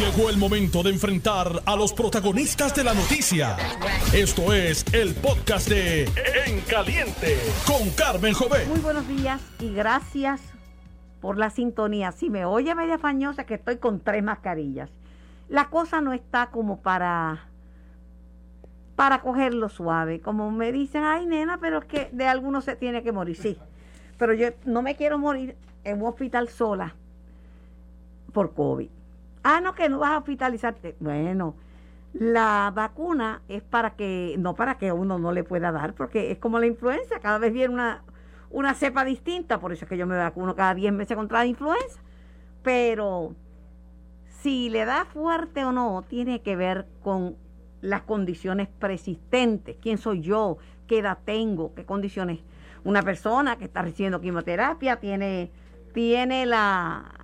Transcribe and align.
Llegó 0.00 0.30
el 0.30 0.38
momento 0.38 0.82
de 0.82 0.88
enfrentar 0.88 1.60
a 1.66 1.76
los 1.76 1.92
protagonistas 1.92 2.74
de 2.74 2.84
la 2.84 2.94
noticia. 2.94 3.54
Esto 4.14 4.54
es 4.54 4.82
el 4.94 5.14
podcast 5.14 5.68
de 5.68 6.04
En 6.46 6.62
Caliente 6.62 7.36
con 7.66 7.90
Carmen 7.90 8.32
Jovet. 8.32 8.66
Muy 8.66 8.80
buenos 8.80 9.06
días 9.06 9.42
y 9.58 9.74
gracias 9.74 10.40
por 11.20 11.36
la 11.36 11.50
sintonía. 11.50 12.12
Si 12.12 12.30
me 12.30 12.46
oye 12.46 12.74
media 12.74 12.96
fañosa 12.96 13.44
que 13.44 13.52
estoy 13.52 13.76
con 13.76 14.00
tres 14.00 14.24
mascarillas. 14.24 14.88
La 15.50 15.68
cosa 15.68 16.00
no 16.00 16.14
está 16.14 16.46
como 16.46 16.80
para 16.80 17.50
para 18.96 19.20
cogerlo 19.20 19.68
suave. 19.68 20.20
Como 20.22 20.50
me 20.50 20.72
dicen, 20.72 21.04
ay 21.04 21.26
nena, 21.26 21.58
pero 21.60 21.80
es 21.80 21.84
que 21.84 22.08
de 22.10 22.26
algunos 22.26 22.64
se 22.64 22.74
tiene 22.74 23.02
que 23.02 23.12
morir. 23.12 23.36
Sí, 23.36 23.58
pero 24.16 24.32
yo 24.32 24.48
no 24.64 24.80
me 24.80 24.96
quiero 24.96 25.18
morir 25.18 25.56
en 25.84 26.00
un 26.00 26.08
hospital 26.08 26.48
sola 26.48 26.94
por 28.32 28.54
COVID. 28.54 28.88
Ah, 29.42 29.60
no, 29.60 29.74
que 29.74 29.88
no 29.88 29.98
vas 29.98 30.10
a 30.10 30.18
hospitalizarte. 30.18 30.96
Bueno, 31.00 31.54
la 32.12 32.72
vacuna 32.74 33.42
es 33.48 33.62
para 33.62 33.90
que, 33.96 34.34
no 34.38 34.54
para 34.54 34.78
que 34.78 34.92
uno 34.92 35.18
no 35.18 35.32
le 35.32 35.44
pueda 35.44 35.72
dar, 35.72 35.94
porque 35.94 36.30
es 36.30 36.38
como 36.38 36.58
la 36.58 36.66
influenza, 36.66 37.20
cada 37.20 37.38
vez 37.38 37.52
viene 37.52 37.72
una, 37.72 38.02
una 38.50 38.74
cepa 38.74 39.04
distinta, 39.04 39.60
por 39.60 39.72
eso 39.72 39.84
es 39.84 39.88
que 39.88 39.96
yo 39.96 40.06
me 40.06 40.16
vacuno 40.16 40.54
cada 40.54 40.74
10 40.74 40.92
meses 40.92 41.16
contra 41.16 41.38
la 41.38 41.46
influenza. 41.46 42.00
Pero 42.62 43.34
si 44.40 44.68
le 44.70 44.84
da 44.84 45.04
fuerte 45.04 45.64
o 45.64 45.72
no, 45.72 46.02
tiene 46.08 46.42
que 46.42 46.56
ver 46.56 46.86
con 47.02 47.36
las 47.80 48.02
condiciones 48.02 48.68
persistentes. 48.68 49.76
¿Quién 49.80 49.98
soy 49.98 50.20
yo? 50.20 50.58
¿Qué 50.86 50.98
edad 50.98 51.18
tengo? 51.24 51.74
¿Qué 51.74 51.84
condiciones? 51.84 52.40
Una 52.84 53.02
persona 53.02 53.56
que 53.56 53.64
está 53.64 53.82
recibiendo 53.82 54.20
quimioterapia 54.20 54.96
tiene, 54.96 55.50
tiene 55.92 56.46
la, 56.46 57.19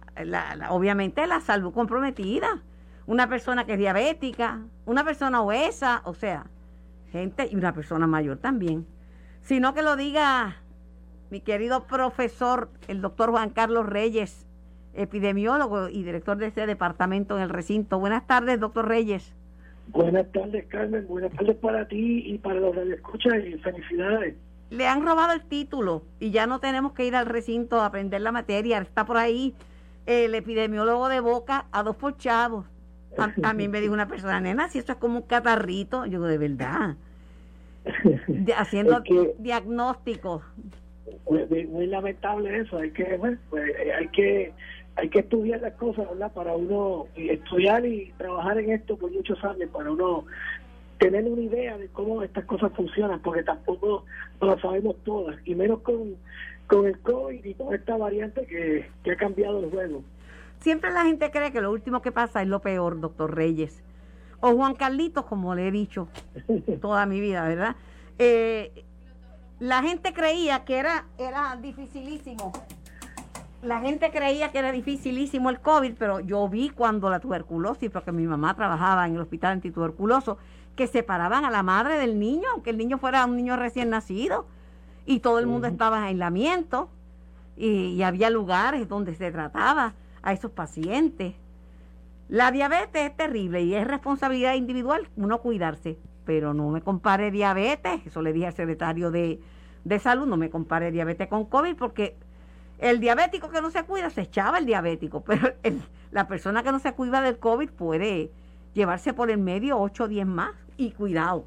obviamente 0.70 1.26
la 1.26 1.40
salud 1.40 1.72
comprometida. 1.72 2.62
Una 3.06 3.28
persona 3.28 3.64
que 3.66 3.74
es 3.74 3.78
diabética, 3.78 4.62
una 4.84 5.04
persona 5.04 5.42
obesa, 5.42 6.02
o 6.04 6.14
sea, 6.14 6.46
gente 7.12 7.48
y 7.50 7.56
una 7.56 7.72
persona 7.72 8.06
mayor 8.06 8.38
también. 8.38 8.86
Sino 9.42 9.74
que 9.74 9.82
lo 9.82 9.96
diga 9.96 10.56
mi 11.30 11.40
querido 11.40 11.86
profesor, 11.86 12.68
el 12.88 13.00
doctor 13.00 13.30
Juan 13.30 13.50
Carlos 13.50 13.86
Reyes, 13.86 14.46
epidemiólogo 14.94 15.88
y 15.88 16.02
director 16.02 16.36
de 16.36 16.46
este 16.46 16.66
departamento 16.66 17.36
en 17.36 17.42
el 17.42 17.50
recinto. 17.50 17.98
Buenas 17.98 18.26
tardes, 18.26 18.58
doctor 18.58 18.88
Reyes. 18.88 19.34
Buenas 19.88 20.30
tardes, 20.32 20.66
Carmen. 20.66 21.06
Buenas 21.06 21.32
tardes 21.32 21.56
para 21.56 21.86
ti 21.86 22.24
y 22.26 22.38
para 22.38 22.60
los 22.60 22.74
que 22.74 22.92
escuchan 22.92 23.46
y 23.46 23.56
felicidades. 23.58 24.34
Le 24.70 24.86
han 24.88 25.06
robado 25.06 25.32
el 25.32 25.44
título 25.44 26.02
y 26.18 26.32
ya 26.32 26.46
no 26.48 26.58
tenemos 26.58 26.92
que 26.92 27.06
ir 27.06 27.14
al 27.14 27.26
recinto 27.26 27.80
a 27.80 27.86
aprender 27.86 28.20
la 28.20 28.32
materia. 28.32 28.78
Está 28.78 29.06
por 29.06 29.16
ahí 29.16 29.54
el 30.06 30.34
epidemiólogo 30.34 31.08
de 31.08 31.20
Boca 31.20 31.66
a 31.72 31.82
dos 31.82 31.96
por 31.96 32.16
chavos. 32.16 32.66
A, 33.42 33.54
mí 33.54 33.68
me 33.68 33.80
dijo 33.80 33.94
una 33.94 34.08
persona, 34.08 34.40
nena, 34.40 34.68
si 34.68 34.78
esto 34.78 34.92
es 34.92 34.98
como 34.98 35.18
un 35.18 35.26
catarrito. 35.26 36.04
Yo 36.04 36.12
digo, 36.12 36.26
de 36.26 36.38
verdad. 36.38 36.96
haciendo 38.56 39.02
diagnóstico. 39.38 40.42
Muy, 41.30 41.86
lamentable 41.86 42.58
eso. 42.58 42.78
Hay 42.78 42.90
que, 42.90 43.04
pues, 43.18 43.38
hay 43.98 44.08
que 44.08 44.52
hay 44.96 45.10
que 45.10 45.20
estudiar 45.20 45.60
las 45.60 45.74
cosas, 45.74 46.08
¿verdad? 46.08 46.32
Para 46.32 46.56
uno 46.56 47.06
estudiar 47.16 47.84
y 47.84 48.12
trabajar 48.16 48.58
en 48.58 48.70
esto 48.70 48.96
por 48.96 49.12
muchos 49.12 49.42
años, 49.44 49.68
para 49.70 49.90
uno 49.90 50.24
tener 50.98 51.24
una 51.24 51.42
idea 51.42 51.76
de 51.76 51.88
cómo 51.88 52.22
estas 52.22 52.46
cosas 52.46 52.72
funcionan, 52.72 53.20
porque 53.20 53.42
tampoco 53.42 54.04
lo 54.40 54.58
sabemos 54.58 54.96
todas, 55.04 55.36
y 55.44 55.54
menos 55.54 55.80
con, 55.80 56.16
con 56.66 56.86
el 56.86 56.98
COVID 57.00 57.44
y 57.44 57.54
con 57.54 57.74
esta 57.74 57.96
variante 57.96 58.46
que, 58.46 58.88
que 59.04 59.12
ha 59.12 59.16
cambiado 59.16 59.60
el 59.60 59.70
juego. 59.70 60.02
Siempre 60.60 60.90
la 60.92 61.04
gente 61.04 61.30
cree 61.30 61.52
que 61.52 61.60
lo 61.60 61.70
último 61.70 62.02
que 62.02 62.12
pasa 62.12 62.42
es 62.42 62.48
lo 62.48 62.60
peor, 62.60 63.00
doctor 63.00 63.34
Reyes. 63.34 63.82
O 64.40 64.52
Juan 64.54 64.74
Carlitos, 64.74 65.24
como 65.26 65.54
le 65.54 65.68
he 65.68 65.70
dicho 65.70 66.08
toda 66.80 67.06
mi 67.06 67.20
vida, 67.20 67.46
¿verdad? 67.46 67.76
Eh, 68.18 68.84
la 69.58 69.82
gente 69.82 70.12
creía 70.12 70.64
que 70.64 70.78
era, 70.78 71.06
era 71.18 71.56
dificilísimo 71.56 72.52
la 73.66 73.80
gente 73.80 74.10
creía 74.10 74.52
que 74.52 74.58
era 74.58 74.70
dificilísimo 74.70 75.50
el 75.50 75.60
COVID, 75.60 75.94
pero 75.98 76.20
yo 76.20 76.48
vi 76.48 76.70
cuando 76.70 77.10
la 77.10 77.20
tuberculosis, 77.20 77.90
porque 77.90 78.12
mi 78.12 78.26
mamá 78.26 78.54
trabajaba 78.54 79.06
en 79.06 79.14
el 79.14 79.20
hospital 79.20 79.52
antituberculoso, 79.52 80.38
que 80.76 80.86
separaban 80.86 81.44
a 81.44 81.50
la 81.50 81.62
madre 81.62 81.98
del 81.98 82.18
niño, 82.18 82.48
aunque 82.52 82.70
el 82.70 82.78
niño 82.78 82.98
fuera 82.98 83.24
un 83.24 83.36
niño 83.36 83.56
recién 83.56 83.90
nacido, 83.90 84.46
y 85.06 85.20
todo 85.20 85.38
el 85.38 85.46
mundo 85.46 85.68
estaba 85.68 85.98
en 85.98 86.04
aislamiento, 86.04 86.90
y, 87.56 88.02
había 88.02 88.28
lugares 88.28 88.86
donde 88.88 89.14
se 89.14 89.30
trataba 89.30 89.94
a 90.22 90.32
esos 90.32 90.50
pacientes. 90.50 91.34
La 92.28 92.50
diabetes 92.50 93.10
es 93.10 93.16
terrible 93.16 93.62
y 93.62 93.74
es 93.74 93.86
responsabilidad 93.86 94.54
individual 94.54 95.08
uno 95.16 95.40
cuidarse, 95.40 95.96
pero 96.24 96.52
no 96.52 96.68
me 96.70 96.82
compare 96.82 97.30
diabetes, 97.30 98.04
eso 98.04 98.20
le 98.20 98.32
dije 98.32 98.48
al 98.48 98.52
secretario 98.52 99.10
de, 99.10 99.40
de 99.84 99.98
salud, 100.00 100.26
no 100.26 100.36
me 100.36 100.50
compare 100.50 100.90
diabetes 100.90 101.28
con 101.28 101.46
COVID, 101.46 101.76
porque 101.76 102.16
el 102.78 103.00
diabético 103.00 103.48
que 103.48 103.62
no 103.62 103.70
se 103.70 103.84
cuida 103.84 104.10
se 104.10 104.22
echaba 104.22 104.58
el 104.58 104.66
diabético, 104.66 105.20
pero 105.24 105.52
la 106.10 106.26
persona 106.26 106.62
que 106.62 106.72
no 106.72 106.80
se 106.80 106.92
cuida 106.92 107.22
del 107.22 107.38
COVID 107.38 107.70
puede 107.70 108.30
llevarse 108.74 109.14
por 109.14 109.30
el 109.30 109.38
medio 109.38 109.78
8 109.78 110.04
o 110.04 110.08
10 110.08 110.26
más 110.26 110.52
y 110.76 110.90
cuidado. 110.90 111.46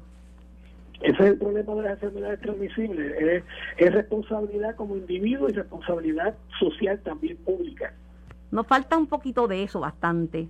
Ese 1.00 1.22
es 1.22 1.30
el 1.30 1.38
problema 1.38 1.74
de 1.74 1.82
las 1.82 1.92
enfermedades 1.92 2.40
transmisibles. 2.40 3.20
Es, 3.20 3.44
es 3.78 3.94
responsabilidad 3.94 4.76
como 4.76 4.96
individuo 4.96 5.48
y 5.48 5.52
responsabilidad 5.52 6.34
social 6.58 7.00
también 7.00 7.36
pública. 7.38 7.94
Nos 8.50 8.66
falta 8.66 8.98
un 8.98 9.06
poquito 9.06 9.48
de 9.48 9.62
eso, 9.62 9.80
bastante. 9.80 10.48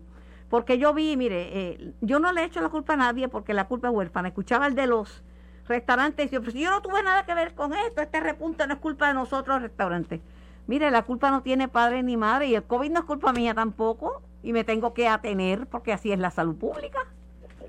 Porque 0.48 0.78
yo 0.78 0.92
vi, 0.92 1.16
mire, 1.16 1.48
eh, 1.52 1.92
yo 2.00 2.18
no 2.18 2.32
le 2.32 2.44
echo 2.44 2.60
la 2.60 2.68
culpa 2.68 2.94
a 2.94 2.96
nadie 2.96 3.28
porque 3.28 3.54
la 3.54 3.68
culpa 3.68 3.88
es 3.88 3.94
huérfana. 3.94 4.28
Escuchaba 4.28 4.66
el 4.66 4.74
de 4.74 4.88
los 4.88 5.22
restaurantes 5.68 6.32
y 6.32 6.34
yo, 6.34 6.42
pues, 6.42 6.54
yo 6.54 6.70
no 6.70 6.82
tuve 6.82 7.02
nada 7.04 7.24
que 7.24 7.34
ver 7.34 7.54
con 7.54 7.72
esto, 7.72 8.02
este 8.02 8.18
repunte 8.18 8.66
no 8.66 8.74
es 8.74 8.80
culpa 8.80 9.06
de 9.08 9.14
nosotros, 9.14 9.62
restaurantes. 9.62 10.20
Mire, 10.66 10.90
la 10.90 11.02
culpa 11.02 11.30
no 11.30 11.42
tiene 11.42 11.68
padre 11.68 12.02
ni 12.02 12.16
madre 12.16 12.48
y 12.48 12.54
el 12.56 12.64
COVID 12.64 12.90
no 12.90 13.00
es 13.00 13.04
culpa 13.04 13.32
mía 13.32 13.54
tampoco 13.54 14.22
y 14.42 14.52
me 14.52 14.64
tengo 14.64 14.92
que 14.94 15.06
atener 15.08 15.66
porque 15.68 15.92
así 15.92 16.10
es 16.10 16.18
la 16.18 16.30
salud 16.30 16.56
pública. 16.56 16.98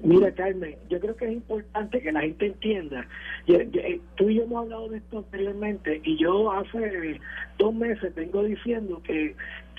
Mira, 0.03 0.31
Carmen, 0.33 0.75
yo 0.89 0.99
creo 0.99 1.15
que 1.15 1.25
es 1.25 1.33
importante 1.33 2.01
que 2.01 2.11
la 2.11 2.21
gente 2.21 2.47
entienda. 2.47 3.07
Eh, 3.47 3.99
tú 4.15 4.29
y 4.29 4.35
yo 4.35 4.43
hemos 4.43 4.63
hablado 4.63 4.89
de 4.89 4.97
esto 4.97 5.19
anteriormente 5.19 6.01
y 6.03 6.17
yo 6.17 6.51
hace 6.51 7.19
dos 7.57 7.73
meses 7.73 8.13
vengo 8.15 8.43
diciendo 8.43 9.01
que 9.03 9.35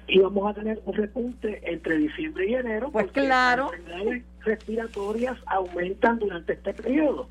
íbamos 0.08 0.50
a 0.50 0.54
tener 0.54 0.80
un 0.84 0.94
repunte 0.94 1.60
entre 1.64 1.96
diciembre 1.96 2.48
y 2.48 2.54
enero. 2.54 2.90
Pues 2.90 3.10
claro. 3.12 3.70
Las 3.70 3.80
enfermedades 3.80 4.24
respiratorias 4.44 5.38
aumentan 5.46 6.18
durante 6.18 6.52
este 6.54 6.74
periodo. 6.74 7.28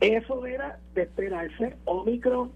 Eso 0.00 0.46
era 0.46 0.78
de 0.94 1.02
esperarse. 1.02 1.76
Omicron 1.84 2.52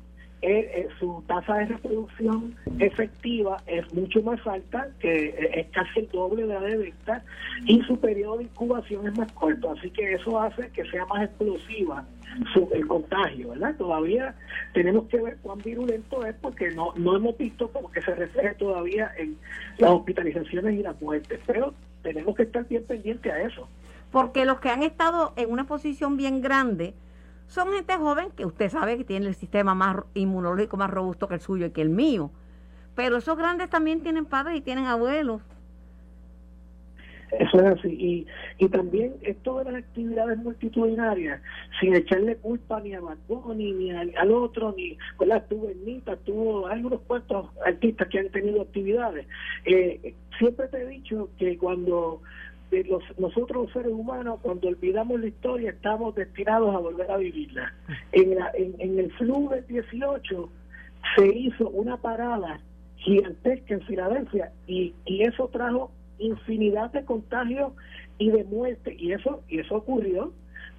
eh, 0.47 0.71
eh, 0.75 0.88
su 0.99 1.25
tasa 1.27 1.55
de 1.55 1.65
reproducción 1.65 2.55
efectiva 2.78 3.62
es 3.66 3.91
mucho 3.94 4.21
más 4.21 4.47
alta, 4.47 4.88
que 5.00 5.28
eh, 5.28 5.60
es 5.60 5.66
casi 5.69 6.00
el 6.00 6.09
doble 6.10 6.43
de 6.43 6.53
la 6.53 6.60
de 6.60 6.77
venta, 6.77 7.25
y 7.65 7.81
su 7.84 7.99
periodo 7.99 8.37
de 8.37 8.44
incubación 8.44 9.09
es 9.09 9.16
más 9.16 9.33
corto. 9.33 9.71
Así 9.71 9.88
que 9.88 10.12
eso 10.12 10.38
hace 10.38 10.69
que 10.72 10.84
sea 10.91 11.06
más 11.06 11.22
explosiva 11.22 12.04
su, 12.53 12.69
el 12.75 12.87
contagio, 12.87 13.50
¿verdad? 13.50 13.75
Todavía 13.78 14.34
tenemos 14.75 15.06
que 15.06 15.16
ver 15.22 15.38
cuán 15.41 15.60
virulento 15.60 16.27
es 16.27 16.34
porque 16.43 16.72
no, 16.72 16.93
no 16.97 17.16
hemos 17.16 17.38
visto 17.38 17.69
como 17.69 17.91
que 17.91 18.03
se 18.03 18.15
refleje 18.15 18.54
todavía 18.56 19.12
en 19.16 19.38
las 19.78 19.93
hospitalizaciones 19.93 20.75
y 20.78 20.83
las 20.83 21.00
muertes, 21.00 21.41
pero 21.47 21.72
tenemos 22.03 22.37
que 22.37 22.43
estar 22.43 22.69
bien 22.69 22.84
pendientes 22.84 23.33
a 23.33 23.41
eso. 23.41 23.66
Porque 24.12 24.44
los 24.44 24.60
que 24.60 24.69
han 24.69 24.83
estado 24.83 25.33
en 25.37 25.50
una 25.50 25.66
posición 25.66 26.19
bien 26.19 26.43
grande, 26.43 26.93
son 27.47 27.72
gente 27.72 27.97
joven 27.97 28.31
que 28.37 28.47
usted 28.47 28.71
sabe 28.71 28.97
que 28.97 29.05
tiene 29.05 29.27
el 29.27 29.34
sistema 29.34 29.75
más 29.75 29.99
inmunológico 30.15 30.77
más 30.77 30.91
robusto 30.91 31.28
que 31.28 31.34
el 31.34 31.41
suyo 31.41 31.66
y 31.66 31.71
que 31.71 31.82
el 31.82 31.91
mío. 31.91 32.31
Pero 32.94 33.16
esos 33.16 33.37
grandes 33.37 33.71
también 33.71 34.03
tienen 34.03 34.25
padres 34.25 34.59
y 34.59 34.60
tienen 34.60 34.87
abuelos. 34.87 35.43
Eso 37.38 37.59
es 37.59 37.78
así. 37.78 37.88
Y, 37.88 38.27
y 38.65 38.68
también 38.68 39.15
esto 39.22 39.59
de 39.59 39.65
las 39.65 39.74
actividades 39.83 40.39
multitudinarias, 40.39 41.41
sin 41.80 41.95
echarle 41.95 42.36
culpa 42.36 42.80
ni 42.80 42.95
a 42.95 43.01
Marconi, 43.01 43.72
ni 43.72 43.91
al, 43.91 44.30
otro, 44.30 44.74
ni 44.77 44.97
la 45.27 45.41
tuvo 45.45 45.68
Ernita, 45.68 46.16
tuvo 46.18 46.68
algunos 46.68 47.01
cuantos 47.03 47.48
artistas 47.66 48.09
que 48.09 48.21
han 48.21 48.28
tenido 48.30 48.63
actividades. 48.63 49.27
Eh, 49.65 50.15
siempre 50.39 50.68
te 50.68 50.83
he 50.83 50.86
dicho 50.86 51.28
que 51.39 51.59
cuando 51.59 52.21
los, 52.82 53.03
nosotros 53.18 53.65
los 53.65 53.72
seres 53.72 53.92
humanos, 53.92 54.41
cuando 54.42 54.68
olvidamos 54.68 55.21
la 55.21 55.28
historia, 55.28 55.71
estamos 55.71 56.15
destinados 56.15 56.74
a 56.74 56.78
volver 56.78 57.10
a 57.10 57.16
vivirla. 57.16 57.72
En, 58.12 58.36
en, 58.54 58.98
el 58.98 59.12
flu 59.12 59.48
del 59.50 59.66
18 59.66 60.50
se 61.16 61.26
hizo 61.26 61.68
una 61.68 61.97
parada 61.97 62.60
gigantesca 62.97 63.74
en 63.74 63.82
Filadelfia 63.82 64.53
y, 64.66 64.94
y 65.04 65.22
eso 65.22 65.48
trajo 65.48 65.92
infinidad 66.18 66.91
de 66.92 67.04
contagios 67.04 67.72
y 68.18 68.30
de 68.30 68.44
muerte 68.44 68.94
y 68.98 69.12
eso 69.12 69.42
y 69.48 69.59
eso 69.59 69.77
ocurrió 69.77 70.32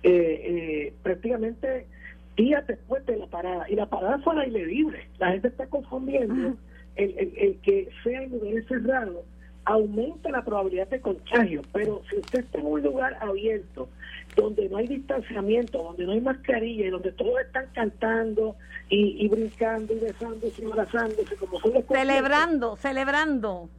eh, 0.03 0.11
eh, 0.11 0.93
prácticamente 1.03 1.87
días 2.35 2.65
después 2.67 3.05
de 3.05 3.17
la 3.17 3.27
parada. 3.27 3.69
Y 3.69 3.75
la 3.75 3.87
parada 3.87 4.19
fue 4.19 4.33
al 4.33 4.41
aire 4.41 4.65
libre. 4.65 5.07
La 5.19 5.31
gente 5.31 5.47
está 5.47 5.67
confundiendo 5.67 6.57
el, 6.95 7.17
el, 7.17 7.33
el 7.37 7.57
que 7.61 7.89
sea 8.03 8.23
en 8.23 8.31
lugares 8.31 8.65
cerrados 8.67 9.25
aumenta 9.65 10.29
la 10.29 10.43
probabilidad 10.43 10.87
de 10.87 11.01
contagio, 11.01 11.61
pero 11.73 12.01
si 12.09 12.17
usted 12.17 12.39
está 12.39 12.59
en 12.59 12.67
un 12.67 12.81
lugar 12.81 13.17
abierto, 13.19 13.89
donde 14.35 14.69
no 14.69 14.77
hay 14.77 14.87
distanciamiento, 14.87 15.81
donde 15.81 16.05
no 16.05 16.11
hay 16.11 16.21
mascarilla 16.21 16.85
y 16.85 16.89
donde 16.89 17.11
todos 17.11 17.39
están 17.41 17.65
cantando 17.73 18.55
y, 18.89 19.27
brincando 19.27 19.93
y 19.93 19.99
besándose 19.99 20.61
y 20.61 20.65
abrazándose, 20.65 21.35
como 21.37 21.59
son 21.59 21.73
los 21.73 21.85
Celebrando, 21.85 22.75
celebrando. 22.75 23.69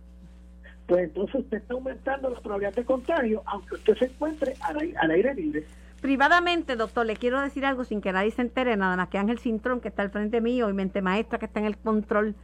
Pues 0.86 1.04
entonces 1.04 1.36
usted 1.36 1.58
está 1.58 1.74
aumentando 1.74 2.30
la 2.30 2.40
probabilidad 2.40 2.74
de 2.74 2.84
contagio, 2.84 3.42
aunque 3.46 3.74
usted 3.76 3.96
se 3.96 4.04
encuentre 4.06 4.54
al, 4.60 5.10
aire 5.10 5.34
libre. 5.34 5.64
Privadamente, 6.00 6.76
doctor, 6.76 7.06
le 7.06 7.16
quiero 7.16 7.40
decir 7.40 7.64
algo 7.64 7.84
sin 7.84 8.00
que 8.00 8.12
nadie 8.12 8.30
se 8.30 8.42
entere, 8.42 8.76
nada 8.76 8.96
más 8.96 9.08
que 9.08 9.18
Ángel 9.18 9.38
Cintrón, 9.38 9.80
que 9.80 9.88
está 9.88 10.02
al 10.02 10.10
frente 10.10 10.40
mío, 10.40 10.68
y 10.68 10.72
Mente 10.72 11.02
Maestra, 11.02 11.38
que 11.38 11.46
está 11.46 11.60
en 11.60 11.66
el 11.66 11.76
control. 11.76 12.34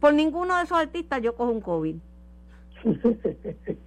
Por 0.00 0.14
ninguno 0.14 0.56
de 0.56 0.64
esos 0.64 0.78
artistas 0.78 1.22
yo 1.22 1.34
cojo 1.34 1.50
un 1.50 1.60
COVID. 1.60 1.96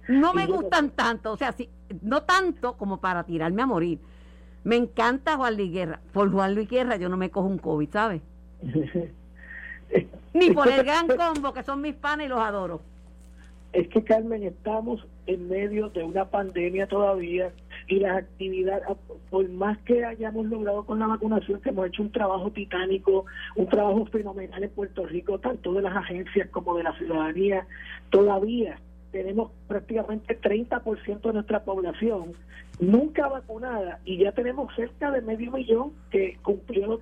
No 0.08 0.34
me 0.34 0.46
gustan 0.46 0.90
tanto, 0.90 1.32
o 1.32 1.36
sea, 1.36 1.52
sí, 1.52 1.68
no 2.02 2.22
tanto 2.22 2.76
como 2.76 3.00
para 3.00 3.24
tirarme 3.24 3.62
a 3.62 3.66
morir. 3.66 3.98
Me 4.64 4.76
encanta 4.76 5.36
Juan 5.36 5.56
Luis 5.56 5.72
Guerra. 5.72 6.00
Por 6.12 6.30
Juan 6.30 6.54
Luis 6.54 6.68
Guerra 6.68 6.96
yo 6.96 7.08
no 7.08 7.16
me 7.16 7.30
cojo 7.30 7.48
un 7.48 7.58
COVID, 7.58 7.88
¿sabes? 7.90 8.22
Ni 10.34 10.50
por 10.50 10.68
el 10.68 10.84
gran 10.84 11.06
combo, 11.08 11.52
que 11.52 11.62
son 11.62 11.80
mis 11.80 11.94
panes 11.94 12.26
y 12.26 12.28
los 12.28 12.40
adoro. 12.40 12.80
Es 13.72 13.88
que, 13.88 14.04
Carmen, 14.04 14.42
estamos 14.42 15.06
en 15.26 15.48
medio 15.48 15.88
de 15.90 16.04
una 16.04 16.26
pandemia 16.26 16.86
todavía 16.86 17.52
y 17.92 18.00
las 18.00 18.22
actividades, 18.22 18.84
por 19.28 19.46
más 19.50 19.76
que 19.82 20.02
hayamos 20.02 20.46
logrado 20.46 20.86
con 20.86 20.98
la 20.98 21.06
vacunación, 21.06 21.60
que 21.60 21.68
hemos 21.68 21.88
hecho 21.88 22.02
un 22.02 22.10
trabajo 22.10 22.50
titánico, 22.50 23.26
un 23.54 23.68
trabajo 23.68 24.06
fenomenal 24.06 24.64
en 24.64 24.70
Puerto 24.70 25.04
Rico, 25.06 25.38
tanto 25.38 25.74
de 25.74 25.82
las 25.82 25.94
agencias 25.94 26.48
como 26.48 26.74
de 26.78 26.84
la 26.84 26.96
ciudadanía, 26.96 27.66
todavía 28.08 28.78
tenemos 29.10 29.50
prácticamente 29.68 30.40
30% 30.40 31.20
de 31.20 31.32
nuestra 31.34 31.64
población 31.64 32.32
nunca 32.80 33.28
vacunada 33.28 34.00
y 34.06 34.16
ya 34.16 34.32
tenemos 34.32 34.74
cerca 34.74 35.10
de 35.10 35.20
medio 35.20 35.52
millón 35.52 35.92
que 36.10 36.38
cumplió 36.42 36.86
los, 36.86 37.00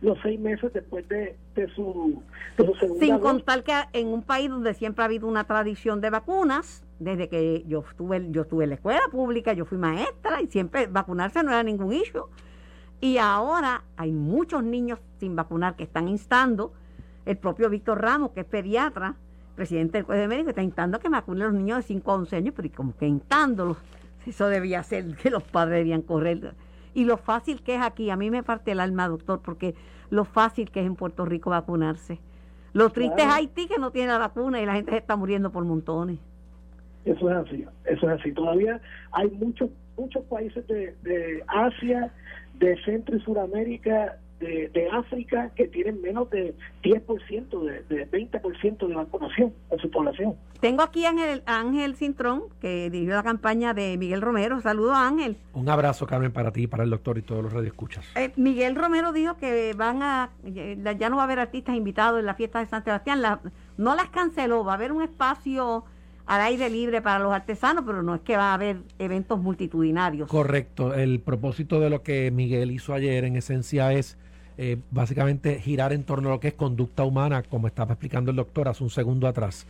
los 0.00 0.18
seis 0.20 0.40
meses 0.40 0.72
después 0.72 1.08
de, 1.08 1.36
su, 1.76 2.20
de 2.58 2.66
su 2.66 2.74
segunda 2.74 3.06
Sin 3.06 3.18
contar 3.20 3.62
que 3.62 3.72
en 3.92 4.08
un 4.08 4.22
país 4.22 4.50
donde 4.50 4.74
siempre 4.74 5.02
ha 5.02 5.06
habido 5.06 5.28
una 5.28 5.44
tradición 5.44 6.00
de 6.00 6.10
vacunas, 6.10 6.83
desde 7.04 7.28
que 7.28 7.64
yo 7.66 7.84
estuve, 7.88 8.26
yo 8.30 8.42
estuve 8.42 8.64
en 8.64 8.70
la 8.70 8.76
escuela 8.76 9.02
pública, 9.10 9.52
yo 9.52 9.64
fui 9.64 9.78
maestra 9.78 10.40
y 10.40 10.46
siempre 10.46 10.86
vacunarse 10.86 11.42
no 11.42 11.50
era 11.50 11.62
ningún 11.62 11.92
issue. 11.92 12.24
Y 13.00 13.18
ahora 13.18 13.84
hay 13.96 14.12
muchos 14.12 14.64
niños 14.64 14.98
sin 15.20 15.36
vacunar 15.36 15.76
que 15.76 15.84
están 15.84 16.08
instando. 16.08 16.72
El 17.26 17.36
propio 17.36 17.68
Víctor 17.68 18.00
Ramos, 18.00 18.30
que 18.30 18.40
es 18.40 18.46
pediatra, 18.46 19.16
presidente 19.54 19.98
del 19.98 20.06
Colegio 20.06 20.22
de 20.22 20.28
Médicos, 20.28 20.50
está 20.50 20.62
instando 20.62 20.96
a 20.96 21.00
que 21.00 21.08
vacunen 21.08 21.42
a 21.42 21.46
los 21.46 21.54
niños 21.54 21.78
de 21.78 21.82
5 21.82 22.10
a 22.10 22.14
11 22.14 22.36
años, 22.36 22.54
pero 22.56 22.68
como 22.74 22.96
que 22.96 23.06
instándolos. 23.06 23.76
Eso 24.26 24.48
debía 24.48 24.82
ser 24.82 25.16
que 25.16 25.30
los 25.30 25.42
padres 25.42 25.80
debían 25.80 26.02
correr. 26.02 26.54
Y 26.94 27.04
lo 27.04 27.18
fácil 27.18 27.62
que 27.62 27.74
es 27.74 27.82
aquí, 27.82 28.08
a 28.08 28.16
mí 28.16 28.30
me 28.30 28.42
parte 28.42 28.72
el 28.72 28.80
alma, 28.80 29.08
doctor, 29.08 29.40
porque 29.42 29.74
lo 30.10 30.24
fácil 30.24 30.70
que 30.70 30.80
es 30.80 30.86
en 30.86 30.96
Puerto 30.96 31.24
Rico 31.24 31.50
vacunarse. 31.50 32.20
Lo 32.72 32.90
triste 32.90 33.22
es 33.22 33.28
Haití 33.28 33.68
que 33.68 33.78
no 33.78 33.90
tiene 33.90 34.12
la 34.12 34.18
vacuna 34.18 34.60
y 34.60 34.66
la 34.66 34.74
gente 34.74 34.92
se 34.92 34.98
está 34.98 35.14
muriendo 35.16 35.52
por 35.52 35.64
montones. 35.64 36.18
Eso 37.04 37.30
es 37.30 37.36
así, 37.36 37.64
eso 37.84 38.10
es 38.10 38.20
así. 38.20 38.32
Todavía 38.32 38.80
hay 39.12 39.30
muchos 39.30 39.70
muchos 39.96 40.24
países 40.24 40.66
de, 40.66 40.94
de 41.02 41.44
Asia, 41.46 42.12
de 42.54 42.76
Centro 42.84 43.16
y 43.16 43.20
Suramérica 43.20 44.18
de, 44.40 44.88
África 44.92 45.50
que 45.54 45.68
tienen 45.68 46.00
menos 46.02 46.28
de 46.30 46.54
10%, 46.82 47.60
de, 47.62 47.82
de 47.94 48.10
20% 48.10 48.86
de 48.86 48.94
vacunación 48.94 49.52
en 49.70 49.78
su 49.78 49.90
población. 49.90 50.34
Tengo 50.60 50.82
aquí 50.82 51.04
a 51.04 51.10
Ángel, 51.10 51.42
Ángel 51.46 51.94
Cintrón, 51.96 52.44
que 52.60 52.90
dirigió 52.90 53.14
la 53.14 53.22
campaña 53.22 53.74
de 53.74 53.96
Miguel 53.98 54.22
Romero. 54.22 54.60
Saludo 54.60 54.92
a 54.92 55.06
Ángel. 55.06 55.36
Un 55.52 55.68
abrazo, 55.68 56.06
Carmen, 56.06 56.32
para 56.32 56.52
ti, 56.52 56.66
para 56.66 56.84
el 56.84 56.90
doctor 56.90 57.18
y 57.18 57.22
todos 57.22 57.42
los 57.42 57.52
radioescuchas. 57.52 58.06
Eh, 58.16 58.32
Miguel 58.36 58.74
Romero 58.74 59.12
dijo 59.12 59.36
que 59.36 59.74
van 59.76 60.02
a, 60.02 60.30
ya 60.44 61.10
no 61.10 61.16
va 61.16 61.22
a 61.22 61.24
haber 61.24 61.38
artistas 61.38 61.76
invitados 61.76 62.20
en 62.20 62.26
la 62.26 62.34
fiesta 62.34 62.60
de 62.60 62.66
San 62.66 62.84
Sebastián. 62.84 63.22
La, 63.22 63.40
no 63.76 63.94
las 63.94 64.08
canceló, 64.08 64.64
va 64.64 64.72
a 64.72 64.76
haber 64.76 64.92
un 64.92 65.02
espacio 65.02 65.84
al 66.26 66.40
aire 66.40 66.70
libre 66.70 67.02
para 67.02 67.18
los 67.18 67.32
artesanos, 67.32 67.84
pero 67.86 68.02
no 68.02 68.14
es 68.14 68.20
que 68.22 68.36
va 68.36 68.50
a 68.50 68.54
haber 68.54 68.78
eventos 68.98 69.38
multitudinarios. 69.40 70.28
Correcto. 70.28 70.94
El 70.94 71.20
propósito 71.20 71.80
de 71.80 71.90
lo 71.90 72.02
que 72.02 72.30
Miguel 72.30 72.70
hizo 72.70 72.94
ayer 72.94 73.24
en 73.24 73.36
esencia 73.36 73.92
es 73.92 74.16
eh, 74.56 74.78
básicamente 74.90 75.60
girar 75.60 75.92
en 75.92 76.04
torno 76.04 76.28
a 76.28 76.32
lo 76.32 76.40
que 76.40 76.48
es 76.48 76.54
conducta 76.54 77.04
humana, 77.04 77.42
como 77.42 77.66
estaba 77.66 77.92
explicando 77.92 78.30
el 78.30 78.36
doctor 78.36 78.68
hace 78.68 78.84
un 78.84 78.90
segundo 78.90 79.26
atrás. 79.26 79.66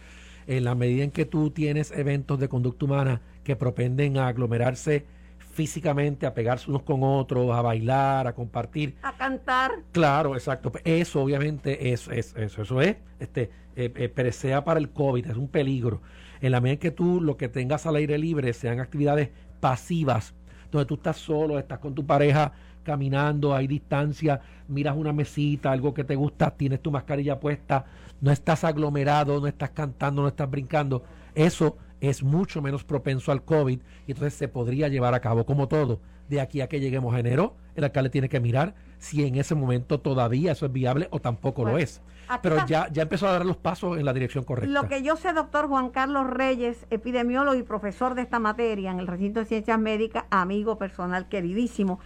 En 0.46 0.64
la 0.64 0.74
medida 0.74 1.04
en 1.04 1.10
que 1.10 1.24
tú 1.24 1.50
tienes 1.50 1.90
eventos 1.90 2.38
de 2.38 2.48
conducta 2.48 2.84
humana 2.84 3.20
que 3.42 3.56
propenden 3.56 4.18
a 4.18 4.28
aglomerarse 4.28 5.06
físicamente, 5.54 6.26
a 6.26 6.34
pegarse 6.34 6.68
unos 6.68 6.82
con 6.82 7.02
otros, 7.02 7.54
a 7.54 7.62
bailar, 7.62 8.26
a 8.26 8.34
compartir. 8.34 8.96
A 9.02 9.16
cantar. 9.16 9.70
Claro, 9.92 10.34
exacto. 10.34 10.72
Eso 10.84 11.22
obviamente 11.22 11.92
es, 11.92 12.08
es 12.08 12.34
eso, 12.36 12.62
eso 12.62 12.80
es, 12.80 12.96
este, 13.20 13.50
eh, 13.76 13.92
eh, 13.94 14.62
para 14.64 14.78
el 14.78 14.90
COVID, 14.90 15.26
es 15.26 15.36
un 15.36 15.48
peligro. 15.48 16.02
En 16.44 16.52
la 16.52 16.60
medida 16.60 16.74
en 16.74 16.78
que 16.78 16.90
tú 16.90 17.22
lo 17.22 17.38
que 17.38 17.48
tengas 17.48 17.86
al 17.86 17.96
aire 17.96 18.18
libre 18.18 18.52
sean 18.52 18.78
actividades 18.78 19.30
pasivas, 19.60 20.34
donde 20.70 20.84
tú 20.84 20.96
estás 20.96 21.16
solo, 21.16 21.58
estás 21.58 21.78
con 21.78 21.94
tu 21.94 22.04
pareja 22.04 22.52
caminando, 22.82 23.54
hay 23.54 23.66
distancia, 23.66 24.42
miras 24.68 24.94
una 24.94 25.14
mesita, 25.14 25.72
algo 25.72 25.94
que 25.94 26.04
te 26.04 26.16
gusta, 26.16 26.50
tienes 26.50 26.82
tu 26.82 26.90
mascarilla 26.90 27.40
puesta, 27.40 27.86
no 28.20 28.30
estás 28.30 28.62
aglomerado, 28.62 29.40
no 29.40 29.46
estás 29.46 29.70
cantando, 29.70 30.20
no 30.20 30.28
estás 30.28 30.50
brincando, 30.50 31.02
eso 31.34 31.78
es 32.02 32.22
mucho 32.22 32.60
menos 32.60 32.84
propenso 32.84 33.32
al 33.32 33.42
COVID 33.42 33.78
y 34.06 34.12
entonces 34.12 34.34
se 34.34 34.46
podría 34.46 34.88
llevar 34.88 35.14
a 35.14 35.20
cabo 35.20 35.46
como 35.46 35.66
todo. 35.66 36.02
De 36.28 36.42
aquí 36.42 36.60
a 36.60 36.68
que 36.68 36.78
lleguemos 36.78 37.14
a 37.14 37.20
enero, 37.20 37.56
el 37.74 37.84
alcalde 37.84 38.10
tiene 38.10 38.28
que 38.28 38.40
mirar 38.40 38.74
si 38.98 39.24
en 39.24 39.36
ese 39.36 39.54
momento 39.54 39.98
todavía 39.98 40.52
eso 40.52 40.66
es 40.66 40.72
viable 40.72 41.08
o 41.10 41.20
tampoco 41.20 41.64
lo 41.64 41.78
es. 41.78 42.02
Pero 42.42 42.66
ya, 42.66 42.88
ya 42.90 43.02
empezó 43.02 43.28
a 43.28 43.32
dar 43.32 43.46
los 43.46 43.56
pasos 43.56 43.98
en 43.98 44.04
la 44.04 44.12
dirección 44.12 44.44
correcta. 44.44 44.70
Lo 44.70 44.88
que 44.88 45.02
yo 45.02 45.16
sé, 45.16 45.32
doctor 45.32 45.68
Juan 45.68 45.90
Carlos 45.90 46.28
Reyes, 46.28 46.86
epidemiólogo 46.90 47.56
y 47.56 47.62
profesor 47.62 48.14
de 48.14 48.22
esta 48.22 48.38
materia 48.38 48.90
en 48.90 49.00
el 49.00 49.06
recinto 49.06 49.40
de 49.40 49.46
ciencias 49.46 49.78
médicas, 49.78 50.24
amigo 50.30 50.78
personal 50.78 51.28
queridísimo, 51.28 52.00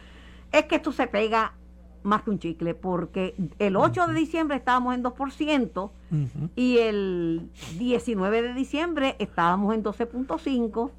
es 0.53 0.65
que 0.65 0.77
esto 0.77 0.93
se 0.93 1.07
pega 1.07 1.53
más 2.03 2.23
que 2.23 2.31
un 2.31 2.39
chicle, 2.39 2.75
porque 2.75 3.35
el 3.59 3.77
8 3.77 4.09
de 4.09 4.15
diciembre 4.15 4.57
estábamos 4.57 4.95
en 4.95 5.03
2% 5.03 5.91
y 6.57 6.79
el 6.79 7.51
19 7.79 8.43
de 8.43 8.55
diciembre 8.55 9.17
estábamos 9.19 9.75
en 9.75 9.83
12.5%. 9.85 10.91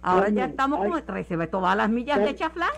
Ahora 0.00 0.28
ya 0.30 0.46
estamos 0.46 0.78
como 0.78 0.96
en 0.96 1.04
13. 1.04 1.46
todas 1.48 1.76
las 1.76 1.90
millas 1.90 2.20
de 2.20 2.34
chaflán. 2.34 2.70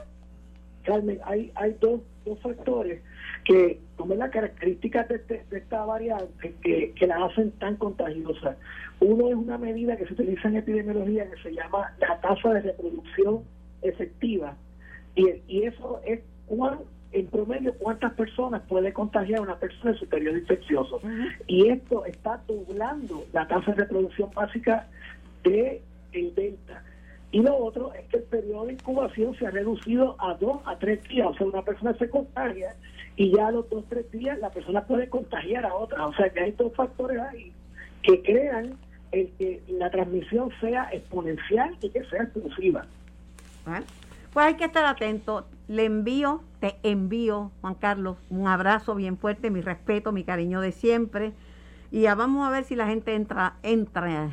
Carmen, 0.84 1.20
hay, 1.24 1.52
hay 1.54 1.76
dos, 1.80 2.00
dos 2.24 2.40
factores 2.40 3.02
que, 3.44 3.78
las 4.08 4.30
características 4.30 5.08
de, 5.08 5.16
este, 5.16 5.44
de 5.50 5.58
esta 5.58 5.84
variante 5.84 6.54
que, 6.62 6.92
que 6.92 7.06
la 7.06 7.24
hacen 7.24 7.52
tan 7.52 7.76
contagiosa. 7.76 8.56
Uno 9.00 9.28
es 9.28 9.34
una 9.34 9.58
medida 9.58 9.96
que 9.96 10.06
se 10.06 10.14
utiliza 10.14 10.48
en 10.48 10.56
epidemiología 10.56 11.30
que 11.30 11.42
se 11.42 11.54
llama 11.54 11.92
la 12.00 12.20
tasa 12.20 12.54
de 12.54 12.60
reproducción 12.62 13.42
efectiva 13.82 14.54
y, 15.14 15.62
eso 15.64 16.00
es 16.04 16.20
en 17.12 17.26
promedio 17.26 17.74
cuántas 17.74 18.12
personas 18.14 18.62
puede 18.68 18.92
contagiar 18.92 19.40
una 19.40 19.56
persona 19.56 19.92
en 19.92 19.98
su 19.98 20.08
periodo 20.08 20.36
infeccioso. 20.36 21.00
Y 21.46 21.68
esto 21.68 22.04
está 22.04 22.40
doblando 22.46 23.24
la 23.32 23.46
tasa 23.46 23.72
de 23.72 23.82
reproducción 23.82 24.30
básica 24.34 24.86
de 25.44 25.82
el 26.12 26.34
delta. 26.34 26.82
Y 27.32 27.42
lo 27.42 27.56
otro 27.56 27.92
es 27.94 28.06
que 28.08 28.16
el 28.16 28.22
periodo 28.24 28.66
de 28.66 28.72
incubación 28.72 29.36
se 29.36 29.46
ha 29.46 29.50
reducido 29.50 30.16
a 30.18 30.34
dos 30.34 30.60
a 30.64 30.76
tres 30.78 31.02
días. 31.08 31.28
O 31.28 31.34
sea, 31.34 31.46
una 31.46 31.62
persona 31.62 31.94
se 31.96 32.10
contagia 32.10 32.74
y 33.16 33.32
ya 33.34 33.48
a 33.48 33.50
los 33.52 33.68
dos 33.70 33.84
tres 33.88 34.10
días 34.10 34.38
la 34.40 34.50
persona 34.50 34.84
puede 34.84 35.08
contagiar 35.08 35.64
a 35.64 35.74
otra. 35.74 36.06
O 36.06 36.14
sea, 36.14 36.28
que 36.30 36.40
hay 36.40 36.52
dos 36.52 36.74
factores 36.74 37.20
ahí 37.20 37.52
que 38.02 38.22
crean 38.22 38.76
el 39.12 39.30
que 39.38 39.62
la 39.68 39.90
transmisión 39.90 40.50
sea 40.60 40.88
exponencial 40.92 41.76
y 41.80 41.90
que 41.90 42.04
sea 42.04 42.24
explosiva. 42.24 42.86
Pues 44.32 44.46
hay 44.46 44.54
que 44.54 44.64
estar 44.64 44.84
atento. 44.84 45.46
Le 45.68 45.84
envío, 45.84 46.42
te 46.58 46.76
envío, 46.82 47.52
Juan 47.60 47.74
Carlos, 47.74 48.16
un 48.28 48.48
abrazo 48.48 48.96
bien 48.96 49.16
fuerte, 49.16 49.50
mi 49.50 49.60
respeto, 49.60 50.10
mi 50.10 50.24
cariño 50.24 50.60
de 50.60 50.72
siempre. 50.72 51.32
Y 51.92 52.02
ya 52.02 52.16
vamos 52.16 52.46
a 52.46 52.50
ver 52.50 52.64
si 52.64 52.74
la 52.74 52.86
gente 52.86 53.14
entra, 53.14 53.54
entra 53.62 54.30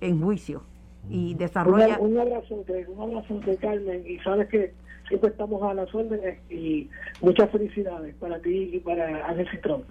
en 0.00 0.20
juicio 0.22 0.62
y 1.10 1.34
desarrolla. 1.34 1.98
un 1.98 2.18
abrazo, 2.18 2.64
un 2.88 3.00
abrazo 3.00 3.40
de 3.40 3.56
Carmen. 3.56 4.04
Y 4.06 4.18
sabes 4.18 4.48
que 4.48 4.74
siempre 5.08 5.30
estamos 5.30 5.62
a 5.62 5.74
las 5.74 5.92
órdenes 5.94 6.38
y 6.50 6.88
muchas 7.20 7.50
felicidades 7.50 8.14
para 8.16 8.38
ti 8.40 8.70
y 8.72 8.80
para 8.80 9.26
Ángel 9.26 9.48
Citrón. 9.50 9.84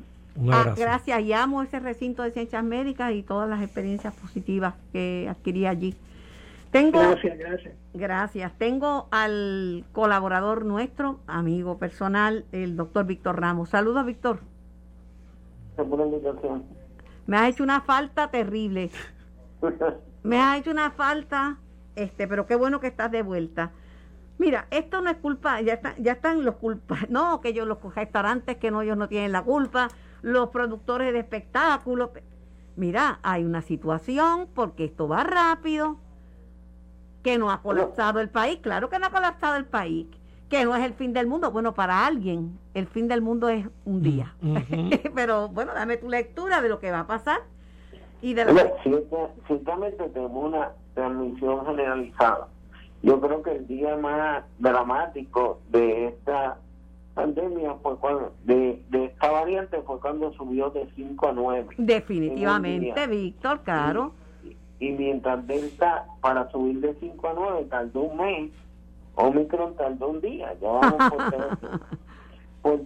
Ah, 0.52 0.74
gracias, 0.78 1.20
y 1.22 1.34
amo 1.34 1.64
ese 1.64 1.80
recinto 1.80 2.22
de 2.22 2.32
ciencias 2.32 2.64
médicas 2.64 3.12
y 3.14 3.24
todas 3.24 3.50
las 3.50 3.62
experiencias 3.64 4.14
positivas 4.14 4.76
que 4.94 5.28
adquirí 5.28 5.66
allí. 5.66 5.96
Tengo, 6.72 7.00
gracias, 7.00 7.38
gracias. 7.40 7.74
Gracias. 7.94 8.54
Tengo 8.58 9.08
al 9.10 9.86
colaborador 9.94 10.66
nuestro, 10.66 11.20
amigo 11.26 11.78
personal, 11.78 12.46
el 12.52 12.76
doctor 12.76 13.06
Víctor 13.06 13.40
Ramos. 13.40 13.70
Saludos, 13.70 14.06
Víctor. 14.06 14.40
Me 17.26 17.38
has 17.38 17.50
hecho 17.50 17.64
una 17.64 17.82
falta 17.82 18.30
terrible. 18.30 18.92
me 20.24 20.40
has 20.40 20.60
hecho 20.60 20.72
una 20.72 20.92
falta, 20.92 21.58
este, 21.96 22.28
pero 22.28 22.46
qué 22.46 22.56
bueno 22.56 22.80
que 22.80 22.88
estás 22.88 23.12
de 23.12 23.22
vuelta. 23.22 23.72
Mira, 24.38 24.68
esto 24.70 25.02
no 25.02 25.10
es 25.10 25.18
culpa, 25.18 25.62
ya, 25.62 25.74
está, 25.74 25.96
ya 25.98 26.14
están 26.14 26.46
los 26.46 26.56
culpas, 26.56 27.08
no, 27.10 27.42
que 27.42 27.50
ellos 27.50 27.68
los 27.68 27.80
restaurantes, 27.96 28.58
que 28.58 28.72
no, 28.72 28.82
ellos 28.82 28.98
no 28.98 29.08
tienen 29.08 29.32
la 29.32 29.44
culpa, 29.44 29.90
los 30.22 30.50
productores 30.50 31.14
de 31.14 31.20
espectáculos. 31.20 32.12
Mira, 32.76 33.20
hay 33.24 33.44
una 33.44 33.62
situación 33.62 34.48
porque 34.54 34.86
esto 34.86 35.08
va 35.08 35.24
rápido, 35.24 35.98
que 37.24 37.38
no 37.38 37.52
ha 37.52 37.62
colapsado 37.62 38.20
el 38.20 38.30
país, 38.30 38.60
claro 38.62 38.90
que 38.90 39.00
no 39.00 39.08
ha 39.08 39.10
colapsado 39.10 39.56
el 39.56 39.66
país, 39.66 40.08
que 40.50 40.64
no 40.64 40.76
es 40.76 40.86
el 40.86 40.94
fin 40.94 41.14
del 41.14 41.28
mundo. 41.28 41.52
Bueno, 41.52 41.74
para 41.74 42.06
alguien 42.06 42.58
el 42.74 42.88
fin 42.88 43.08
del 43.08 43.22
mundo 43.22 43.50
es 43.50 43.68
un 43.86 44.02
día. 44.02 44.36
Mm, 44.42 44.58
Pero 45.16 45.50
bueno, 45.50 45.74
dame 45.74 45.98
tu 45.98 46.10
lectura 46.10 46.62
de 46.62 46.70
lo 46.70 46.80
que 46.80 46.92
va 46.92 47.02
a 47.02 47.08
pasar 47.08 47.40
y 48.22 48.34
de 48.34 48.46
la... 48.46 48.54
cierta- 48.84 49.30
ciertamente 49.48 50.10
tenemos 50.10 50.46
una 50.46 50.72
transmisión 50.94 51.66
generalizada. 51.66 52.48
Yo 53.04 53.20
creo 53.22 53.44
que 53.44 53.52
el 53.52 53.68
día 53.68 53.96
más 53.98 54.44
dramático 54.60 55.60
de 55.70 56.08
esta 56.08 56.58
pandemia 57.14 57.76
fue 57.84 57.96
cuando, 57.98 58.34
de, 58.44 58.82
de 58.90 59.06
esta 59.06 59.32
variante 59.32 59.82
fue 59.82 60.00
cuando 60.00 60.32
subió 60.34 60.70
de 60.72 60.88
5 60.96 61.28
a 61.28 61.32
9. 61.32 61.68
Definitivamente. 61.78 63.08
Víctor, 63.08 63.62
claro. 63.62 64.12
Y 64.80 64.92
mientras 64.92 65.46
Delta, 65.48 66.06
para 66.22 66.50
subir 66.52 66.80
de 66.82 66.94
5 67.00 67.28
a 67.28 67.34
9, 67.34 67.68
tardó 67.70 68.02
un 68.02 68.18
mes, 68.18 68.52
Omicron 69.16 69.76
tardó 69.76 70.10
un 70.10 70.22
día. 70.22 70.54
Ya 70.62 70.70
vamos 70.70 71.10
por 71.10 71.30
13 71.32 71.48
por 72.62 72.80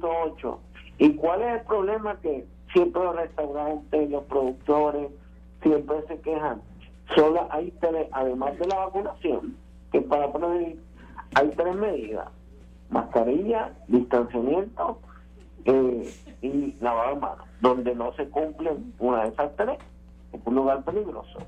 13.8. 0.00 0.56
¿Y 0.98 1.14
cuál 1.14 1.42
es 1.42 1.60
el 1.60 1.66
problema? 1.66 2.16
Que 2.20 2.46
siempre 2.72 3.02
los 3.02 3.16
restaurantes, 3.16 4.10
los 4.10 4.24
productores, 4.24 5.08
siempre 5.62 5.96
se 6.08 6.18
quejan. 6.20 6.60
Solo 7.14 7.46
hay 7.50 7.70
tres, 7.80 8.08
además 8.12 8.58
de 8.58 8.66
la 8.66 8.76
vacunación, 8.86 9.56
que 9.90 10.00
para 10.00 10.32
prevenir, 10.32 10.80
hay 11.34 11.48
tres 11.56 11.74
medidas. 11.76 12.28
Mascarilla, 12.90 13.72
distanciamiento 13.88 14.98
eh, 15.64 16.12
y 16.42 16.74
lavado 16.80 17.14
de 17.14 17.20
manos. 17.20 17.46
Donde 17.60 17.94
no 17.94 18.12
se 18.14 18.28
cumplen 18.28 18.92
una 18.98 19.22
de 19.24 19.28
esas 19.30 19.54
tres, 19.56 19.78
es 20.32 20.40
un 20.44 20.54
lugar 20.56 20.82
peligroso. 20.84 21.38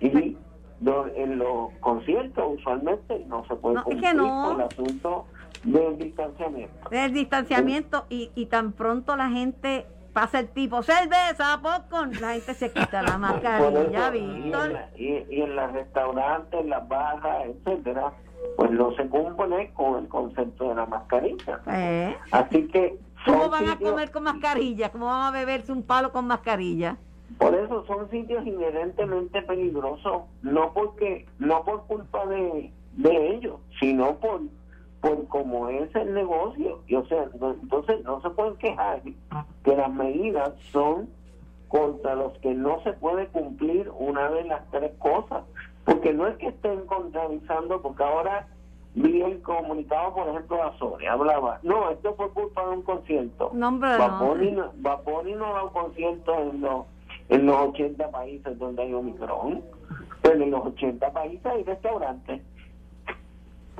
Y 0.00 0.36
do- 0.80 1.06
en 1.16 1.38
los 1.38 1.72
conciertos 1.80 2.44
usualmente 2.58 3.24
no 3.28 3.44
se 3.46 3.56
puede 3.56 3.76
No, 3.76 3.80
es 3.80 3.86
que 3.86 3.92
cumplir 3.92 4.14
no. 4.14 4.44
con 4.48 4.60
el 4.60 4.66
asunto 4.66 5.24
del 5.64 5.98
distanciamiento. 5.98 6.90
El 6.90 7.12
distanciamiento 7.12 8.04
y, 8.08 8.30
y 8.36 8.46
tan 8.46 8.72
pronto 8.72 9.16
la 9.16 9.28
gente 9.30 9.86
pasa 10.12 10.40
el 10.40 10.48
tipo 10.48 10.82
cerveza, 10.82 11.60
popcorn, 11.62 12.12
la 12.20 12.32
gente 12.34 12.54
se 12.54 12.72
quita 12.72 13.02
la 13.02 13.18
mascarilla, 13.18 14.08
eso, 14.08 14.14
y, 14.14 14.18
en 14.18 14.42
Víctor. 14.44 14.76
y, 14.96 15.06
y 15.30 15.42
en 15.42 15.56
los 15.56 15.72
restaurantes, 15.72 16.60
en 16.60 16.70
las 16.70 16.88
bajas, 16.88 17.46
etcétera, 17.46 18.12
pues 18.56 18.70
no 18.70 18.92
se 18.94 19.06
cumple 19.08 19.70
con 19.74 19.98
el 20.02 20.08
concepto 20.08 20.68
de 20.70 20.74
la 20.76 20.86
mascarilla. 20.86 21.60
Eh, 21.66 22.16
Así 22.30 22.66
que 22.68 22.98
¿Cómo 23.26 23.48
van 23.50 23.68
a 23.68 23.76
comer 23.78 24.10
con 24.12 24.22
mascarilla? 24.22 24.90
¿Cómo 24.90 25.06
van 25.06 25.22
a 25.26 25.30
beberse 25.30 25.72
un 25.72 25.82
palo 25.82 26.12
con 26.12 26.26
mascarilla? 26.26 26.96
por 27.36 27.54
eso 27.54 27.84
son 27.86 28.10
sitios 28.10 28.44
inherentemente 28.46 29.42
peligrosos, 29.42 30.22
no 30.42 30.72
porque 30.72 31.26
no 31.38 31.62
por 31.62 31.84
culpa 31.86 32.24
de, 32.26 32.72
de 32.94 33.28
ellos, 33.34 33.60
sino 33.78 34.16
por 34.16 34.40
por 35.00 35.26
cómo 35.28 35.68
es 35.68 35.94
el 35.94 36.14
negocio. 36.14 36.80
Y 36.86 36.94
o 36.96 37.04
sea, 37.06 37.26
no- 37.40 37.52
entonces 37.52 38.02
no 38.04 38.20
se 38.20 38.30
pueden 38.30 38.56
quejar 38.56 39.00
que 39.64 39.76
las 39.76 39.92
medidas 39.92 40.52
son 40.72 41.08
contra 41.68 42.14
los 42.14 42.32
que 42.38 42.54
no 42.54 42.82
se 42.82 42.92
puede 42.94 43.26
cumplir 43.28 43.90
una 43.98 44.30
de 44.30 44.44
las 44.44 44.68
tres 44.70 44.92
cosas. 44.98 45.44
Porque 45.84 46.12
no 46.12 46.26
es 46.26 46.36
que 46.36 46.48
estén 46.48 46.80
contrarizando, 46.86 47.80
porque 47.80 48.02
ahora 48.02 48.46
vi 48.94 49.22
el 49.22 49.40
comunicado, 49.42 50.14
por 50.14 50.28
ejemplo, 50.28 50.56
de 50.56 50.62
Azores, 50.62 51.08
hablaba, 51.08 51.60
no, 51.62 51.90
esto 51.90 52.14
fue 52.14 52.28
culpa 52.30 52.62
de 52.66 52.70
un 52.76 52.82
concierto. 52.82 53.50
No, 53.54 53.68
hombre, 53.68 53.90
no. 53.92 53.98
Vaponi 53.98 54.50
no, 54.50 54.72
Vaponi 54.76 55.32
no 55.34 55.52
da 55.54 55.64
un 55.64 55.70
concierto 55.70 56.34
en 56.40 56.60
los, 56.60 56.84
en 57.28 57.46
los 57.46 57.56
80 57.68 58.10
países 58.10 58.58
donde 58.58 58.82
hay 58.82 58.92
Omicron, 58.94 59.62
pero 60.22 60.42
en 60.42 60.50
los 60.50 60.66
80 60.66 61.10
países 61.12 61.46
hay 61.46 61.62
restaurantes. 61.64 62.42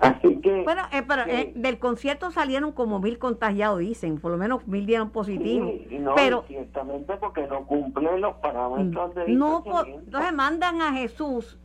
Así 0.00 0.40
que... 0.40 0.62
Bueno, 0.64 0.82
eh, 0.92 1.02
pero 1.06 1.22
eh, 1.26 1.52
del 1.54 1.78
concierto 1.78 2.30
salieron 2.30 2.72
como 2.72 3.00
mil 3.00 3.18
contagiados, 3.18 3.80
dicen. 3.80 4.18
Por 4.20 4.32
lo 4.32 4.38
menos 4.38 4.66
mil 4.66 4.86
dieron 4.86 5.10
positivo. 5.10 5.72
Sí, 5.88 5.98
no, 5.98 6.14
pero 6.14 6.44
ciertamente 6.48 7.14
porque 7.16 7.46
no 7.46 7.64
cumple 7.66 8.18
los 8.18 8.34
parámetros 8.36 9.14
de 9.14 9.28
no, 9.28 9.62
po- 9.62 9.70
distanciamiento. 9.70 10.04
entonces 10.06 10.32
mandan 10.34 10.80
a 10.82 10.92
Jesús 10.92 11.58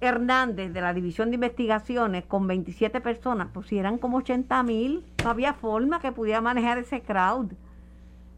Hernández 0.00 0.72
de 0.72 0.80
la 0.80 0.94
División 0.94 1.30
de 1.30 1.34
Investigaciones 1.34 2.24
con 2.24 2.46
27 2.46 3.00
personas, 3.00 3.48
pues 3.52 3.66
si 3.66 3.78
eran 3.78 3.98
como 3.98 4.18
80 4.18 4.62
mil, 4.62 5.04
no 5.22 5.30
había 5.30 5.52
forma 5.52 6.00
que 6.00 6.10
pudiera 6.12 6.40
manejar 6.40 6.78
ese 6.78 7.02
crowd. 7.02 7.52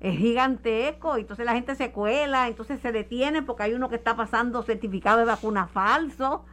Es 0.00 0.18
gigantesco, 0.18 1.16
entonces 1.16 1.46
la 1.46 1.52
gente 1.52 1.76
se 1.76 1.92
cuela, 1.92 2.48
entonces 2.48 2.80
se 2.80 2.90
detiene 2.90 3.42
porque 3.42 3.62
hay 3.62 3.74
uno 3.74 3.88
que 3.88 3.94
está 3.94 4.16
pasando 4.16 4.62
certificado 4.64 5.20
de 5.20 5.24
vacuna 5.26 5.68
falso. 5.68 6.44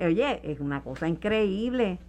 Oye, 0.00 0.40
es 0.42 0.58
una 0.58 0.82
cosa 0.82 1.06
increíble. 1.06 2.00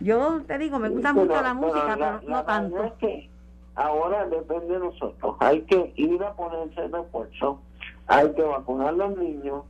Yo 0.00 0.42
te 0.46 0.58
digo, 0.58 0.78
me 0.78 0.88
gusta 0.88 1.10
Sí, 1.12 1.18
mucho 1.18 1.42
la 1.42 1.54
música, 1.54 1.96
la- 1.96 2.20
pero 2.20 2.30
no 2.30 2.44
tanto. 2.44 2.76
realidad 2.76 2.86
es 2.86 2.98
que 3.00 3.30
ahora 3.74 4.26
depende 4.26 4.66
de 4.74 4.78
nosotros. 4.80 5.36
Hay 5.40 5.62
que 5.62 5.92
ir 5.96 6.22
a 6.22 6.32
ponerse 6.34 6.84
el 6.84 6.92
refuerzo, 6.92 7.60
hay 8.06 8.30
que 8.34 8.42
vacunar 8.42 8.88
a 8.88 8.92
los 8.92 9.16
niños 9.18 9.64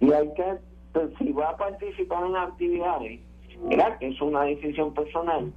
y 0.00 0.12
hay 0.12 0.32
que, 0.34 0.58
pues, 0.92 1.08
si 1.18 1.32
va 1.32 1.50
a 1.50 1.56
participar 1.56 2.24
en 2.26 2.36
actividades, 2.36 3.20
¿verdad? 3.64 3.98
que 3.98 4.08
es 4.08 4.20
una 4.20 4.42
decisión 4.42 4.92
personal, 4.94 5.52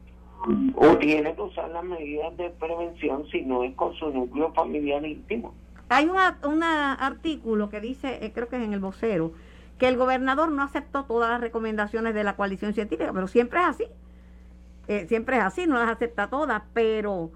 o 0.75 0.97
tiene 0.97 1.33
que 1.35 1.41
usar 1.41 1.69
las 1.69 1.83
medidas 1.85 2.35
de 2.35 2.49
prevención 2.49 3.25
si 3.31 3.41
no 3.43 3.63
es 3.63 3.73
con 3.75 3.93
su 3.93 4.09
núcleo 4.09 4.51
familiar 4.53 5.05
íntimo. 5.05 5.53
Hay 5.89 6.09
un 6.09 6.63
artículo 6.63 7.69
que 7.69 7.79
dice, 7.79 8.25
eh, 8.25 8.31
creo 8.33 8.49
que 8.49 8.57
es 8.57 8.63
en 8.63 8.73
el 8.73 8.79
vocero, 8.79 9.31
que 9.77 9.87
el 9.87 9.95
gobernador 9.97 10.49
no 10.51 10.63
aceptó 10.63 11.05
todas 11.05 11.29
las 11.29 11.39
recomendaciones 11.41 12.13
de 12.13 12.23
la 12.23 12.35
coalición 12.35 12.73
científica, 12.73 13.11
pero 13.13 13.27
siempre 13.27 13.59
es 13.59 13.65
así. 13.67 13.85
Eh, 14.87 15.05
siempre 15.07 15.37
es 15.37 15.43
así, 15.43 15.65
no 15.65 15.75
las 15.75 15.89
acepta 15.89 16.29
todas, 16.29 16.61
pero 16.73 17.31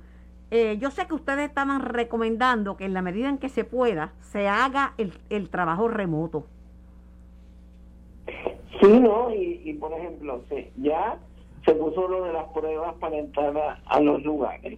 eh, 0.52 0.78
yo 0.80 0.92
sé 0.92 1.08
que 1.08 1.14
ustedes 1.14 1.48
estaban 1.48 1.82
recomendando 1.82 2.78
que 2.78 2.86
en 2.86 2.94
la 2.94 3.02
medida 3.02 3.30
en 3.30 3.38
que 3.38 3.50
se 3.50 3.64
pueda, 3.64 4.14
se 4.20 4.48
haga 4.48 4.94
el, 4.98 5.14
el 5.30 5.50
trabajo 5.50 5.88
remoto. 5.88 6.46
Sí, 8.82 9.00
¿no? 9.00 9.34
Y, 9.34 9.62
y 9.64 9.74
por 9.74 9.94
ejemplo, 9.94 10.44
se, 10.50 10.72
ya 10.78 11.18
se 11.66 11.74
puso 11.74 12.08
lo 12.08 12.26
de 12.26 12.34
las 12.34 12.46
pruebas 12.50 12.94
para 12.96 13.18
entrar 13.18 13.58
a, 13.58 13.82
a 13.86 14.00
los 14.02 14.22
lugares. 14.24 14.78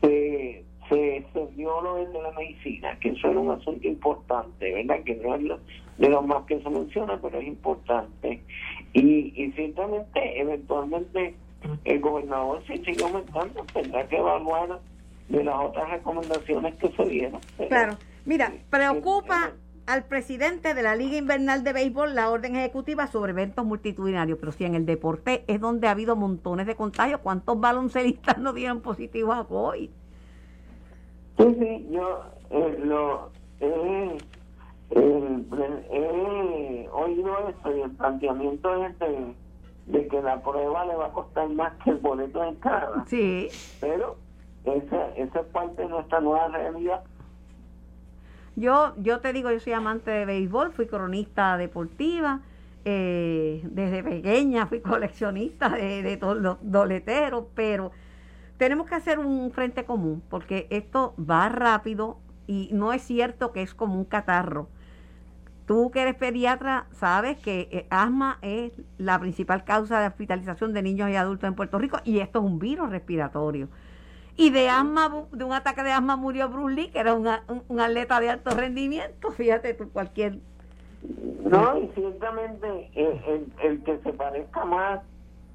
Se, 0.00 0.64
se 0.88 1.16
extendió 1.18 1.80
lo 1.80 1.94
de 1.96 2.22
la 2.22 2.32
medicina, 2.32 2.98
que 2.98 3.10
eso 3.10 3.28
era 3.28 3.38
un 3.38 3.50
asunto 3.52 3.86
importante, 3.86 4.74
¿verdad? 4.74 5.02
Que 5.04 5.14
no 5.16 5.36
es 5.36 5.42
lo, 5.42 5.58
de 5.98 6.08
los 6.08 6.26
más 6.26 6.44
que 6.46 6.60
se 6.60 6.68
menciona, 6.68 7.18
pero 7.22 7.38
es 7.38 7.46
importante. 7.46 8.42
Y, 8.92 9.32
y 9.42 9.52
ciertamente, 9.52 10.40
eventualmente, 10.40 11.34
el 11.84 12.00
gobernador, 12.00 12.62
si 12.66 12.78
sigue 12.84 13.04
aumentando, 13.04 13.64
tendrá 13.72 14.06
que 14.08 14.16
evaluar 14.16 14.80
de 15.28 15.44
las 15.44 15.54
otras 15.56 15.90
recomendaciones 15.90 16.74
que 16.76 16.88
se 16.90 17.04
dieron. 17.04 17.40
Claro, 17.68 17.96
mira, 18.24 18.52
preocupa 18.68 19.50
eh, 19.50 19.70
al 19.86 20.04
presidente 20.04 20.74
de 20.74 20.82
la 20.82 20.94
Liga 20.94 21.16
Invernal 21.16 21.64
de 21.64 21.72
Béisbol 21.72 22.14
la 22.14 22.30
orden 22.30 22.56
ejecutiva 22.56 23.06
sobre 23.06 23.32
eventos 23.32 23.64
multitudinarios, 23.64 24.38
pero 24.38 24.52
si 24.52 24.64
en 24.64 24.74
el 24.74 24.86
deporte 24.86 25.44
es 25.46 25.60
donde 25.60 25.88
ha 25.88 25.92
habido 25.92 26.16
montones 26.16 26.66
de 26.66 26.76
contagios, 26.76 27.20
¿cuántos 27.20 27.58
baloncelistas 27.58 28.38
no 28.38 28.52
dieron 28.52 28.80
positivo 28.80 29.32
a 29.32 29.46
COVID? 29.46 29.90
Sí, 31.38 31.56
sí, 31.58 31.88
yo 31.90 32.22
eh, 32.50 32.78
lo 32.84 33.30
eh, 33.60 34.16
eh, 34.90 35.86
he 35.90 36.88
oído 36.92 37.48
esto 37.48 37.76
y 37.76 37.80
el 37.80 37.90
planteamiento 37.92 38.84
es 38.84 38.98
de, 38.98 39.34
de 39.90 40.06
que 40.08 40.22
la 40.22 40.40
prueba 40.42 40.84
le 40.86 40.94
va 40.94 41.06
a 41.06 41.12
costar 41.12 41.48
más 41.50 41.72
que 41.82 41.90
el 41.90 41.96
boleto 41.98 42.40
de 42.40 42.48
entrada, 42.48 43.04
Sí, 43.06 43.48
pero 43.80 44.16
esa, 44.64 45.08
esa 45.16 45.40
es 45.40 45.46
parte 45.46 45.82
de 45.82 45.88
nuestra 45.88 46.20
nueva 46.20 46.48
realidad. 46.48 47.02
yo, 48.56 48.94
yo 48.98 49.20
te 49.20 49.32
digo, 49.32 49.50
yo 49.50 49.60
soy 49.60 49.72
amante 49.72 50.10
de 50.10 50.24
béisbol, 50.26 50.72
fui 50.72 50.86
cronista 50.86 51.56
deportiva, 51.56 52.40
eh, 52.84 53.60
desde 53.64 54.02
pequeña 54.02 54.66
fui 54.66 54.80
coleccionista 54.80 55.68
de, 55.70 56.02
de 56.02 56.16
todos 56.16 56.36
los 56.38 56.58
doleteros, 56.62 57.44
pero 57.54 57.90
tenemos 58.56 58.86
que 58.86 58.94
hacer 58.94 59.18
un 59.18 59.50
frente 59.52 59.84
común, 59.84 60.22
porque 60.28 60.66
esto 60.70 61.14
va 61.18 61.48
rápido 61.48 62.18
y 62.46 62.68
no 62.72 62.92
es 62.92 63.02
cierto 63.02 63.52
que 63.52 63.62
es 63.62 63.74
como 63.74 63.94
un 63.94 64.04
catarro. 64.04 64.68
Tú 65.70 65.92
que 65.92 66.02
eres 66.02 66.16
pediatra 66.16 66.86
sabes 66.90 67.38
que 67.38 67.68
eh, 67.70 67.86
asma 67.90 68.38
es 68.42 68.72
la 68.98 69.20
principal 69.20 69.62
causa 69.62 70.00
de 70.00 70.08
hospitalización 70.08 70.72
de 70.72 70.82
niños 70.82 71.10
y 71.10 71.14
adultos 71.14 71.46
en 71.46 71.54
Puerto 71.54 71.78
Rico 71.78 71.98
y 72.02 72.18
esto 72.18 72.40
es 72.40 72.44
un 72.44 72.58
virus 72.58 72.90
respiratorio. 72.90 73.68
Y 74.36 74.50
de 74.50 74.68
asma, 74.68 75.26
de 75.30 75.44
un 75.44 75.52
ataque 75.52 75.84
de 75.84 75.92
asma 75.92 76.16
murió 76.16 76.48
Bruce 76.48 76.74
Lee, 76.74 76.88
que 76.90 76.98
era 76.98 77.14
una- 77.14 77.44
un, 77.46 77.62
un 77.68 77.78
atleta 77.78 78.18
de 78.18 78.30
alto 78.30 78.50
rendimiento. 78.50 79.30
Fíjate 79.36 79.74
tú, 79.74 79.88
cualquier 79.92 80.40
No, 81.44 81.78
y 81.78 81.86
ciertamente 81.94 82.90
el, 82.96 83.46
el, 83.62 83.84
que 83.84 83.96
se 83.98 84.12
parezca 84.14 84.64
más 84.64 85.02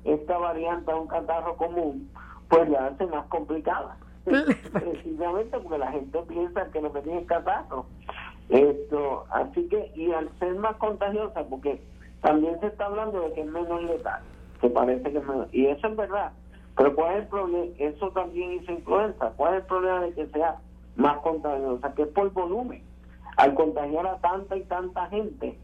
esta 0.06 0.38
variante 0.38 0.94
a 0.94 0.96
un 0.96 1.08
catarro 1.08 1.58
común, 1.58 2.10
pues 2.48 2.70
la 2.70 2.86
hace 2.86 3.06
más 3.08 3.26
complicada. 3.28 3.98
Precisamente 4.72 5.60
porque 5.60 5.78
la 5.78 5.92
gente 5.92 6.20
piensa 6.26 6.72
que 6.72 6.80
lo 6.80 6.94
que 6.94 7.02
tiene 7.02 7.20
es 7.20 7.28
catarro. 7.28 7.86
Esto, 8.50 9.26
así 9.32 9.68
que, 9.68 9.92
y 9.96 10.12
al 10.12 10.30
ser 10.40 10.56
más 10.56 10.76
contagiosa, 10.78 11.44
porque 11.46 11.82
también 12.22 12.60
se 12.60 12.68
está 12.68 12.86
hablando 12.86 13.22
de 13.22 13.34
que 13.34 13.42
es 13.42 13.48
menos 13.48 13.84
letal, 13.84 14.22
que 14.62 14.70
parece 14.70 15.12
que 15.12 15.18
es 15.18 15.26
menos, 15.26 15.48
y 15.52 15.66
eso 15.66 15.88
es 15.88 15.96
verdad. 15.96 16.32
Pero 16.78 16.94
¿cuál 16.96 17.14
es 17.14 17.24
el 17.24 17.28
problema? 17.30 17.74
Eso 17.80 18.12
también 18.12 18.54
hizo 18.54 18.72
influenza. 18.72 19.32
¿Cuál 19.38 19.54
es 19.54 19.62
el 19.62 19.68
problema 19.68 20.02
de 20.02 20.14
que 20.14 20.28
sea 20.28 20.58
más 20.96 21.18
contagiosa? 21.20 21.94
Que 21.94 22.02
es 22.04 22.08
por 22.10 22.32
volumen. 22.34 22.84
Al 23.38 23.54
contagiar 23.54 24.06
a 24.06 24.18
tanta 24.18 24.58
y 24.58 24.64
tanta 24.64 25.08
gente, 25.08 25.58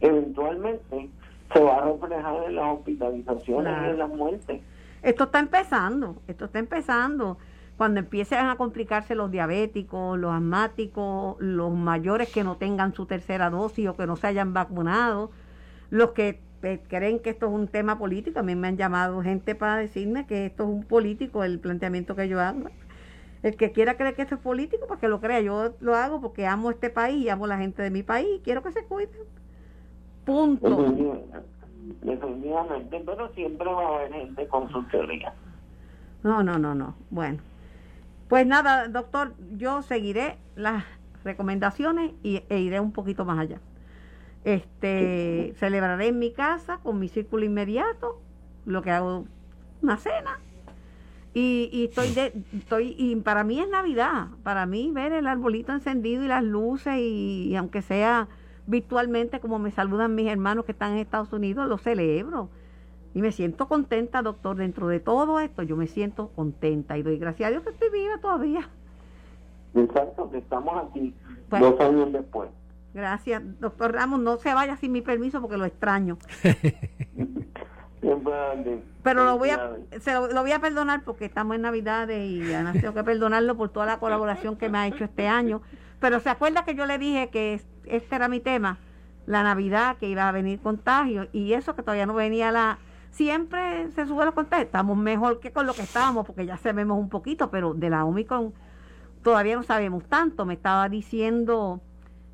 eventualmente 0.00 1.08
se 1.52 1.60
va 1.60 1.78
a 1.78 1.80
reflejar 1.80 2.44
en 2.44 2.56
las 2.56 2.76
hospitalizaciones 2.76 3.72
y 3.82 3.90
en 3.90 3.98
las 3.98 4.08
muertes. 4.10 4.62
Esto 5.02 5.24
está 5.24 5.38
empezando, 5.38 6.16
esto 6.26 6.44
está 6.46 6.58
empezando. 6.58 7.38
Cuando 7.78 8.00
empiecen 8.00 8.40
a 8.40 8.56
complicarse 8.56 9.14
los 9.14 9.30
diabéticos, 9.30 10.18
los 10.18 10.32
asmáticos, 10.32 11.36
los 11.38 11.72
mayores 11.72 12.28
que 12.28 12.42
no 12.42 12.56
tengan 12.56 12.92
su 12.92 13.06
tercera 13.06 13.50
dosis 13.50 13.88
o 13.88 13.96
que 13.96 14.04
no 14.04 14.16
se 14.16 14.26
hayan 14.26 14.52
vacunado, 14.52 15.30
los 15.88 16.10
que 16.10 16.40
eh, 16.64 16.80
creen 16.88 17.20
que 17.20 17.30
esto 17.30 17.46
es 17.46 17.52
un 17.52 17.68
tema 17.68 17.96
político, 17.96 18.40
a 18.40 18.42
mí 18.42 18.56
me 18.56 18.66
han 18.66 18.76
llamado 18.76 19.22
gente 19.22 19.54
para 19.54 19.76
decirme 19.76 20.26
que 20.26 20.46
esto 20.46 20.64
es 20.64 20.70
un 20.70 20.82
político, 20.82 21.44
el 21.44 21.60
planteamiento 21.60 22.16
que 22.16 22.28
yo 22.28 22.40
hago. 22.40 22.64
El 23.44 23.54
que 23.54 23.70
quiera 23.70 23.96
creer 23.96 24.16
que 24.16 24.22
esto 24.22 24.34
es 24.34 24.40
político, 24.40 24.88
para 24.88 24.98
que 24.98 25.06
lo 25.06 25.20
crea. 25.20 25.40
Yo 25.40 25.76
lo 25.78 25.94
hago 25.94 26.20
porque 26.20 26.48
amo 26.48 26.72
este 26.72 26.90
país 26.90 27.24
y 27.24 27.28
amo 27.28 27.44
a 27.44 27.48
la 27.48 27.58
gente 27.58 27.80
de 27.80 27.90
mi 27.90 28.02
país 28.02 28.26
y 28.38 28.40
quiero 28.40 28.60
que 28.64 28.72
se 28.72 28.84
cuiden. 28.86 29.10
Punto. 30.24 30.68
Definitivamente, 32.02 33.02
pero 33.06 33.28
siempre 33.34 33.72
va 33.72 33.82
a 33.82 33.94
haber 33.98 34.12
gente 34.12 34.48
con 34.48 34.68
su 34.68 34.82
teoría. 34.88 35.32
No, 36.24 36.42
no, 36.42 36.58
no, 36.58 36.74
no. 36.74 36.96
Bueno. 37.10 37.38
Pues 38.28 38.46
nada, 38.46 38.88
doctor, 38.88 39.34
yo 39.56 39.82
seguiré 39.82 40.36
las 40.54 40.84
recomendaciones 41.24 42.12
y, 42.22 42.42
e 42.48 42.58
iré 42.58 42.78
un 42.78 42.92
poquito 42.92 43.24
más 43.24 43.38
allá. 43.38 43.60
Este, 44.44 45.54
celebraré 45.56 46.08
en 46.08 46.18
mi 46.18 46.32
casa 46.32 46.78
con 46.82 46.98
mi 46.98 47.08
círculo 47.08 47.44
inmediato, 47.44 48.20
lo 48.66 48.82
que 48.82 48.90
hago 48.90 49.24
una 49.82 49.96
cena. 49.96 50.38
Y, 51.32 51.70
y 51.72 51.84
estoy 51.84 52.12
de, 52.12 52.32
estoy 52.56 52.94
y 52.98 53.16
para 53.16 53.44
mí 53.44 53.60
es 53.60 53.68
Navidad, 53.68 54.28
para 54.42 54.66
mí 54.66 54.90
ver 54.92 55.12
el 55.12 55.26
arbolito 55.26 55.72
encendido 55.72 56.24
y 56.24 56.28
las 56.28 56.42
luces 56.42 56.94
y 56.98 57.54
aunque 57.56 57.82
sea 57.82 58.28
virtualmente, 58.66 59.40
como 59.40 59.58
me 59.58 59.70
saludan 59.70 60.14
mis 60.14 60.28
hermanos 60.28 60.64
que 60.66 60.72
están 60.72 60.92
en 60.92 60.98
Estados 60.98 61.32
Unidos, 61.32 61.68
lo 61.68 61.78
celebro. 61.78 62.50
Y 63.14 63.22
me 63.22 63.32
siento 63.32 63.68
contenta, 63.68 64.22
doctor, 64.22 64.56
dentro 64.56 64.88
de 64.88 65.00
todo 65.00 65.40
esto, 65.40 65.62
yo 65.62 65.76
me 65.76 65.86
siento 65.86 66.28
contenta 66.36 66.98
y 66.98 67.02
doy 67.02 67.18
gracias 67.18 67.48
a 67.48 67.50
Dios 67.50 67.62
que 67.62 67.70
estoy 67.70 67.90
viva 67.90 68.18
todavía. 68.18 68.68
Exacto, 69.74 70.30
que 70.30 70.38
estamos 70.38 70.88
aquí 70.88 71.14
dos 71.50 71.80
años 71.80 72.12
después. 72.12 72.50
Gracias, 72.94 73.42
doctor 73.60 73.92
Ramos, 73.92 74.20
no 74.20 74.38
se 74.38 74.54
vaya 74.54 74.76
sin 74.76 74.92
mi 74.92 75.02
permiso 75.02 75.40
porque 75.40 75.56
lo 75.56 75.64
extraño. 75.64 76.18
Pero 79.02 79.24
lo 79.24 79.38
voy 79.38 79.50
a 79.50 79.76
se 80.00 80.12
lo, 80.12 80.28
voy 80.28 80.52
a 80.52 80.60
perdonar 80.60 81.02
porque 81.02 81.24
estamos 81.24 81.56
en 81.56 81.62
Navidades 81.62 82.30
y 82.30 82.52
además 82.52 82.76
tengo 82.80 82.94
que 82.94 83.04
perdonarlo 83.04 83.56
por 83.56 83.70
toda 83.70 83.86
la 83.86 83.98
colaboración 83.98 84.56
que 84.56 84.68
me 84.68 84.78
ha 84.78 84.86
hecho 84.86 85.04
este 85.04 85.26
año. 85.26 85.62
Pero 86.00 86.20
se 86.20 86.30
acuerda 86.30 86.64
que 86.64 86.74
yo 86.74 86.86
le 86.86 86.98
dije 86.98 87.28
que 87.30 87.60
este 87.86 88.14
era 88.14 88.28
mi 88.28 88.40
tema, 88.40 88.78
la 89.26 89.42
Navidad, 89.42 89.96
que 89.96 90.08
iba 90.08 90.28
a 90.28 90.32
venir 90.32 90.60
contagio, 90.60 91.28
y 91.32 91.54
eso 91.54 91.74
que 91.74 91.82
todavía 91.82 92.06
no 92.06 92.14
venía 92.14 92.52
la... 92.52 92.78
Siempre 93.10 93.90
se 93.92 94.06
sube 94.06 94.24
los 94.24 94.34
contagios, 94.34 94.66
estamos 94.66 94.96
mejor 94.96 95.40
que 95.40 95.50
con 95.50 95.66
lo 95.66 95.74
que 95.74 95.82
estábamos, 95.82 96.26
porque 96.26 96.46
ya 96.46 96.56
sabemos 96.56 96.98
un 96.98 97.08
poquito, 97.08 97.50
pero 97.50 97.74
de 97.74 97.90
la 97.90 98.04
Omicron 98.04 98.52
todavía 99.22 99.56
no 99.56 99.62
sabemos 99.62 100.04
tanto. 100.04 100.44
Me 100.44 100.54
estaba 100.54 100.88
diciendo 100.88 101.80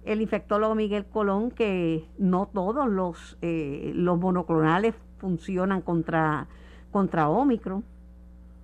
el 0.05 0.21
infectólogo 0.21 0.75
Miguel 0.75 1.07
Colón 1.07 1.51
que 1.51 2.05
no 2.19 2.47
todos 2.53 2.89
los, 2.89 3.39
eh, 3.43 3.93
los 3.95 4.19
monoclonales 4.19 4.95
funcionan 5.19 5.81
contra, 5.81 6.47
contra 6.93 7.29
Omicron. 7.29 7.83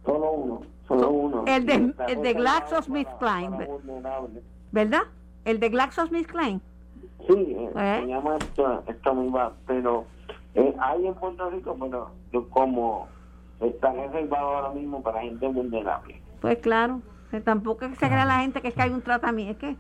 Solo 0.05 0.33
uno, 0.33 0.63
solo 0.87 1.11
uno. 1.11 1.45
El 1.47 1.67
de, 1.67 1.95
el 2.09 2.23
de 2.23 2.35
GlaxoSmithKline, 2.35 3.67
¿verdad? 4.73 5.03
El 5.45 5.61
de 5.61 5.69
GlaxoSmithKline. 5.71 6.61
Sí, 7.27 7.35
eh, 7.37 7.71
¿Eh? 7.77 7.99
se 8.03 8.07
llama 8.07 8.37
esto, 8.37 8.83
esto 8.87 9.15
misma, 9.15 9.53
pero 9.67 10.05
eh, 10.55 10.75
hay 10.81 11.07
en 11.07 11.15
Puerto 11.15 11.51
Rico, 11.51 11.75
bueno, 11.75 12.11
como 12.51 13.09
están 13.61 13.97
reservados 13.97 14.57
ahora 14.57 14.71
mismo 14.71 15.03
para 15.03 15.21
gente 15.21 15.47
vulnerable. 15.47 16.21
Pues 16.41 16.59
claro, 16.59 17.03
que 17.31 17.41
tampoco 17.41 17.89
se 17.89 18.07
crea 18.07 18.25
la 18.25 18.41
gente 18.41 18.61
que 18.61 18.69
es 18.69 18.75
que 18.75 18.83
hay 18.83 18.91
un 18.91 19.03
tratamiento, 19.03 19.53
es 19.53 19.59
que, 19.59 19.77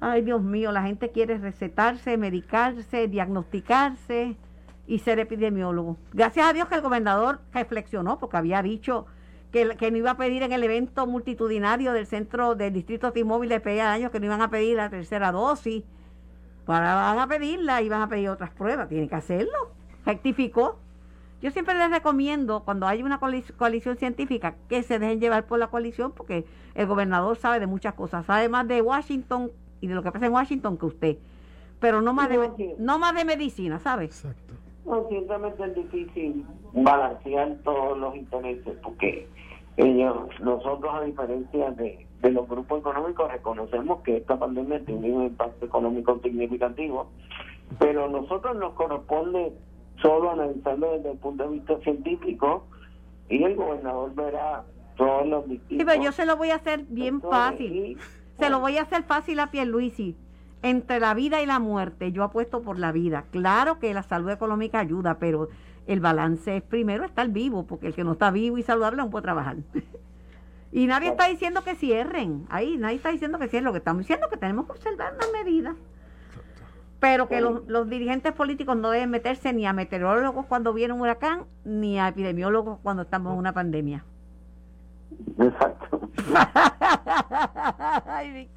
ay 0.00 0.22
Dios 0.22 0.42
mío, 0.42 0.70
la 0.72 0.82
gente 0.82 1.10
quiere 1.10 1.38
recetarse, 1.38 2.16
medicarse, 2.16 3.08
diagnosticarse 3.08 4.36
y 4.86 4.98
ser 4.98 5.18
epidemiólogo. 5.18 5.96
Gracias 6.12 6.46
a 6.46 6.52
Dios 6.52 6.68
que 6.68 6.76
el 6.76 6.82
gobernador 6.82 7.40
reflexionó, 7.52 8.18
porque 8.18 8.36
había 8.36 8.62
dicho 8.62 9.06
que, 9.50 9.76
que 9.76 9.90
no 9.90 9.96
iba 9.96 10.12
a 10.12 10.16
pedir 10.16 10.42
en 10.42 10.52
el 10.52 10.62
evento 10.62 11.06
multitudinario 11.06 11.92
del 11.92 12.06
centro 12.06 12.54
del 12.54 12.72
distrito 12.72 13.12
T-Mobile 13.12 13.54
de 13.54 13.60
PEA 13.60 13.92
años 13.92 14.10
que 14.10 14.20
no 14.20 14.26
iban 14.26 14.42
a 14.42 14.50
pedir 14.50 14.76
la 14.76 14.90
tercera 14.90 15.32
dosis 15.32 15.84
Ahora 16.72 16.94
van 16.94 17.18
a 17.18 17.26
pedirla 17.26 17.82
y 17.82 17.88
van 17.88 18.02
a 18.02 18.08
pedir 18.08 18.28
otras 18.28 18.50
pruebas. 18.50 18.88
Tienen 18.88 19.08
que 19.08 19.14
hacerlo. 19.14 19.72
Rectificó. 20.10 20.76
Yo 21.40 21.52
siempre 21.52 21.74
les 21.74 21.88
recomiendo, 21.88 22.64
cuando 22.64 22.86
hay 22.86 23.02
una 23.02 23.20
coalición 23.20 23.96
científica, 23.96 24.56
que 24.68 24.82
se 24.82 24.98
dejen 24.98 25.20
llevar 25.20 25.46
por 25.46 25.58
la 25.58 25.68
coalición, 25.68 26.12
porque 26.12 26.44
el 26.74 26.86
gobernador 26.86 27.36
sabe 27.36 27.60
de 27.60 27.66
muchas 27.66 27.94
cosas. 27.94 28.26
Sabe 28.26 28.48
más 28.48 28.66
de 28.66 28.82
Washington 28.82 29.50
y 29.80 29.86
de 29.86 29.94
lo 29.94 30.02
que 30.02 30.10
pasa 30.10 30.26
en 30.26 30.32
Washington 30.32 30.76
que 30.76 30.86
usted. 30.86 31.16
Pero 31.78 32.02
no 32.02 32.12
más 32.12 32.28
de, 32.28 32.74
no 32.78 32.98
más 32.98 33.14
de 33.14 33.24
medicina, 33.24 33.78
¿sabe? 33.78 34.04
Exacto. 34.04 34.54
No, 34.84 35.06
ciertamente 35.08 35.64
es 35.64 35.74
difícil 35.76 36.44
balancear 36.72 37.56
todos 37.62 37.96
los 37.96 38.16
intereses, 38.16 38.76
porque 38.82 39.28
ellos, 39.76 40.28
nosotros, 40.42 40.92
a 40.92 41.02
diferencia 41.04 41.70
de, 41.70 42.04
de 42.20 42.30
los 42.32 42.48
grupos 42.48 42.80
económicos 42.80 43.30
reconocemos 43.30 44.00
que 44.02 44.16
esta 44.16 44.36
pandemia 44.38 44.84
tiene 44.84 45.12
un 45.12 45.24
impacto 45.26 45.64
económico 45.64 46.18
significativo, 46.22 47.06
pero 47.78 48.06
a 48.06 48.08
nosotros 48.08 48.56
nos 48.56 48.74
corresponde 48.74 49.52
solo 50.00 50.30
analizarlo 50.30 50.92
desde 50.92 51.12
el 51.12 51.18
punto 51.18 51.44
de 51.44 51.50
vista 51.50 51.78
científico 51.80 52.66
y 53.28 53.42
el 53.42 53.54
gobernador 53.54 54.14
verá 54.14 54.64
todos 54.96 55.26
los 55.26 55.48
distintos. 55.48 55.78
Sí, 55.78 55.84
pero 55.84 56.02
yo 56.02 56.12
se 56.12 56.26
lo 56.26 56.36
voy 56.36 56.50
a 56.50 56.56
hacer 56.56 56.84
bien 56.88 57.20
fácil. 57.20 57.98
se 58.38 58.50
lo 58.50 58.60
voy 58.60 58.78
a 58.78 58.82
hacer 58.82 59.02
fácil 59.04 59.40
a 59.40 59.50
Pierluisi. 59.50 60.16
Entre 60.62 61.00
la 61.00 61.14
vida 61.14 61.40
y 61.40 61.46
la 61.46 61.58
muerte, 61.58 62.12
yo 62.12 62.22
apuesto 62.22 62.60
por 62.60 62.78
la 62.78 62.92
vida. 62.92 63.24
Claro 63.30 63.78
que 63.78 63.94
la 63.94 64.02
salud 64.02 64.28
económica 64.30 64.78
ayuda, 64.78 65.18
pero 65.18 65.48
el 65.86 66.00
balance 66.00 66.58
es 66.58 66.62
primero 66.62 67.04
estar 67.04 67.28
vivo, 67.28 67.66
porque 67.66 67.86
el 67.86 67.94
que 67.94 68.04
no 68.04 68.12
está 68.12 68.30
vivo 68.30 68.58
y 68.58 68.62
saludable 68.62 68.98
no 68.98 69.10
puede 69.10 69.22
trabajar. 69.22 69.56
Y 70.72 70.86
nadie 70.86 71.08
está 71.08 71.26
diciendo 71.26 71.64
que 71.64 71.74
cierren. 71.74 72.46
Ahí 72.48 72.76
nadie 72.76 72.96
está 72.96 73.10
diciendo 73.10 73.38
que 73.38 73.48
cierren. 73.48 73.64
Lo 73.64 73.72
que 73.72 73.78
estamos 73.78 74.00
diciendo 74.00 74.26
es 74.26 74.32
que 74.32 74.38
tenemos 74.38 74.66
que 74.66 74.72
observar 74.72 75.14
las 75.18 75.32
medidas. 75.32 75.74
Pero 77.00 77.28
que 77.28 77.40
los, 77.40 77.66
los, 77.66 77.88
dirigentes 77.88 78.32
políticos 78.32 78.76
no 78.76 78.90
deben 78.90 79.10
meterse 79.10 79.52
ni 79.52 79.66
a 79.66 79.72
meteorólogos 79.72 80.46
cuando 80.46 80.74
viene 80.74 80.92
un 80.92 81.00
huracán, 81.00 81.44
ni 81.64 81.98
a 81.98 82.08
epidemiólogos 82.08 82.78
cuando 82.82 83.02
estamos 83.02 83.32
en 83.32 83.38
una 83.38 83.52
pandemia. 83.52 84.04
Exacto. 85.38 86.10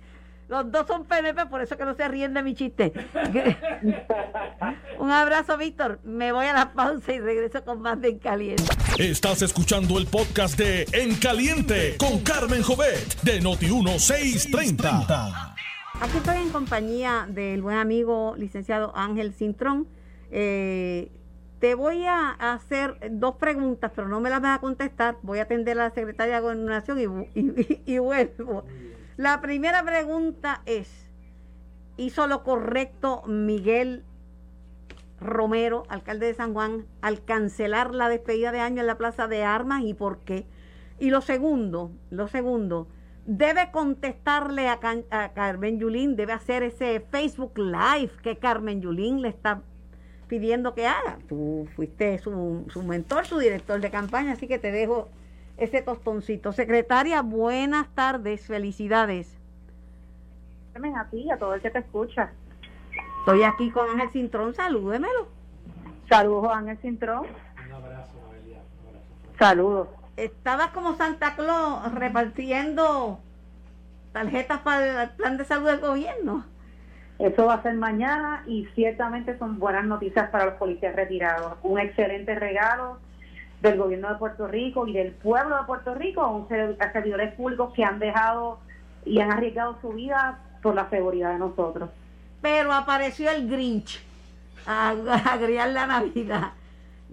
Los 0.49 0.71
dos 0.71 0.85
son 0.85 1.05
PNP, 1.05 1.45
por 1.47 1.61
eso 1.61 1.77
que 1.77 1.85
no 1.85 1.95
se 1.95 2.07
ríen 2.07 2.33
de 2.33 2.43
mi 2.43 2.53
chiste. 2.53 2.93
Un 4.99 5.09
abrazo, 5.09 5.57
Víctor. 5.57 5.99
Me 6.03 6.31
voy 6.31 6.45
a 6.45 6.53
la 6.53 6.73
pausa 6.73 7.13
y 7.13 7.19
regreso 7.19 7.63
con 7.63 7.81
más 7.81 7.99
de 8.01 8.09
En 8.09 8.19
Caliente. 8.19 8.63
Estás 8.99 9.41
escuchando 9.41 9.97
el 9.97 10.05
podcast 10.05 10.57
de 10.57 10.85
En 10.91 11.15
Caliente 11.15 11.95
con 11.97 12.19
Carmen 12.19 12.61
Jovet 12.61 13.21
de 13.21 13.41
Noti1630. 13.41 15.53
Aquí 16.01 16.17
estoy 16.17 16.37
en 16.37 16.49
compañía 16.49 17.27
del 17.29 17.61
buen 17.61 17.77
amigo 17.77 18.35
licenciado 18.37 18.91
Ángel 18.95 19.33
Cintrón. 19.33 19.87
Eh, 20.31 21.11
te 21.59 21.75
voy 21.75 22.03
a 22.05 22.31
hacer 22.31 22.97
dos 23.11 23.35
preguntas, 23.35 23.91
pero 23.95 24.09
no 24.09 24.19
me 24.19 24.29
las 24.29 24.41
vas 24.41 24.57
a 24.57 24.61
contestar. 24.61 25.17
Voy 25.21 25.39
a 25.39 25.43
atender 25.43 25.79
a 25.79 25.85
la 25.85 25.89
secretaria 25.91 26.35
de 26.35 26.41
Gobernación 26.41 26.99
y, 26.99 27.39
y, 27.39 27.81
y 27.85 27.97
vuelvo. 27.99 28.65
La 29.15 29.39
primera 29.39 29.83
pregunta 29.83 30.61
es, 30.65 31.09
¿hizo 31.95 32.27
lo 32.27 32.43
correcto 32.43 33.23
Miguel 33.27 34.03
Romero, 35.21 35.83
alcalde 35.87 36.25
de 36.25 36.33
San 36.33 36.53
Juan, 36.53 36.85
al 37.01 37.23
cancelar 37.23 37.93
la 37.93 38.09
despedida 38.09 38.51
de 38.51 38.59
año 38.59 38.81
en 38.81 38.87
la 38.87 38.97
Plaza 38.97 39.27
de 39.27 39.43
Armas 39.43 39.83
y 39.83 39.93
por 39.93 40.19
qué? 40.19 40.45
Y 40.99 41.11
lo 41.11 41.21
segundo, 41.21 41.91
lo 42.09 42.27
segundo, 42.27 42.87
debe 43.25 43.71
contestarle 43.71 44.67
a, 44.69 44.79
Carmen 45.33 45.79
Yulín, 45.79 46.15
debe 46.15 46.33
hacer 46.33 46.63
ese 46.63 46.99
Facebook 46.99 47.57
Live 47.57 48.11
que 48.21 48.37
Carmen 48.37 48.81
Yulín 48.81 49.21
le 49.21 49.29
está 49.29 49.61
pidiendo 50.27 50.73
que 50.73 50.87
haga. 50.87 51.17
Tú 51.27 51.67
fuiste 51.75 52.17
su, 52.17 52.65
su 52.69 52.83
mentor, 52.83 53.25
su 53.25 53.37
director 53.37 53.79
de 53.79 53.89
campaña, 53.89 54.33
así 54.33 54.47
que 54.47 54.59
te 54.59 54.71
dejo 54.71 55.09
ese 55.57 55.81
tostoncito. 55.81 56.51
Secretaria, 56.51 57.21
buenas 57.21 57.87
tardes, 57.93 58.47
felicidades. 58.47 59.37
A 60.75 61.05
ti, 61.09 61.29
a 61.29 61.37
todo 61.37 61.53
el 61.53 61.61
que 61.61 61.69
te 61.69 61.79
escucha. 61.79 62.31
Estoy 63.19 63.43
aquí 63.43 63.69
con 63.69 63.89
Ángel 63.89 64.09
Cintrón, 64.09 64.53
salúdemelo. 64.53 65.27
Saludos, 66.09 66.51
Ángel 66.51 66.77
Cintrón. 66.79 67.25
Un 67.65 67.71
abrazo, 67.71 68.19
Saludos. 69.37 69.87
Estabas 70.17 70.69
como 70.69 70.95
Santa 70.95 71.35
Claus 71.35 71.91
repartiendo 71.93 73.19
tarjetas 74.11 74.59
para 74.59 75.03
el 75.03 75.09
plan 75.09 75.37
de 75.37 75.45
salud 75.45 75.65
del 75.65 75.79
gobierno. 75.79 76.45
Eso 77.19 77.45
va 77.45 77.55
a 77.55 77.63
ser 77.63 77.75
mañana 77.75 78.43
y 78.47 78.65
ciertamente 78.75 79.37
son 79.37 79.59
buenas 79.59 79.85
noticias 79.85 80.29
para 80.29 80.45
los 80.45 80.55
policías 80.55 80.95
retirados. 80.95 81.57
Un 81.63 81.79
excelente 81.79 82.35
regalo 82.35 82.99
del 83.61 83.77
gobierno 83.77 84.09
de 84.09 84.15
Puerto 84.15 84.47
Rico 84.47 84.87
y 84.87 84.93
del 84.93 85.11
pueblo 85.11 85.57
de 85.57 85.63
Puerto 85.63 85.95
Rico 85.95 86.47
a, 86.79 86.91
servidores 86.91 87.33
públicos 87.33 87.73
que 87.73 87.83
han 87.83 87.97
dejado 87.97 88.59
y 89.05 89.19
han 89.19 89.31
arriesgado 89.31 89.77
su 89.81 89.89
vida 89.89 90.39
por 90.61 90.75
la 90.75 90.89
seguridad 90.89 91.31
de 91.33 91.39
nosotros. 91.39 91.89
Pero 92.41 92.73
apareció 92.73 93.31
el 93.31 93.49
Grinch 93.49 94.03
a, 94.67 94.89
a 94.89 95.67
la 95.67 95.87
Navidad. 95.87 96.51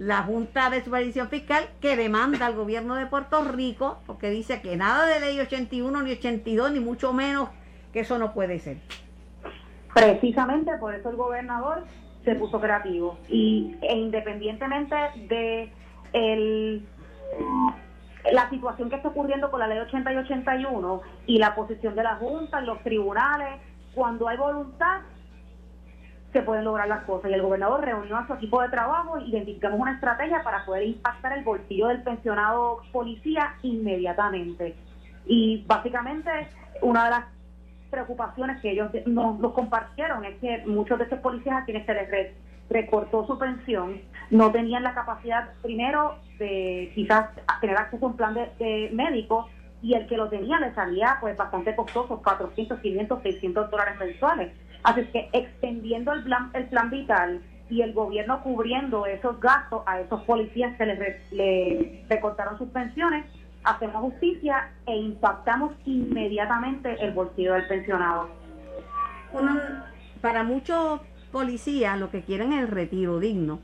La 0.00 0.22
Junta 0.22 0.70
de 0.70 0.82
Supervisión 0.82 1.28
Fiscal 1.28 1.68
que 1.82 1.94
demanda 1.94 2.46
al 2.46 2.54
gobierno 2.54 2.94
de 2.94 3.04
Puerto 3.04 3.44
Rico 3.44 3.98
porque 4.06 4.30
dice 4.30 4.62
que 4.62 4.74
nada 4.74 5.04
de 5.04 5.20
ley 5.20 5.38
81 5.38 6.00
ni 6.00 6.12
82 6.12 6.72
ni 6.72 6.80
mucho 6.80 7.12
menos 7.12 7.50
que 7.92 8.00
eso 8.00 8.16
no 8.16 8.32
puede 8.32 8.60
ser. 8.60 8.78
Precisamente 9.94 10.70
por 10.78 10.94
eso 10.94 11.10
el 11.10 11.16
gobernador 11.16 11.84
se 12.24 12.34
puso 12.34 12.58
creativo 12.62 13.18
y 13.28 13.76
e 13.82 13.94
independientemente 13.94 14.96
de 15.28 15.70
el, 16.14 16.82
la 18.32 18.48
situación 18.48 18.88
que 18.88 18.96
está 18.96 19.08
ocurriendo 19.08 19.50
con 19.50 19.60
la 19.60 19.66
ley 19.66 19.80
80 19.80 20.14
y 20.14 20.16
81 20.16 21.02
y 21.26 21.36
la 21.36 21.54
posición 21.54 21.94
de 21.94 22.04
la 22.04 22.16
Junta 22.16 22.60
en 22.60 22.64
los 22.64 22.82
tribunales, 22.82 23.60
cuando 23.94 24.28
hay 24.28 24.38
voluntad, 24.38 25.02
se 26.32 26.42
pueden 26.42 26.64
lograr 26.64 26.88
las 26.88 27.04
cosas. 27.04 27.30
Y 27.30 27.34
el 27.34 27.42
gobernador 27.42 27.84
reunió 27.84 28.16
a 28.16 28.26
su 28.26 28.34
equipo 28.34 28.62
de 28.62 28.68
trabajo 28.68 29.18
y 29.18 29.30
identificamos 29.30 29.80
una 29.80 29.94
estrategia 29.94 30.42
para 30.42 30.64
poder 30.64 30.84
impactar 30.84 31.36
el 31.36 31.44
bolsillo 31.44 31.88
del 31.88 32.02
pensionado 32.02 32.80
policía 32.92 33.54
inmediatamente. 33.62 34.76
Y 35.26 35.64
básicamente 35.66 36.30
una 36.82 37.04
de 37.04 37.10
las 37.10 37.24
preocupaciones 37.90 38.60
que 38.60 38.70
ellos 38.70 38.90
nos, 39.06 39.38
nos 39.38 39.52
compartieron 39.52 40.24
es 40.24 40.38
que 40.38 40.64
muchos 40.66 40.98
de 40.98 41.04
estos 41.04 41.18
policías 41.20 41.56
a 41.56 41.64
quienes 41.64 41.84
se 41.86 41.94
les 41.94 42.34
recortó 42.70 43.26
su 43.26 43.36
pensión, 43.36 44.00
no 44.30 44.52
tenían 44.52 44.84
la 44.84 44.94
capacidad 44.94 45.50
primero 45.60 46.14
de 46.38 46.92
quizás 46.94 47.30
tener 47.60 47.76
acceso 47.76 48.06
a 48.06 48.08
un 48.08 48.16
plan 48.16 48.34
de, 48.34 48.90
médico 48.92 49.48
y 49.82 49.94
el 49.94 50.06
que 50.06 50.16
lo 50.16 50.28
tenía 50.28 50.60
le 50.60 50.72
salía 50.74 51.18
pues 51.20 51.36
bastante 51.36 51.74
costoso, 51.74 52.22
400, 52.22 52.78
500, 52.78 53.22
600 53.22 53.70
dólares 53.70 53.98
mensuales. 53.98 54.52
Así 54.82 55.04
que 55.06 55.28
extendiendo 55.32 56.12
el 56.12 56.22
plan, 56.24 56.50
el 56.54 56.66
plan 56.66 56.90
vital 56.90 57.40
y 57.68 57.82
el 57.82 57.92
gobierno 57.92 58.42
cubriendo 58.42 59.06
esos 59.06 59.40
gastos 59.40 59.82
a 59.86 60.00
esos 60.00 60.22
policías 60.24 60.76
que 60.76 60.86
les 60.86 61.32
le 61.32 62.04
recortaron 62.08 62.58
sus 62.58 62.68
pensiones, 62.70 63.24
hacemos 63.64 64.02
justicia 64.02 64.70
e 64.86 64.96
impactamos 64.96 65.72
inmediatamente 65.84 66.96
el 67.00 67.12
bolsillo 67.12 67.54
del 67.54 67.66
pensionado. 67.66 68.28
para 70.20 70.42
muchos 70.42 71.00
policías 71.30 71.98
lo 71.98 72.10
que 72.10 72.22
quieren 72.22 72.52
es 72.52 72.62
el 72.62 72.68
retiro 72.68 73.20
digno. 73.20 73.60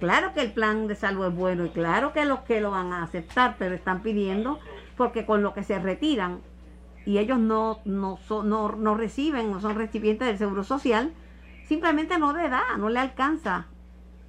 claro 0.00 0.32
que 0.32 0.40
el 0.40 0.52
plan 0.52 0.86
de 0.86 0.94
salud 0.94 1.26
es 1.26 1.34
bueno 1.34 1.66
y 1.66 1.70
claro 1.70 2.12
que 2.12 2.24
los 2.24 2.40
que 2.40 2.60
lo 2.60 2.70
van 2.70 2.92
a 2.92 3.02
aceptar, 3.02 3.56
pero 3.58 3.74
están 3.74 4.02
pidiendo 4.02 4.58
porque 4.96 5.26
con 5.26 5.42
lo 5.42 5.52
que 5.52 5.64
se 5.64 5.78
retiran 5.78 6.40
y 7.06 7.18
ellos 7.18 7.38
no, 7.38 7.80
no, 7.84 8.18
no, 8.44 8.68
no 8.72 8.94
reciben, 8.94 9.50
no 9.50 9.60
son 9.60 9.76
recipientes 9.76 10.26
del 10.28 10.38
Seguro 10.38 10.64
Social, 10.64 11.12
simplemente 11.64 12.18
no 12.18 12.32
le 12.32 12.48
da, 12.48 12.62
no 12.78 12.88
le 12.88 13.00
alcanza, 13.00 13.66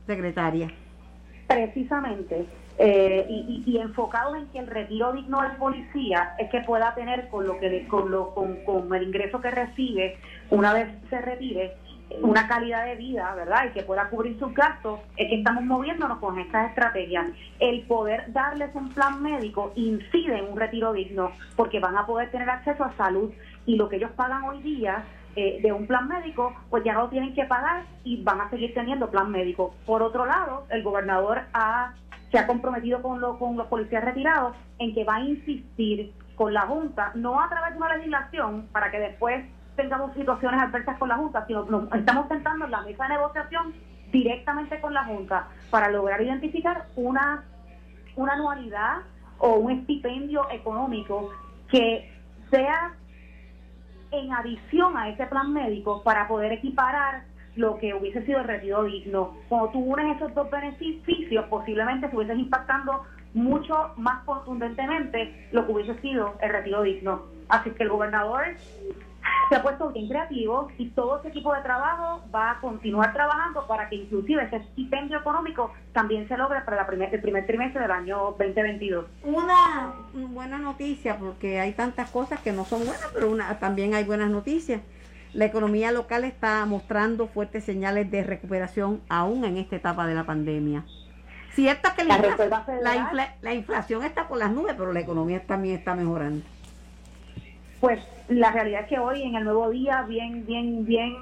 secretaria. 0.06 0.72
Precisamente. 1.48 2.46
Eh, 2.78 3.26
y, 3.30 3.64
y, 3.66 3.78
enfocados 3.78 4.36
en 4.36 4.48
que 4.48 4.60
el 4.60 4.68
retiro 4.68 5.14
digno 5.14 5.42
del 5.44 5.54
policía 5.54 6.36
es 6.38 6.50
que 6.50 6.60
pueda 6.60 6.94
tener 6.94 7.30
con 7.30 7.48
lo 7.48 7.58
que 7.58 7.88
con, 7.88 8.12
lo, 8.12 8.36
con, 8.36 8.58
con 8.66 8.94
el 8.94 9.04
ingreso 9.04 9.40
que 9.40 9.50
recibe 9.50 10.18
una 10.50 10.74
vez 10.74 10.90
se 11.10 11.22
retire 11.22 11.78
una 12.22 12.48
calidad 12.48 12.86
de 12.86 12.96
vida, 12.96 13.34
¿verdad? 13.36 13.66
Y 13.68 13.72
que 13.72 13.84
pueda 13.84 14.10
cubrir 14.10 14.38
sus 14.40 14.54
gastos, 14.54 15.00
es 15.18 15.28
que 15.30 15.36
estamos 15.38 15.64
moviéndonos 15.64 16.20
con 16.20 16.40
estas 16.40 16.70
estrategias. 16.70 17.28
El 17.60 17.82
poder 17.84 18.32
darles 18.32 18.74
un 18.76 18.90
plan 18.90 19.22
médico 19.22 19.72
incide 19.76 20.38
en 20.38 20.52
un 20.52 20.58
retiro 20.58 20.94
digno, 20.94 21.32
porque 21.56 21.80
van 21.80 21.98
a 21.98 22.06
poder 22.06 22.32
tener 22.32 22.50
acceso 22.50 22.84
a 22.84 22.94
salud 22.94 23.32
y 23.66 23.76
lo 23.76 23.90
que 23.90 23.98
ellos 23.98 24.12
pagan 24.16 24.44
hoy 24.44 24.62
día 24.62 25.04
eh, 25.36 25.60
de 25.62 25.74
un 25.74 25.86
plan 25.88 26.08
médico, 26.08 26.56
pues 26.70 26.84
ya 26.84 26.94
no 26.94 27.04
lo 27.04 27.10
tienen 27.10 27.34
que 27.34 27.44
pagar 27.46 27.84
y 28.04 28.24
van 28.24 28.40
a 28.40 28.50
seguir 28.50 28.74
teniendo 28.74 29.10
plan 29.10 29.32
médico. 29.32 29.76
Por 29.86 30.02
otro 30.02 30.26
lado, 30.26 30.66
el 30.70 30.84
gobernador 30.84 31.42
ha, 31.54 31.94
se 32.32 32.40
ha 32.40 32.48
comprometido 32.48 33.02
con, 33.02 33.20
lo, 33.20 33.38
con 33.38 33.58
los 33.58 33.68
policías 33.68 34.06
retirados 34.06 34.56
en 34.80 34.94
que 34.94 35.04
va 35.04 35.16
a 35.16 35.22
insistir 35.22 36.14
con 36.36 36.54
la 36.54 36.62
Junta, 36.62 37.12
no 37.16 37.42
a 37.42 37.50
través 37.50 37.72
de 37.72 37.78
una 37.78 37.96
legislación 37.96 38.68
para 38.72 38.92
que 38.92 39.00
después 39.00 39.46
tengamos 39.76 40.14
situaciones 40.14 40.62
adversas 40.62 40.98
con 40.98 41.10
la 41.10 41.18
Junta, 41.18 41.46
sino 41.46 41.66
nos 41.66 41.92
estamos 41.94 42.28
sentando 42.28 42.66
en 42.66 42.72
la 42.72 42.82
mesa 42.82 43.04
de 43.04 43.10
negociación 43.10 43.74
directamente 44.12 44.80
con 44.80 44.94
la 44.94 45.04
Junta 45.04 45.48
para 45.70 45.90
lograr 45.90 46.22
identificar 46.22 46.86
una, 46.96 47.44
una 48.16 48.34
anualidad 48.34 48.98
o 49.38 49.56
un 49.56 49.72
estipendio 49.72 50.50
económico 50.52 51.32
que 51.70 52.12
sea 52.50 52.94
en 54.12 54.32
adición 54.32 54.98
a 54.98 55.10
ese 55.10 55.26
plan 55.28 55.52
médico 55.54 56.02
para 56.04 56.28
poder 56.28 56.54
equiparar 56.54 57.24
lo 57.56 57.78
que 57.78 57.94
hubiese 57.94 58.26
sido 58.26 58.40
el 58.40 58.48
retiro 58.48 58.84
digno. 58.84 59.38
Cuando 59.50 59.70
tú 59.70 59.80
unes 59.80 60.18
esos 60.18 60.34
dos 60.34 60.50
beneficios, 60.50 61.46
posiblemente 61.46 62.10
se 62.10 62.16
hubiesen 62.16 62.40
impactando 62.40 63.04
mucho 63.34 63.92
más 63.98 64.24
contundentemente 64.24 65.48
lo 65.52 65.66
que 65.66 65.72
hubiese 65.74 66.00
sido 66.02 66.36
el 66.42 66.52
retiro 66.52 66.82
digno. 66.84 67.24
Así 67.50 67.70
que 67.72 67.84
el 67.84 67.90
gobernador 67.90 68.44
se 69.50 69.56
ha 69.56 69.62
puesto 69.62 69.90
bien 69.90 70.08
creativo 70.08 70.70
y 70.78 70.90
todo 70.90 71.20
ese 71.20 71.30
equipo 71.30 71.54
de 71.54 71.62
trabajo 71.62 72.24
va 72.34 72.52
a 72.52 72.62
continuar 72.62 73.14
trabajando 73.14 73.66
para 73.68 73.90
que 73.90 73.96
inclusive 73.96 74.44
ese 74.44 74.64
stipendio 74.72 75.20
económico 75.20 75.72
también 75.94 76.28
se 76.28 76.38
logre 76.38 76.62
para 76.62 76.78
la 76.78 76.88
primer, 76.88 77.14
el 77.14 77.22
primer 77.22 77.46
trimestre 77.46 77.82
del 77.82 77.92
año 77.92 78.36
2022. 78.38 79.06
Una 79.24 79.94
buena 80.14 80.58
noticia, 80.58 81.18
porque 81.18 81.60
hay 81.60 81.74
tantas 81.74 82.10
cosas 82.10 82.40
que 82.42 82.52
no 82.52 82.66
son 82.66 82.80
buenas, 82.80 83.10
pero 83.14 83.30
una, 83.30 83.60
también 83.60 83.94
hay 83.94 84.04
buenas 84.04 84.30
noticias. 84.30 84.82
La 85.34 85.46
economía 85.46 85.92
local 85.92 86.24
está 86.24 86.66
mostrando 86.66 87.28
fuertes 87.28 87.66
señales 87.66 88.10
de 88.10 88.24
recuperación 88.24 89.02
aún 89.10 89.44
en 89.44 89.58
esta 89.58 89.76
etapa 89.76 90.08
de 90.08 90.16
la 90.16 90.24
pandemia. 90.24 90.86
Cierto 91.52 91.90
que 91.96 92.04
la, 92.04 92.18
la, 92.82 93.36
la 93.42 93.54
inflación 93.54 94.04
está 94.04 94.28
por 94.28 94.38
las 94.38 94.52
nubes, 94.52 94.76
pero 94.78 94.92
la 94.92 95.00
economía 95.00 95.46
también 95.46 95.76
está 95.76 95.96
mejorando 95.96 96.44
pues 97.86 98.00
la 98.30 98.50
realidad 98.50 98.82
es 98.82 98.88
que 98.88 98.98
hoy 98.98 99.22
en 99.22 99.36
el 99.36 99.44
nuevo 99.44 99.70
día, 99.70 100.02
bien, 100.10 100.44
bien, 100.48 100.86
bien, 100.86 101.16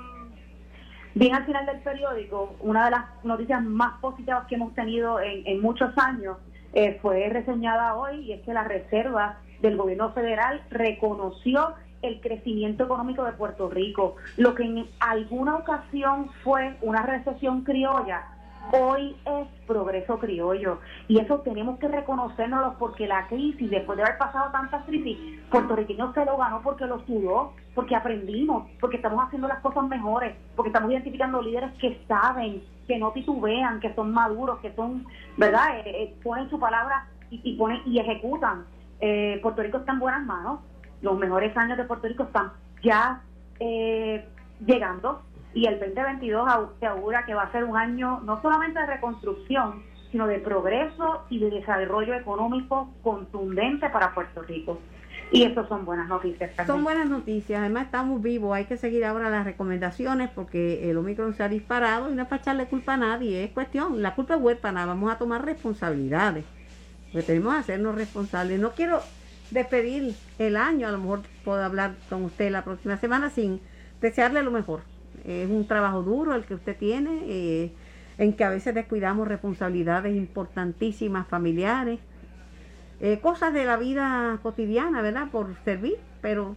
bien 1.13 1.35
al 1.35 1.45
final 1.45 1.65
del 1.65 1.79
periódico, 1.79 2.55
una 2.61 2.85
de 2.85 2.91
las 2.91 3.03
noticias 3.25 3.61
más 3.61 3.99
positivas 3.99 4.47
que 4.47 4.55
hemos 4.55 4.73
tenido 4.73 5.19
en, 5.19 5.61
muchos 5.61 5.91
años 5.97 6.37
eh, 6.71 6.97
fue 7.01 7.27
reseñada 7.27 7.97
hoy 7.97 8.21
y 8.21 8.31
es 8.31 8.41
que 8.43 8.53
la 8.53 8.63
Reserva 8.63 9.39
del 9.61 9.75
Gobierno 9.75 10.13
Federal 10.13 10.61
reconoció 10.69 11.73
el 12.01 12.21
crecimiento 12.21 12.85
económico 12.85 13.25
de 13.25 13.33
Puerto 13.33 13.69
Rico, 13.69 14.15
lo 14.37 14.55
que 14.55 14.63
en 14.63 14.85
alguna 15.01 15.57
ocasión 15.57 16.29
fue 16.45 16.77
una 16.81 17.03
recesión 17.03 17.65
criolla 17.65 18.23
hoy 18.71 19.15
es 19.25 19.47
progreso 19.67 20.17
criollo 20.19 20.79
y 21.07 21.19
eso 21.19 21.39
tenemos 21.41 21.79
que 21.79 21.87
reconocérnoslo 21.87 22.75
porque 22.79 23.07
la 23.07 23.27
crisis, 23.27 23.69
después 23.69 23.97
de 23.97 24.03
haber 24.03 24.17
pasado 24.17 24.51
tantas 24.51 24.85
crisis, 24.85 25.17
puertorriqueños 25.49 26.13
se 26.13 26.25
lo 26.25 26.37
ganó 26.37 26.61
porque 26.61 26.85
lo 26.85 27.05
sudó, 27.05 27.53
porque 27.75 27.95
aprendimos, 27.95 28.67
porque 28.79 28.97
estamos 28.97 29.23
haciendo 29.25 29.47
las 29.47 29.59
cosas 29.59 29.87
mejores, 29.87 30.35
porque 30.55 30.69
estamos 30.69 30.91
identificando 30.91 31.41
líderes 31.41 31.71
que 31.79 32.01
saben, 32.07 32.63
que 32.87 32.97
no 32.97 33.11
titubean, 33.11 33.79
que 33.79 33.93
son 33.93 34.13
maduros, 34.13 34.59
que 34.59 34.73
son, 34.73 35.05
¿verdad? 35.37 35.79
Eh, 35.79 35.83
eh, 35.85 36.15
ponen 36.23 36.49
su 36.49 36.59
palabra 36.59 37.07
y, 37.29 37.55
ponen 37.57 37.81
y 37.85 37.99
ejecutan. 37.99 38.65
Eh, 38.99 39.39
Puerto 39.41 39.61
Rico 39.61 39.77
está 39.79 39.93
en 39.93 39.99
buenas 39.99 40.25
manos, 40.25 40.59
los 41.01 41.17
mejores 41.17 41.55
años 41.57 41.77
de 41.77 41.83
Puerto 41.83 42.07
Rico 42.07 42.23
están 42.23 42.51
ya 42.81 43.21
llegando 44.59 45.21
y 45.53 45.67
el 45.67 45.79
2022 45.79 46.49
se 46.79 46.85
augura 46.85 47.25
que 47.25 47.33
va 47.33 47.43
a 47.43 47.51
ser 47.51 47.63
un 47.63 47.77
año 47.77 48.21
no 48.21 48.41
solamente 48.41 48.79
de 48.79 48.85
reconstrucción, 48.87 49.83
sino 50.11 50.27
de 50.27 50.39
progreso 50.39 51.23
y 51.29 51.39
de 51.39 51.49
desarrollo 51.49 52.13
económico 52.13 52.89
contundente 53.01 53.89
para 53.89 54.13
Puerto 54.13 54.41
Rico. 54.43 54.79
Y 55.31 55.43
eso 55.43 55.67
son 55.67 55.85
buenas 55.85 56.07
noticias. 56.07 56.51
Son 56.67 56.83
buenas 56.83 57.09
noticias, 57.09 57.59
además 57.59 57.85
estamos 57.85 58.21
vivos, 58.21 58.55
hay 58.55 58.65
que 58.65 58.77
seguir 58.77 59.03
ahora 59.05 59.31
las 59.31 59.45
recomendaciones 59.45 60.29
porque 60.29 60.89
el 60.89 60.97
Omicron 60.97 61.33
se 61.33 61.41
ha 61.41 61.49
disparado 61.49 62.11
y 62.11 62.15
no 62.15 62.21
es 62.21 62.27
para 62.27 62.41
echarle 62.41 62.67
culpa 62.67 62.93
a 62.93 62.97
nadie, 62.97 63.43
es 63.43 63.51
cuestión, 63.51 64.01
la 64.03 64.13
culpa 64.13 64.35
es 64.35 64.41
huérfana, 64.41 64.85
vamos 64.85 65.11
a 65.11 65.17
tomar 65.17 65.43
responsabilidades, 65.43 66.45
porque 67.11 67.25
tenemos 67.25 67.53
que 67.53 67.59
hacernos 67.61 67.95
responsables. 67.95 68.59
No 68.59 68.71
quiero 68.73 68.99
despedir 69.49 70.13
el 70.37 70.55
año, 70.55 70.87
a 70.87 70.91
lo 70.91 70.99
mejor 70.99 71.21
puedo 71.43 71.63
hablar 71.63 71.93
con 72.09 72.23
usted 72.23 72.51
la 72.51 72.63
próxima 72.63 72.97
semana 72.97 73.31
sin 73.31 73.59
desearle 74.01 74.43
lo 74.43 74.51
mejor. 74.51 74.92
Es 75.25 75.49
un 75.49 75.67
trabajo 75.67 76.01
duro 76.01 76.35
el 76.35 76.45
que 76.45 76.55
usted 76.55 76.75
tiene, 76.77 77.21
eh, 77.27 77.71
en 78.17 78.33
que 78.33 78.43
a 78.43 78.49
veces 78.49 78.75
descuidamos 78.75 79.27
responsabilidades 79.27 80.15
importantísimas 80.15 81.27
familiares, 81.27 81.99
eh, 82.99 83.19
cosas 83.19 83.53
de 83.53 83.65
la 83.65 83.77
vida 83.77 84.39
cotidiana, 84.43 85.01
¿verdad? 85.01 85.29
Por 85.31 85.55
servir, 85.63 85.97
pero 86.21 86.55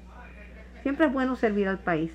siempre 0.82 1.06
es 1.06 1.12
bueno 1.12 1.36
servir 1.36 1.68
al 1.68 1.78
país. 1.78 2.12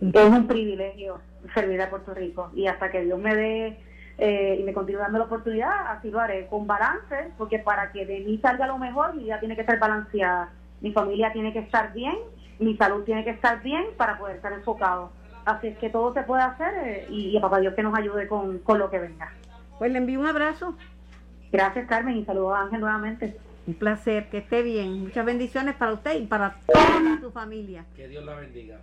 Es 0.00 0.30
un 0.30 0.46
privilegio 0.46 1.20
servir 1.54 1.80
a 1.82 1.90
Puerto 1.90 2.14
Rico 2.14 2.50
y 2.54 2.66
hasta 2.66 2.90
que 2.90 3.04
Dios 3.04 3.18
me 3.18 3.34
dé 3.34 3.78
eh, 4.18 4.58
y 4.60 4.62
me 4.64 4.72
continúe 4.72 5.00
dando 5.00 5.18
la 5.18 5.24
oportunidad, 5.24 5.88
así 5.88 6.10
lo 6.10 6.20
haré, 6.20 6.46
con 6.46 6.66
balance, 6.66 7.32
porque 7.38 7.58
para 7.58 7.90
que 7.92 8.04
de 8.04 8.20
mí 8.20 8.38
salga 8.38 8.66
lo 8.66 8.78
mejor, 8.78 9.14
mi 9.14 9.24
vida 9.24 9.40
tiene 9.40 9.54
que 9.54 9.62
estar 9.62 9.78
balanceada, 9.78 10.52
mi 10.80 10.92
familia 10.92 11.32
tiene 11.32 11.52
que 11.52 11.60
estar 11.60 11.92
bien, 11.92 12.16
mi 12.58 12.76
salud 12.76 13.04
tiene 13.04 13.24
que 13.24 13.30
estar 13.30 13.62
bien 13.62 13.84
para 13.96 14.18
poder 14.18 14.36
estar 14.36 14.52
enfocado. 14.52 15.10
Así 15.44 15.68
es 15.68 15.78
que 15.78 15.90
todo 15.90 16.12
se 16.12 16.22
puede 16.22 16.42
hacer 16.42 16.74
eh, 16.84 17.06
y, 17.10 17.36
a 17.36 17.40
papá 17.40 17.60
Dios 17.60 17.74
que 17.74 17.82
nos 17.82 17.96
ayude 17.96 18.28
con, 18.28 18.58
con 18.58 18.78
lo 18.78 18.90
que 18.90 18.98
venga. 18.98 19.32
Pues 19.78 19.90
le 19.92 19.98
envío 19.98 20.20
un 20.20 20.26
abrazo. 20.26 20.76
Gracias 21.52 21.88
Carmen 21.88 22.16
y 22.16 22.24
saludos 22.24 22.54
a 22.56 22.62
Ángel 22.62 22.80
nuevamente. 22.80 23.36
Un 23.66 23.74
placer, 23.74 24.28
que 24.28 24.38
esté 24.38 24.62
bien. 24.62 25.04
Muchas 25.04 25.24
bendiciones 25.24 25.74
para 25.74 25.92
usted 25.92 26.20
y 26.20 26.26
para 26.26 26.56
toda 26.66 27.20
su 27.20 27.30
familia. 27.30 27.84
Que 27.94 28.08
Dios 28.08 28.24
la 28.24 28.34
bendiga. 28.34 28.78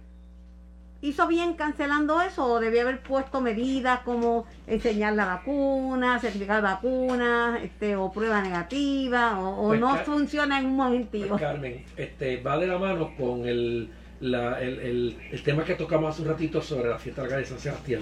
¿Hizo 0.99 1.27
bien 1.27 1.53
cancelando 1.53 2.21
eso 2.21 2.43
o 2.45 2.59
debía 2.59 2.81
haber 2.81 3.01
puesto 3.01 3.39
medidas 3.39 3.99
como 3.99 4.47
enseñar 4.65 5.13
la 5.13 5.25
vacuna, 5.25 6.19
certificar 6.19 6.63
vacunas, 6.63 7.61
este, 7.61 7.95
o 7.95 8.11
prueba 8.11 8.41
negativa, 8.41 9.39
o, 9.39 9.67
Pues, 9.67 9.79
no 9.79 9.95
funciona 9.97 10.59
en 10.59 10.65
un 10.65 10.75
momentito? 10.75 11.27
Pues, 11.29 11.41
Carmen, 11.41 11.85
este, 11.95 12.41
va 12.41 12.57
de 12.57 12.67
la 12.67 12.79
mano 12.79 13.11
con 13.15 13.45
el, 13.47 13.91
la- 14.19 14.61
el, 14.61 14.79
el- 14.79 15.17
el 15.31 15.43
tema 15.43 15.63
que 15.63 15.75
tocamos 15.75 16.13
hace 16.13 16.21
un 16.23 16.29
ratito 16.29 16.61
sobre 16.61 16.89
la 16.89 16.97
fiesta 16.99 17.21
larga 17.21 17.37
de 17.37 17.45
San 17.45 17.59
Sebastián. 17.59 18.01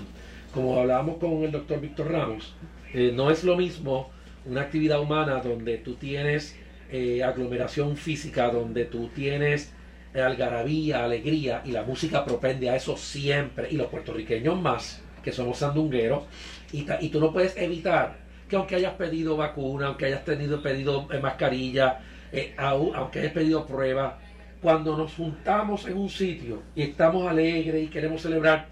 Como 0.53 0.79
hablábamos 0.79 1.17
con 1.17 1.43
el 1.43 1.51
doctor 1.51 1.81
Víctor 1.81 2.11
Ramos, 2.11 2.55
eh, 2.93 3.11
no 3.13 3.29
es 3.31 3.43
lo 3.43 3.57
mismo 3.57 4.09
una 4.45 4.61
actividad 4.61 5.01
humana 5.01 5.41
donde 5.41 5.77
tú 5.79 5.95
tienes 5.95 6.55
eh, 6.91 7.23
aglomeración 7.23 7.97
física, 7.97 8.49
donde 8.51 8.85
tú 8.85 9.09
tienes 9.09 9.71
algarabía, 10.13 11.03
alegría, 11.03 11.61
y 11.65 11.71
la 11.71 11.83
música 11.83 12.23
propende 12.23 12.69
a 12.69 12.75
eso 12.77 12.95
siempre, 12.95 13.67
y 13.69 13.75
los 13.75 13.87
puertorriqueños 13.87 14.59
más, 14.61 15.01
que 15.21 15.33
somos 15.33 15.57
sandungueros, 15.57 16.23
y, 16.71 16.85
y 17.01 17.09
tú 17.09 17.19
no 17.19 17.33
puedes 17.33 17.57
evitar 17.57 18.15
que 18.47 18.55
aunque 18.55 18.75
hayas 18.75 18.93
pedido 18.93 19.35
vacuna, 19.35 19.87
aunque 19.87 20.05
hayas 20.05 20.23
tenido 20.23 20.61
pedido 20.61 21.07
eh, 21.11 21.19
mascarilla, 21.19 21.99
eh, 22.31 22.53
au- 22.57 22.93
aunque 22.95 23.19
hayas 23.19 23.33
pedido 23.33 23.65
prueba, 23.65 24.19
cuando 24.65 24.97
nos 24.97 25.13
juntamos 25.13 25.85
en 25.85 25.95
un 25.95 26.09
sitio 26.09 26.63
y 26.75 26.81
estamos 26.81 27.29
alegres 27.29 27.83
y 27.83 27.87
queremos 27.87 28.23
celebrar, 28.23 28.65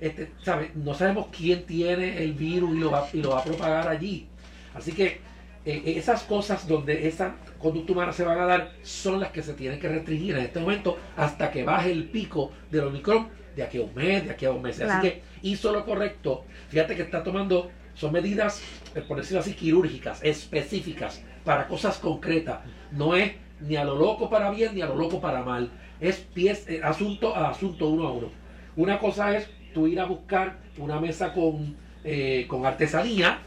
este, 0.00 0.32
¿sabes? 0.42 0.74
no 0.74 0.92
sabemos 0.92 1.28
quién 1.30 1.64
tiene 1.64 2.20
el 2.20 2.32
virus 2.32 2.74
y 2.74 2.80
lo 2.80 2.90
va, 2.90 3.08
y 3.12 3.22
lo 3.22 3.30
va 3.30 3.38
a 3.38 3.44
propagar 3.44 3.86
allí. 3.86 4.26
Así 4.74 4.90
que 4.90 5.20
eh, 5.64 5.82
esas 5.84 6.24
cosas 6.24 6.66
donde 6.66 7.06
esa 7.06 7.36
conducta 7.60 7.92
humana 7.92 8.12
se 8.12 8.24
van 8.24 8.40
a 8.40 8.46
dar 8.46 8.72
son 8.82 9.20
las 9.20 9.30
que 9.30 9.40
se 9.40 9.54
tienen 9.54 9.78
que 9.78 9.88
restringir 9.88 10.34
en 10.36 10.46
este 10.46 10.58
momento 10.58 10.98
hasta 11.16 11.48
que 11.52 11.62
baje 11.62 11.92
el 11.92 12.06
pico 12.06 12.50
del 12.68 12.88
Omicron 12.88 13.28
de 13.54 13.62
aquí 13.62 13.78
a 13.78 13.82
un 13.82 13.94
mes, 13.94 14.24
de 14.24 14.32
aquí 14.32 14.46
a 14.46 14.48
dos 14.48 14.60
meses. 14.60 14.82
Claro. 14.82 14.98
Así 14.98 15.08
que 15.08 15.22
hizo 15.42 15.70
lo 15.70 15.84
correcto. 15.84 16.44
Fíjate 16.70 16.96
que 16.96 17.02
está 17.02 17.22
tomando, 17.22 17.70
son 17.94 18.10
medidas, 18.10 18.60
eh, 18.96 19.00
por 19.00 19.18
decirlo 19.18 19.38
así, 19.38 19.54
quirúrgicas, 19.54 20.24
específicas, 20.24 21.22
para 21.44 21.68
cosas 21.68 21.98
concretas. 21.98 22.62
No 22.90 23.14
es 23.14 23.45
ni 23.60 23.76
a 23.76 23.84
lo 23.84 23.94
loco 23.96 24.28
para 24.30 24.50
bien 24.50 24.74
ni 24.74 24.82
a 24.82 24.86
lo 24.86 24.96
loco 24.96 25.20
para 25.20 25.42
mal. 25.42 25.70
Es 26.00 26.16
pies, 26.16 26.68
eh, 26.68 26.80
asunto 26.82 27.34
a 27.34 27.50
asunto 27.50 27.88
uno 27.88 28.06
a 28.06 28.12
uno. 28.12 28.28
Una 28.76 28.98
cosa 28.98 29.36
es 29.36 29.48
tú 29.72 29.86
ir 29.86 29.98
a 30.00 30.04
buscar 30.04 30.56
una 30.78 31.00
mesa 31.00 31.32
con, 31.32 31.74
eh, 32.04 32.44
con 32.48 32.66
artesanía, 32.66 33.38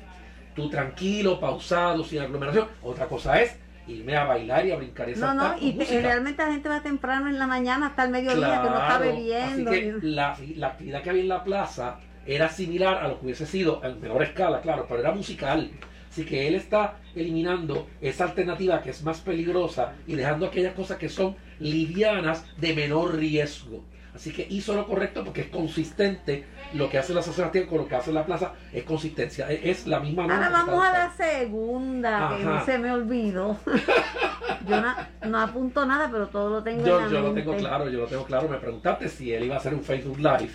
tú 0.56 0.70
tranquilo, 0.70 1.40
pausado, 1.40 2.04
sin 2.04 2.20
aglomeración. 2.22 2.68
Otra 2.82 3.08
cosa 3.08 3.42
es 3.42 3.56
irme 3.88 4.16
a 4.16 4.24
bailar 4.26 4.66
y 4.66 4.72
a 4.72 4.76
brincar 4.76 5.10
esa 5.10 5.34
No, 5.34 5.50
no, 5.50 5.56
y 5.60 5.74
te- 5.74 6.02
realmente 6.02 6.44
la 6.44 6.52
gente 6.52 6.70
va 6.70 6.82
temprano 6.82 7.28
en 7.28 7.40
la 7.40 7.48
mañana 7.48 7.88
hasta 7.88 8.04
el 8.04 8.12
mediodía, 8.12 8.62
que 8.62 8.70
no 8.70 8.78
está 8.80 8.98
Claro, 9.00 9.06
bebiendo. 9.06 9.72
Así 9.72 9.80
que 9.82 9.94
ni- 9.94 10.12
la, 10.12 10.38
la 10.56 10.68
actividad 10.68 11.02
que 11.04 11.10
había 11.10 11.22
en 11.24 11.28
la 11.30 11.44
plaza 11.44 12.00
era 12.26 12.50
similar 12.50 12.98
a 13.04 13.08
lo 13.08 13.20
que 13.20 13.26
hubiese 13.26 13.46
sido 13.48 13.82
en 13.84 14.00
menor 14.02 14.22
escala, 14.22 14.62
claro, 14.62 14.86
pero 14.88 15.00
era 15.02 15.12
musical. 15.12 15.72
Así 16.10 16.26
que 16.26 16.48
él 16.48 16.56
está 16.56 16.98
eliminando 17.16 17.88
esa 18.02 18.24
alternativa 18.26 18.82
que 18.82 18.90
es 18.90 19.04
más 19.04 19.20
peligrosa 19.20 19.94
y 20.08 20.16
dejando 20.16 20.48
aquellas 20.48 20.74
cosas 20.74 20.98
que 20.98 21.08
son 21.10 21.36
livianas 21.60 22.46
de 22.58 22.74
menor 22.74 23.16
riesgo. 23.16 23.84
Así 24.16 24.32
que 24.34 24.46
hizo 24.50 24.74
lo 24.74 24.88
correcto 24.88 25.24
porque 25.24 25.42
es 25.42 25.48
consistente 25.48 26.46
lo 26.74 26.90
que 26.90 26.98
hace 26.98 27.14
la 27.14 27.22
Sebastián 27.22 27.68
con 27.68 27.78
lo 27.78 27.88
que 27.88 27.96
hace 27.96 28.12
la 28.12 28.26
plaza, 28.26 28.54
es 28.74 28.84
consistencia, 28.84 29.50
es, 29.52 29.60
es 29.64 29.88
la 29.88 30.00
misma 30.00 30.24
Ahora 30.24 30.48
que 30.48 30.54
vamos 30.54 30.84
a 30.84 30.92
la 30.94 31.12
segunda, 31.12 32.30
que 32.30 32.44
Ajá. 32.44 32.54
no 32.60 32.66
se 32.66 32.78
me 32.80 32.92
olvidó. 32.92 33.58
yo 34.68 34.82
na- 34.82 35.10
no 35.28 35.40
apunto 35.40 35.86
nada, 35.86 36.10
pero 36.12 36.28
todo 36.28 36.50
lo 36.50 36.64
tengo 36.64 36.82
en 36.82 36.86
Yo, 36.88 37.00
la 37.02 37.08
yo 37.08 37.22
lo 37.22 37.34
tengo 37.34 37.56
claro, 37.56 37.90
yo 37.90 38.00
lo 38.00 38.08
tengo 38.08 38.26
claro. 38.26 38.50
Me 38.50 38.58
preguntaste 38.58 39.10
si 39.10 39.32
él 39.32 39.44
iba 39.46 39.56
a 39.56 39.60
hacer 39.60 39.74
un 39.74 39.84
Facebook 39.84 40.18
Live. 40.18 40.52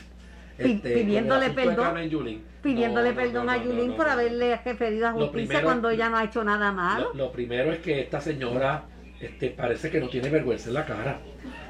Este, 0.58 0.94
pidiéndole 0.94 1.50
perdón. 1.50 2.08
Yulín. 2.08 2.42
Pidiéndole 2.62 3.10
No, 3.10 3.16
perdón 3.16 3.46
no, 3.46 3.52
a 3.52 3.62
Yulín 3.62 3.94
por 3.94 4.08
haberle 4.08 4.56
referido 4.64 5.08
a 5.08 5.12
justicia 5.12 5.32
primero- 5.46 5.64
cuando 5.66 5.90
ella 5.90 6.08
no 6.08 6.16
ha 6.16 6.24
hecho 6.24 6.44
nada 6.44 6.72
malo. 6.72 7.10
Lo, 7.14 7.26
lo 7.26 7.32
primero 7.32 7.72
es 7.72 7.78
que 7.80 8.00
esta 8.00 8.20
señora 8.20 8.84
este, 9.20 9.50
parece 9.50 9.90
que 9.90 10.00
no 10.00 10.08
tiene 10.08 10.28
vergüenza 10.28 10.68
en 10.68 10.74
la 10.74 10.84
cara. 10.86 11.18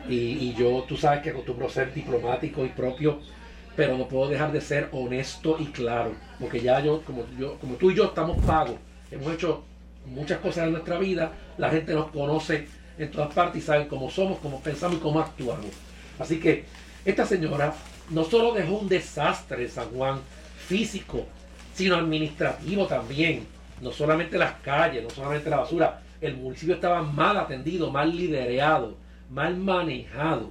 Y, 0.08 0.14
y 0.14 0.54
yo, 0.54 0.84
tú 0.86 0.96
sabes 0.96 1.22
que 1.22 1.30
acostumbro 1.30 1.68
ser 1.68 1.92
diplomático 1.94 2.64
y 2.64 2.68
propio, 2.68 3.20
pero 3.74 3.96
no 3.96 4.06
puedo 4.06 4.28
dejar 4.28 4.52
de 4.52 4.60
ser 4.60 4.88
honesto 4.92 5.56
y 5.58 5.66
claro. 5.66 6.12
Porque 6.38 6.60
ya 6.60 6.80
yo, 6.80 7.00
como, 7.02 7.24
yo, 7.38 7.58
como 7.58 7.74
tú 7.76 7.90
y 7.90 7.94
yo 7.94 8.04
estamos 8.04 8.36
pagos, 8.44 8.76
hemos 9.10 9.32
hecho 9.32 9.64
muchas 10.06 10.38
cosas 10.38 10.66
en 10.66 10.72
nuestra 10.72 10.98
vida, 10.98 11.32
la 11.56 11.70
gente 11.70 11.94
nos 11.94 12.10
conoce 12.10 12.68
en 12.98 13.10
todas 13.10 13.32
partes 13.34 13.62
y 13.62 13.66
saben 13.66 13.88
cómo 13.88 14.10
somos, 14.10 14.38
cómo 14.38 14.60
pensamos 14.60 14.98
y 14.98 15.00
cómo 15.00 15.20
actuamos. 15.20 15.70
Así 16.18 16.38
que 16.38 16.64
esta 17.04 17.24
señora 17.24 17.74
no 18.10 18.24
solo 18.24 18.52
dejó 18.52 18.78
un 18.78 18.88
desastre 18.88 19.68
San 19.68 19.88
Juan 19.90 20.20
físico, 20.66 21.26
sino 21.74 21.96
administrativo 21.96 22.86
también. 22.86 23.46
No 23.80 23.90
solamente 23.90 24.38
las 24.38 24.54
calles, 24.60 25.02
no 25.02 25.10
solamente 25.10 25.50
la 25.50 25.58
basura. 25.58 26.00
El 26.20 26.36
municipio 26.36 26.76
estaba 26.76 27.02
mal 27.02 27.36
atendido, 27.36 27.90
mal 27.90 28.14
liderado, 28.14 28.96
mal 29.30 29.56
manejado. 29.56 30.50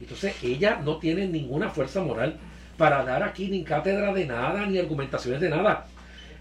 Entonces 0.00 0.34
ella 0.42 0.80
no 0.84 0.98
tiene 0.98 1.26
ninguna 1.26 1.70
fuerza 1.70 2.02
moral 2.02 2.36
para 2.76 3.04
dar 3.04 3.22
aquí 3.22 3.48
ni 3.48 3.62
cátedra 3.62 4.12
de 4.12 4.26
nada, 4.26 4.66
ni 4.66 4.78
argumentaciones 4.78 5.40
de 5.40 5.50
nada. 5.50 5.86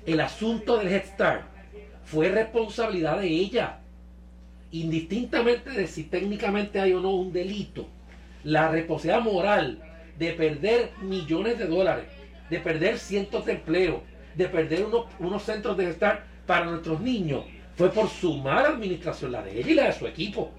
El 0.06 0.20
asunto 0.20 0.78
del 0.78 0.90
Head 0.90 1.06
Start 1.06 1.44
fue 2.06 2.30
responsabilidad 2.30 3.20
de 3.20 3.28
ella. 3.28 3.80
Indistintamente 4.72 5.70
de 5.70 5.88
si 5.88 6.06
técnicamente 6.06 6.80
hay 6.80 6.94
o 6.94 7.00
no 7.00 7.12
un 7.12 7.32
delito. 7.32 7.88
La 8.44 8.70
responsabilidad 8.70 9.22
moral 9.22 9.93
de 10.18 10.34
perder 10.34 10.92
millones 11.02 11.58
de 11.58 11.68
dólares, 11.68 12.06
de 12.50 12.60
perder 12.60 13.00
cientos 13.00 13.46
de 13.46 13.54
empleos, 13.54 14.02
de 14.36 14.48
perder 14.48 14.86
unos, 14.86 15.06
unos 15.20 15.44
centros 15.44 15.78
de 15.78 15.90
estar 15.90 16.26
para 16.46 16.66
nuestros 16.66 17.00
niños, 17.00 17.46
fue 17.76 17.90
por 17.90 18.08
su 18.10 18.38
mala 18.38 18.70
administración, 18.70 19.32
la 19.32 19.42
de 19.42 19.60
ella 19.60 19.72
y 19.72 19.74
la 19.74 19.86
de 19.86 19.94
su 19.94 20.06
equipo. 20.06 20.52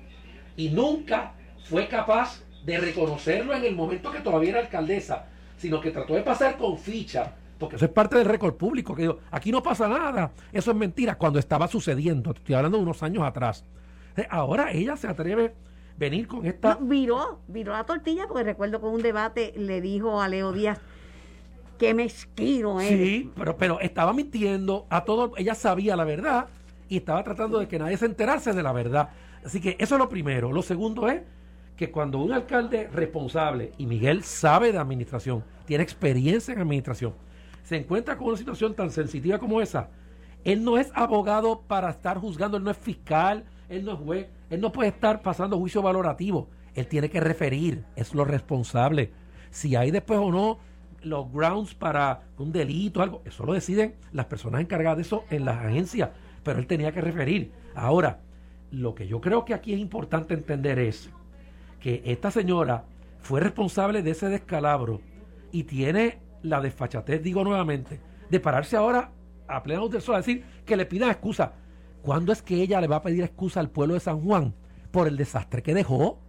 Y 0.57 0.71
nunca 0.71 1.33
fue 1.65 1.87
capaz 1.89 2.43
de 2.65 2.79
reconocerlo 2.79 3.55
en 3.55 3.65
el 3.65 3.75
momento 3.75 4.11
que 4.11 4.21
todavía 4.21 4.51
era 4.51 4.61
alcaldesa, 4.61 5.27
sino 5.57 5.81
que 5.81 5.91
trató 5.91 6.15
de 6.15 6.23
pasar 6.23 6.57
con 6.57 6.79
ficha. 6.79 7.33
Porque 7.59 7.77
eso 7.77 7.85
es 7.85 7.91
parte 7.91 8.19
del 8.19 8.27
récord 8.27 8.55
público, 8.55 8.95
que 8.95 9.15
aquí 9.31 9.53
no 9.53 9.63
pasa 9.63 9.89
nada, 9.89 10.33
eso 10.53 10.73
es 10.73 10.77
mentira, 10.77 11.17
cuando 11.17 11.39
estaba 11.39 11.69
sucediendo, 11.69 12.33
estoy 12.33 12.55
hablando 12.55 12.79
de 12.79 12.83
unos 12.83 13.03
años 13.03 13.23
atrás. 13.23 13.65
Eh, 14.17 14.27
Ahora 14.29 14.73
ella 14.73 14.97
se 14.97 15.07
atreve 15.07 15.55
venir 15.97 16.27
con 16.27 16.47
esta... 16.47 16.75
No, 16.75 16.87
viró, 16.87 17.41
viró 17.49 17.73
la 17.73 17.85
tortilla 17.85 18.27
porque 18.27 18.45
recuerdo 18.45 18.81
que 18.81 18.87
en 18.87 18.93
un 18.93 19.03
debate 19.03 19.53
le 19.57 19.81
dijo 19.81 20.21
a 20.21 20.29
Leo 20.29 20.53
Díaz 20.53 20.81
que 21.79 21.95
mezquino 21.95 22.81
eres. 22.81 22.99
Sí, 22.99 23.33
pero, 23.37 23.57
pero 23.57 23.81
estaba 23.81 24.13
mintiendo 24.13 24.87
a 24.91 25.05
todo, 25.05 25.33
ella 25.37 25.55
sabía 25.55 25.97
la 25.97 26.05
verdad 26.05 26.47
y 26.89 26.99
estaba 26.99 27.23
tratando 27.25 27.59
de 27.59 27.69
que 27.69 27.79
nadie 27.79 27.97
se 27.97 28.07
enterase 28.07 28.53
de 28.53 28.63
la 28.63 28.73
verdad. 28.73 29.11
Así 29.45 29.61
que 29.61 29.77
eso 29.79 29.97
es 29.97 29.99
lo 29.99 30.09
primero. 30.09 30.53
Lo 30.53 30.63
segundo 30.63 31.09
es 31.09 31.23
que 31.77 31.91
cuando 31.91 32.19
un 32.19 32.33
alcalde 32.33 32.89
responsable, 32.93 33.73
y 33.79 33.87
Miguel 33.87 34.23
sabe 34.23 34.73
de 34.73 34.79
administración, 34.79 35.45
tiene 35.67 35.83
experiencia 35.83 36.55
en 36.55 36.61
administración, 36.61 37.15
se 37.65 37.77
encuentra 37.77 38.17
con 38.17 38.29
una 38.29 38.37
situación 38.37 38.75
tan 38.75 38.91
sensitiva 38.91 39.39
como 39.39 39.61
esa, 39.61 39.89
él 40.45 40.63
no 40.63 40.79
es 40.79 40.93
abogado 40.95 41.63
para 41.63 41.91
estar 41.91 42.19
juzgando, 42.19 42.59
él 42.59 42.63
no 42.65 42.71
es 42.71 42.77
fiscal, 42.77 43.45
él 43.69 43.85
no 43.85 43.93
es 43.93 43.99
juez, 43.99 44.27
él 44.51 44.61
no 44.61 44.73
puede 44.73 44.91
estar 44.91 45.23
pasando 45.23 45.59
juicio 45.59 45.83
valorativo, 45.83 46.49
él 46.75 46.87
tiene 46.87 47.09
que 47.09 47.21
referir, 47.21 47.85
es 47.97 48.15
lo 48.15 48.25
responsable. 48.25 49.13
Si 49.51 49.77
hay 49.77 49.91
después 49.91 50.19
o 50.19 50.31
no 50.31 50.59
los 51.03 51.31
grounds 51.33 51.75
para 51.75 52.23
un 52.39 52.53
delito, 52.53 53.03
algo, 53.03 53.23
eso 53.25 53.45
lo 53.45 53.53
deciden 53.53 53.95
las 54.13 54.27
personas 54.27 54.61
encargadas 54.61 54.97
de 54.97 55.03
eso 55.03 55.25
en 55.31 55.45
las 55.45 55.59
agencias, 55.59 56.11
pero 56.43 56.59
él 56.59 56.67
tenía 56.67 56.93
que 56.93 57.01
referir. 57.01 57.53
Ahora, 57.75 58.21
lo 58.71 58.95
que 58.95 59.07
yo 59.07 59.21
creo 59.21 59.45
que 59.45 59.55
aquí 59.55 59.73
es 59.73 59.79
importante 59.79 60.35
entender 60.35 60.79
es 60.79 61.11
que 61.81 62.03
esta 62.05 62.31
señora 62.31 62.85
fue 63.21 63.41
responsable 63.41 64.03
de 64.03 64.11
ese 64.11 64.29
descalabro 64.29 65.01
y 65.53 65.65
tiene 65.65 66.19
la 66.43 66.61
desfachatez, 66.61 67.23
digo 67.23 67.45
nuevamente, 67.45 68.01
de 68.31 68.41
pararse 68.41 68.77
ahora 68.77 69.13
a 69.47 69.63
pleno 69.63 69.89
de 69.89 70.01
sol 70.01 70.17
a 70.17 70.19
decir 70.19 70.45
que 70.65 70.77
le 70.77 70.87
pidan 70.87 71.11
excusa. 71.11 71.53
¿Cuándo 72.05 72.33
es 72.33 72.43
que 72.43 72.57
ella 72.57 72.83
le 72.83 72.87
va 72.87 72.97
a 72.97 73.03
pedir 73.03 73.25
excusa 73.25 73.61
al 73.61 73.71
pueblo 73.71 73.95
de 73.95 74.01
San 74.01 74.21
Juan 74.21 74.55
por 74.91 75.09
el 75.09 75.17
desastre 75.17 75.63
que 75.63 75.73
dejó? 75.73 76.21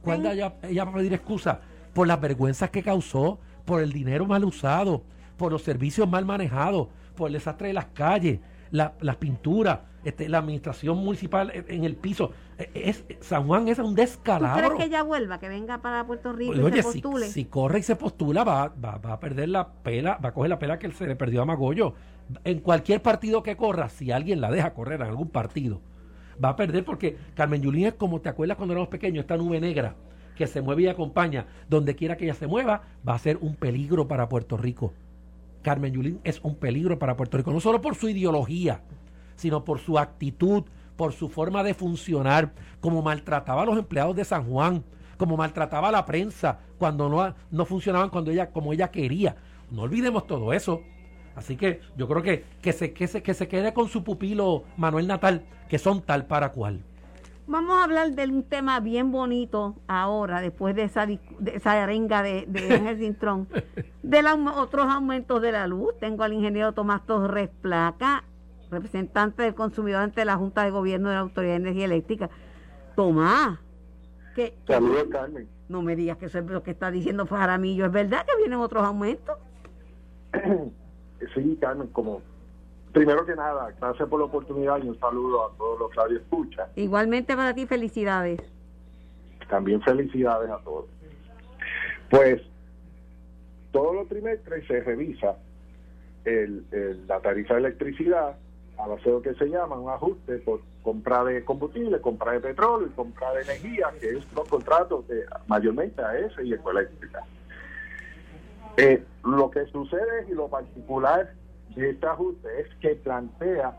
¿Cuándo 0.00 0.30
ella, 0.30 0.54
ella 0.62 0.84
va 0.84 0.92
a 0.92 0.94
pedir 0.94 1.12
excusa 1.14 1.60
por 1.92 2.06
las 2.06 2.20
vergüenzas 2.20 2.70
que 2.70 2.84
causó, 2.84 3.40
por 3.64 3.82
el 3.82 3.92
dinero 3.92 4.24
mal 4.24 4.44
usado, 4.44 5.02
por 5.36 5.50
los 5.50 5.62
servicios 5.62 6.08
mal 6.08 6.24
manejados, 6.24 6.86
por 7.16 7.26
el 7.26 7.32
desastre 7.32 7.68
de 7.68 7.74
las 7.74 7.86
calles, 7.86 8.38
las 8.70 9.16
pinturas, 9.16 9.80
este, 10.04 10.28
la 10.28 10.38
administración 10.38 10.98
municipal 10.98 11.52
en 11.52 11.82
el 11.82 11.96
piso. 11.96 12.30
E, 12.56 12.70
es, 12.74 13.04
San 13.20 13.48
Juan 13.48 13.66
es 13.66 13.80
un 13.80 13.96
descalabro. 13.96 14.62
¿Tú 14.62 14.74
crees 14.74 14.80
que 14.80 14.94
ella 14.94 15.02
vuelva, 15.02 15.40
que 15.40 15.48
venga 15.48 15.78
para 15.82 16.06
Puerto 16.06 16.32
Rico 16.32 16.68
y 16.68 16.72
se 16.72 16.82
postule? 16.84 17.26
Si, 17.26 17.46
corre 17.46 17.80
y 17.80 17.82
se 17.82 17.96
postula, 17.96 18.44
va, 18.44 18.68
va, 18.68 18.98
va, 18.98 19.14
a 19.14 19.18
perder 19.18 19.48
la 19.48 19.66
pela, 19.66 20.18
va 20.24 20.28
a 20.28 20.32
coger 20.32 20.50
la 20.50 20.60
pela 20.60 20.78
que 20.78 20.88
se 20.92 21.08
le 21.08 21.16
perdió 21.16 21.42
a 21.42 21.44
Magollo. 21.44 21.94
En 22.44 22.60
cualquier 22.60 23.02
partido 23.02 23.42
que 23.42 23.56
corra, 23.56 23.88
si 23.88 24.10
alguien 24.10 24.40
la 24.40 24.50
deja 24.50 24.74
correr 24.74 25.00
en 25.00 25.06
algún 25.06 25.28
partido, 25.28 25.80
va 26.42 26.50
a 26.50 26.56
perder 26.56 26.84
porque 26.84 27.16
Carmen 27.34 27.62
Yulín 27.62 27.86
es 27.86 27.94
como 27.94 28.20
te 28.20 28.28
acuerdas 28.28 28.56
cuando 28.56 28.72
éramos 28.72 28.88
pequeños, 28.88 29.22
esta 29.22 29.36
nube 29.36 29.60
negra 29.60 29.94
que 30.36 30.46
se 30.46 30.60
mueve 30.60 30.82
y 30.82 30.88
acompaña, 30.88 31.46
donde 31.68 31.96
quiera 31.96 32.16
que 32.16 32.24
ella 32.24 32.34
se 32.34 32.46
mueva, 32.46 32.82
va 33.08 33.14
a 33.14 33.18
ser 33.18 33.38
un 33.38 33.54
peligro 33.56 34.06
para 34.06 34.28
Puerto 34.28 34.56
Rico. 34.56 34.92
Carmen 35.62 35.92
Yulín 35.92 36.20
es 36.24 36.40
un 36.42 36.56
peligro 36.56 36.98
para 36.98 37.16
Puerto 37.16 37.38
Rico, 37.38 37.52
no 37.52 37.60
solo 37.60 37.80
por 37.80 37.94
su 37.96 38.08
ideología, 38.08 38.82
sino 39.34 39.64
por 39.64 39.78
su 39.78 39.98
actitud, 39.98 40.64
por 40.96 41.12
su 41.12 41.28
forma 41.28 41.62
de 41.62 41.74
funcionar, 41.74 42.52
como 42.80 43.02
maltrataba 43.02 43.62
a 43.62 43.66
los 43.66 43.78
empleados 43.78 44.14
de 44.14 44.24
San 44.24 44.44
Juan, 44.44 44.84
como 45.16 45.36
maltrataba 45.36 45.88
a 45.88 45.92
la 45.92 46.04
prensa 46.04 46.60
cuando 46.78 47.08
no, 47.08 47.34
no 47.50 47.64
funcionaban 47.64 48.10
cuando 48.10 48.30
ella, 48.30 48.50
como 48.50 48.72
ella 48.72 48.90
quería. 48.90 49.36
No 49.70 49.82
olvidemos 49.82 50.26
todo 50.26 50.52
eso. 50.52 50.82
Así 51.36 51.56
que 51.56 51.80
yo 51.96 52.08
creo 52.08 52.22
que, 52.22 52.44
que, 52.62 52.72
se, 52.72 52.92
que, 52.92 53.06
se, 53.06 53.22
que 53.22 53.34
se 53.34 53.46
quede 53.46 53.74
con 53.74 53.88
su 53.88 54.02
pupilo 54.02 54.64
Manuel 54.78 55.06
Natal, 55.06 55.42
que 55.68 55.78
son 55.78 56.00
tal 56.00 56.26
para 56.26 56.50
cual. 56.50 56.80
Vamos 57.46 57.76
a 57.76 57.84
hablar 57.84 58.10
de 58.10 58.24
un 58.24 58.42
tema 58.42 58.80
bien 58.80 59.12
bonito 59.12 59.76
ahora, 59.86 60.40
después 60.40 60.74
de 60.74 60.84
esa, 60.84 61.06
de 61.06 61.20
esa 61.54 61.80
arenga 61.80 62.22
de, 62.22 62.46
de 62.48 62.60
Ángel 62.74 62.98
Cintrón, 62.98 63.48
de 64.02 64.22
los 64.22 64.36
otros 64.56 64.86
aumentos 64.86 65.40
de 65.42 65.52
la 65.52 65.66
luz. 65.66 65.96
Tengo 66.00 66.24
al 66.24 66.32
ingeniero 66.32 66.72
Tomás 66.72 67.04
Torres 67.04 67.50
Placa, 67.60 68.24
representante 68.70 69.42
del 69.42 69.54
consumidor 69.54 70.00
ante 70.00 70.24
la 70.24 70.36
Junta 70.36 70.64
de 70.64 70.70
Gobierno 70.70 71.10
de 71.10 71.16
la 71.16 71.20
Autoridad 71.20 71.52
de 71.52 71.56
Energía 71.58 71.84
Eléctrica. 71.84 72.30
Tomás, 72.96 73.58
que, 74.34 74.56
Saludos, 74.66 75.04
Carmen. 75.10 75.48
No 75.68 75.82
me 75.82 75.96
digas 75.96 76.16
que 76.16 76.26
eso 76.26 76.38
es 76.38 76.46
lo 76.46 76.62
que 76.62 76.70
está 76.70 76.90
diciendo 76.90 77.26
Faramillo. 77.26 77.84
¿Es 77.86 77.92
verdad 77.92 78.24
que 78.24 78.36
vienen 78.38 78.58
otros 78.58 78.84
aumentos? 78.84 79.36
sí, 81.34 81.58
Carmen, 81.60 81.88
como 81.88 82.22
Primero 82.96 83.26
que 83.26 83.36
nada, 83.36 83.74
gracias 83.78 84.08
por 84.08 84.20
la 84.20 84.24
oportunidad 84.24 84.82
y 84.82 84.88
un 84.88 84.98
saludo 84.98 85.44
a 85.44 85.54
todos 85.58 85.80
los 85.80 85.90
que 85.90 86.16
escuchan. 86.16 86.66
Igualmente 86.76 87.36
para 87.36 87.52
ti, 87.52 87.66
felicidades. 87.66 88.40
También 89.50 89.82
felicidades 89.82 90.48
a 90.48 90.56
todos. 90.60 90.86
Pues 92.08 92.40
todos 93.70 93.96
los 93.96 94.08
trimestres 94.08 94.66
se 94.66 94.80
revisa 94.80 95.36
el, 96.24 96.64
la 97.06 97.20
tarifa 97.20 97.52
de 97.52 97.60
electricidad 97.60 98.34
a 98.78 98.86
base 98.86 99.04
de 99.04 99.10
lo 99.10 99.20
que 99.20 99.34
se 99.34 99.44
llama 99.44 99.78
un 99.78 99.90
ajuste 99.90 100.38
por 100.38 100.62
compra 100.82 101.22
de 101.22 101.44
combustible, 101.44 102.00
compra 102.00 102.32
de 102.32 102.40
petróleo 102.40 102.86
y 102.86 102.90
compra 102.92 103.30
de 103.34 103.42
energía, 103.42 103.92
que 104.00 104.08
es 104.08 104.32
los 104.32 104.48
contratos 104.48 105.06
de 105.08 105.26
mayormente 105.48 106.00
a 106.00 106.18
ese 106.18 106.44
y 106.44 106.54
Ecoeléctrica. 106.54 107.22
Eh, 108.76 109.02
lo 109.24 109.50
que 109.50 109.64
sucede 109.66 110.26
y 110.28 110.34
lo 110.34 110.48
particular 110.48 111.32
este 111.76 112.06
ajuste 112.06 112.48
es 112.60 112.68
que 112.80 112.94
plantea 112.96 113.74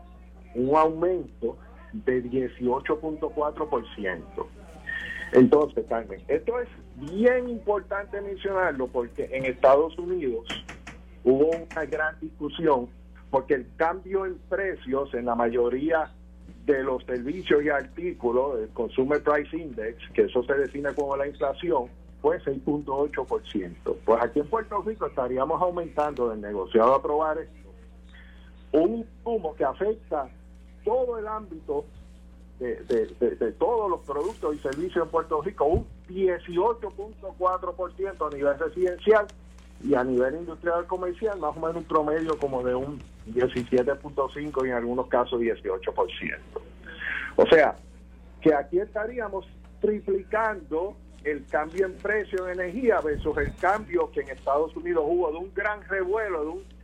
un 0.54 0.74
aumento 0.76 1.58
de 1.92 2.24
18.4%. 2.24 4.46
Entonces, 5.32 5.84
Carmen, 5.88 6.22
esto 6.28 6.60
es 6.60 6.68
bien 7.12 7.48
importante 7.48 8.20
mencionarlo 8.20 8.86
porque 8.88 9.30
en 9.32 9.46
Estados 9.46 9.98
Unidos 9.98 10.46
hubo 11.24 11.50
una 11.50 11.84
gran 11.84 12.20
discusión 12.20 12.88
porque 13.30 13.54
el 13.54 13.66
cambio 13.76 14.26
en 14.26 14.38
precios 14.48 15.12
en 15.12 15.26
la 15.26 15.34
mayoría 15.34 16.10
de 16.64 16.82
los 16.82 17.04
servicios 17.04 17.62
y 17.62 17.68
artículos, 17.68 18.60
el 18.60 18.70
Consumer 18.70 19.22
Price 19.22 19.54
Index, 19.56 19.98
que 20.14 20.22
eso 20.22 20.42
se 20.44 20.54
define 20.54 20.94
como 20.94 21.14
la 21.16 21.26
inflación, 21.26 21.88
fue 22.20 22.40
6.8%. 22.40 23.96
Pues 24.04 24.22
aquí 24.22 24.40
en 24.40 24.48
Puerto 24.48 24.82
Rico 24.82 25.06
estaríamos 25.06 25.62
aumentando 25.62 26.30
del 26.30 26.40
negociado 26.40 26.94
a 26.94 26.96
aprobar 26.96 27.46
un 28.72 29.06
humo 29.24 29.54
que 29.54 29.64
afecta 29.64 30.28
todo 30.84 31.18
el 31.18 31.26
ámbito 31.26 31.84
de, 32.58 33.54
todos 33.58 33.90
los 33.90 34.00
productos 34.00 34.56
y 34.56 34.58
servicios 34.58 35.04
en 35.04 35.10
Puerto 35.10 35.40
Rico, 35.42 35.64
un 35.64 35.86
18.4% 36.08 38.26
a 38.26 38.30
nivel 38.34 38.58
residencial 38.58 39.26
y 39.84 39.94
a 39.94 40.02
nivel 40.02 40.34
industrial 40.36 40.86
comercial, 40.86 41.38
más 41.38 41.56
o 41.56 41.60
menos 41.60 41.76
un 41.76 41.84
promedio 41.84 42.36
como 42.38 42.64
de 42.64 42.74
un 42.74 43.00
17.5 43.28 44.66
y 44.66 44.70
en 44.70 44.74
algunos 44.74 45.06
casos 45.06 45.40
18%. 45.40 46.36
O 47.36 47.46
sea, 47.46 47.76
que 48.40 48.52
aquí 48.52 48.80
estaríamos 48.80 49.46
triplicando 49.80 50.96
el 51.30 51.46
cambio 51.46 51.86
en 51.86 51.94
precio 51.96 52.44
de 52.44 52.52
energía 52.52 53.00
versus 53.00 53.36
el 53.38 53.54
cambio 53.56 54.10
que 54.10 54.20
en 54.20 54.30
Estados 54.30 54.74
Unidos 54.76 55.04
hubo 55.06 55.30
de 55.30 55.38
un 55.38 55.52
gran 55.54 55.82
revuelo, 55.88 56.42
de 56.42 56.48
un 56.48 56.78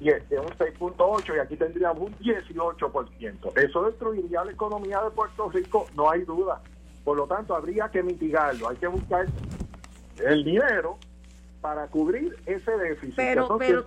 de 0.00 0.38
un 0.38 0.46
6.8 0.46 1.36
y 1.36 1.38
aquí 1.40 1.56
tendríamos 1.56 2.02
un 2.02 2.14
18%. 2.18 3.58
Eso 3.58 3.82
destruiría 3.82 4.44
la 4.44 4.52
economía 4.52 5.02
de 5.02 5.10
Puerto 5.10 5.50
Rico, 5.50 5.86
no 5.96 6.10
hay 6.10 6.22
duda. 6.22 6.60
Por 7.04 7.16
lo 7.16 7.26
tanto, 7.26 7.54
habría 7.54 7.88
que 7.88 8.02
mitigarlo, 8.02 8.68
hay 8.68 8.76
que 8.76 8.86
buscar 8.86 9.26
el 10.24 10.44
dinero 10.44 10.98
para 11.60 11.88
cubrir 11.88 12.36
ese 12.46 12.76
déficit. 12.76 13.16
Pero, 13.16 13.58
pero 13.58 13.82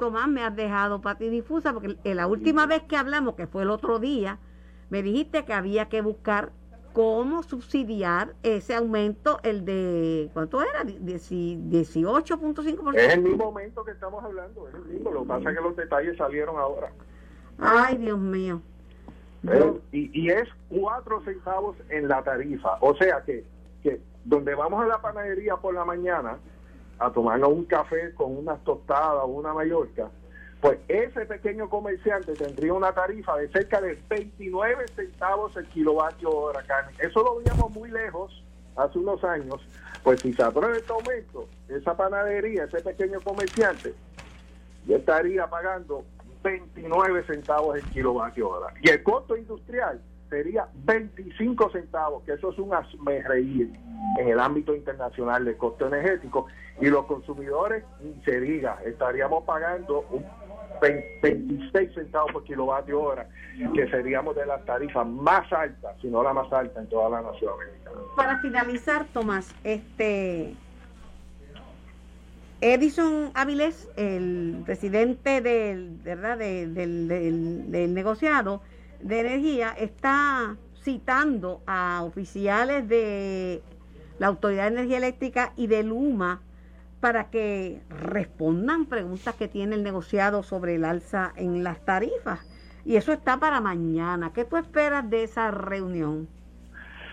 Tomás, 0.00 0.28
me 0.28 0.42
has 0.42 0.56
dejado 0.56 1.00
para 1.00 1.16
ti 1.16 1.28
difusa 1.28 1.72
porque 1.72 1.96
la 2.14 2.26
última 2.26 2.66
vez 2.66 2.82
que 2.82 2.96
hablamos, 2.96 3.36
que 3.36 3.46
fue 3.46 3.62
el 3.62 3.70
otro 3.70 4.00
día, 4.00 4.38
me 4.90 5.02
dijiste 5.02 5.44
que 5.44 5.52
había 5.52 5.88
que 5.88 6.00
buscar 6.00 6.50
cómo 6.92 7.42
subsidiar 7.42 8.34
ese 8.42 8.74
aumento, 8.74 9.40
el 9.42 9.64
de, 9.64 10.30
¿cuánto 10.32 10.62
era? 10.62 10.84
18.5%. 10.84 12.96
Es 12.96 13.14
el 13.14 13.22
mismo 13.22 13.44
aumento 13.44 13.84
que 13.84 13.92
estamos 13.92 14.24
hablando, 14.24 14.68
es 14.68 14.74
el 14.74 14.84
mismo, 14.84 15.12
lo 15.12 15.22
que 15.22 15.28
pasa 15.28 15.50
es 15.50 15.56
que 15.56 15.62
los 15.62 15.76
detalles 15.76 16.16
salieron 16.16 16.58
ahora. 16.58 16.90
Ay, 17.58 17.98
Dios 17.98 18.18
mío. 18.18 18.60
Y, 19.92 20.10
y, 20.20 20.30
es 20.30 20.48
cuatro 20.68 21.22
centavos 21.24 21.76
en 21.88 22.08
la 22.08 22.22
tarifa, 22.22 22.76
o 22.80 22.94
sea 22.96 23.22
que, 23.24 23.44
que 23.82 24.00
donde 24.24 24.54
vamos 24.54 24.82
a 24.82 24.86
la 24.86 25.00
panadería 25.00 25.56
por 25.56 25.74
la 25.74 25.84
mañana 25.84 26.38
a 26.98 27.12
tomarnos 27.12 27.50
un 27.50 27.64
café 27.64 28.12
con 28.14 28.36
unas 28.36 28.62
tostadas 28.64 29.22
o 29.22 29.28
una 29.28 29.54
mallorca, 29.54 30.10
pues 30.60 30.78
ese 30.88 31.24
pequeño 31.26 31.68
comerciante 31.68 32.32
tendría 32.34 32.72
una 32.72 32.92
tarifa 32.92 33.36
de 33.36 33.48
cerca 33.48 33.80
de 33.80 33.96
29 34.08 34.86
centavos 34.96 35.56
el 35.56 35.66
kilovatio 35.68 36.30
hora, 36.30 36.62
Carmen. 36.62 36.94
Eso 36.98 37.22
lo 37.22 37.36
veíamos 37.36 37.70
muy 37.70 37.90
lejos 37.90 38.42
hace 38.76 38.98
unos 38.98 39.22
años. 39.22 39.60
Pues 40.02 40.20
si 40.20 40.32
se 40.32 40.42
aprueba 40.42 40.76
este 40.76 40.92
aumento, 40.92 41.48
esa 41.68 41.96
panadería, 41.96 42.64
ese 42.64 42.80
pequeño 42.80 43.20
comerciante, 43.20 43.94
ya 44.86 44.96
estaría 44.96 45.46
pagando 45.46 46.04
29 46.42 47.24
centavos 47.24 47.76
el 47.76 47.84
kilovatio 47.90 48.48
hora. 48.48 48.74
Y 48.82 48.88
el 48.90 49.02
costo 49.02 49.36
industrial 49.36 50.00
sería 50.28 50.68
25 50.84 51.70
centavos, 51.70 52.22
que 52.24 52.32
eso 52.32 52.50
es 52.50 52.58
un 52.58 52.72
reír 53.24 53.72
en 54.18 54.28
el 54.28 54.40
ámbito 54.40 54.74
internacional 54.74 55.44
del 55.44 55.56
costo 55.56 55.86
energético. 55.86 56.46
Y 56.80 56.86
los 56.86 57.06
consumidores, 57.06 57.84
se 58.24 58.40
diga, 58.40 58.78
estaríamos 58.84 59.44
pagando 59.44 60.04
un 60.10 60.24
26 60.80 61.94
centavos 61.94 62.32
por 62.32 62.44
kilovatio 62.44 63.00
hora, 63.00 63.28
que 63.74 63.88
seríamos 63.90 64.36
de 64.36 64.46
las 64.46 64.64
tarifas 64.64 65.06
más 65.06 65.52
altas, 65.52 65.96
si 66.00 66.08
no 66.08 66.22
la 66.22 66.32
más 66.32 66.52
alta 66.52 66.80
en 66.80 66.88
toda 66.88 67.10
la 67.10 67.22
nación 67.22 67.52
americana. 67.54 67.96
Para 68.16 68.38
finalizar, 68.40 69.06
Tomás, 69.12 69.54
este 69.64 70.54
Edison 72.60 73.30
Avilés, 73.34 73.88
el 73.96 74.62
presidente 74.66 75.40
del, 75.40 76.00
¿verdad? 76.02 76.38
del, 76.38 76.74
del, 76.74 77.94
negociado, 77.94 78.62
de 79.00 79.20
Energía 79.20 79.74
está 79.78 80.56
citando 80.82 81.62
a 81.66 82.02
oficiales 82.02 82.88
de 82.88 83.62
la 84.18 84.26
Autoridad 84.26 84.64
de 84.64 84.78
Energía 84.78 84.96
Eléctrica 84.96 85.52
y 85.56 85.68
de 85.68 85.84
Luma 85.84 86.40
para 87.00 87.30
que 87.30 87.80
respondan 87.88 88.86
preguntas 88.86 89.34
que 89.34 89.48
tiene 89.48 89.76
el 89.76 89.82
negociado 89.82 90.42
sobre 90.42 90.74
el 90.74 90.84
alza 90.84 91.32
en 91.36 91.62
las 91.62 91.80
tarifas. 91.84 92.40
Y 92.84 92.96
eso 92.96 93.12
está 93.12 93.38
para 93.38 93.60
mañana. 93.60 94.32
¿Qué 94.32 94.44
tú 94.44 94.56
esperas 94.56 95.08
de 95.08 95.22
esa 95.22 95.50
reunión? 95.50 96.28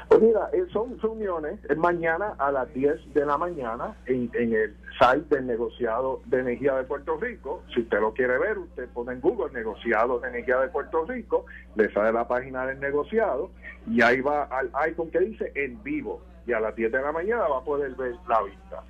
Pues 0.08 0.22
mira, 0.22 0.50
eh, 0.54 0.66
son 0.72 1.00
reuniones, 1.00 1.60
es 1.68 1.78
mañana 1.78 2.36
a 2.38 2.52
las 2.52 2.72
10 2.74 3.14
de 3.14 3.26
la 3.26 3.38
mañana 3.38 3.96
en, 4.06 4.30
el 4.34 4.76
site 5.00 5.36
del 5.36 5.48
negociado 5.48 6.22
de 6.26 6.40
energía 6.40 6.76
de 6.76 6.84
Puerto 6.84 7.18
Rico. 7.18 7.64
Si 7.74 7.82
usted 7.82 8.00
lo 8.00 8.14
quiere 8.14 8.38
ver, 8.38 8.60
usted 8.60 8.88
pone 8.90 9.14
en 9.14 9.22
Google 9.22 9.52
negociado 9.52 10.20
de 10.20 10.30
energía 10.30 10.60
de 10.60 10.68
Puerto 10.68 11.06
Rico, 11.06 11.46
le 11.76 11.92
sale 11.92 12.14
la 12.14 12.28
página 12.28 12.68
del 12.68 12.80
negociado 12.80 13.50
y 13.88 14.02
ahí 14.04 14.22
va 14.22 14.44
al 14.44 14.70
icon 14.90 15.10
que 15.10 15.20
dice 15.20 15.52
en 15.56 15.82
vivo 15.82 16.22
y 16.46 16.54
a 16.54 16.60
las 16.60 16.76
10 16.76 16.92
de 16.92 17.02
la 17.02 17.12
mañana 17.12 17.48
va 17.48 17.58
a 17.58 17.64
poder 17.64 17.92
ver 17.96 18.14
la 18.28 18.44
vista. 18.44 18.84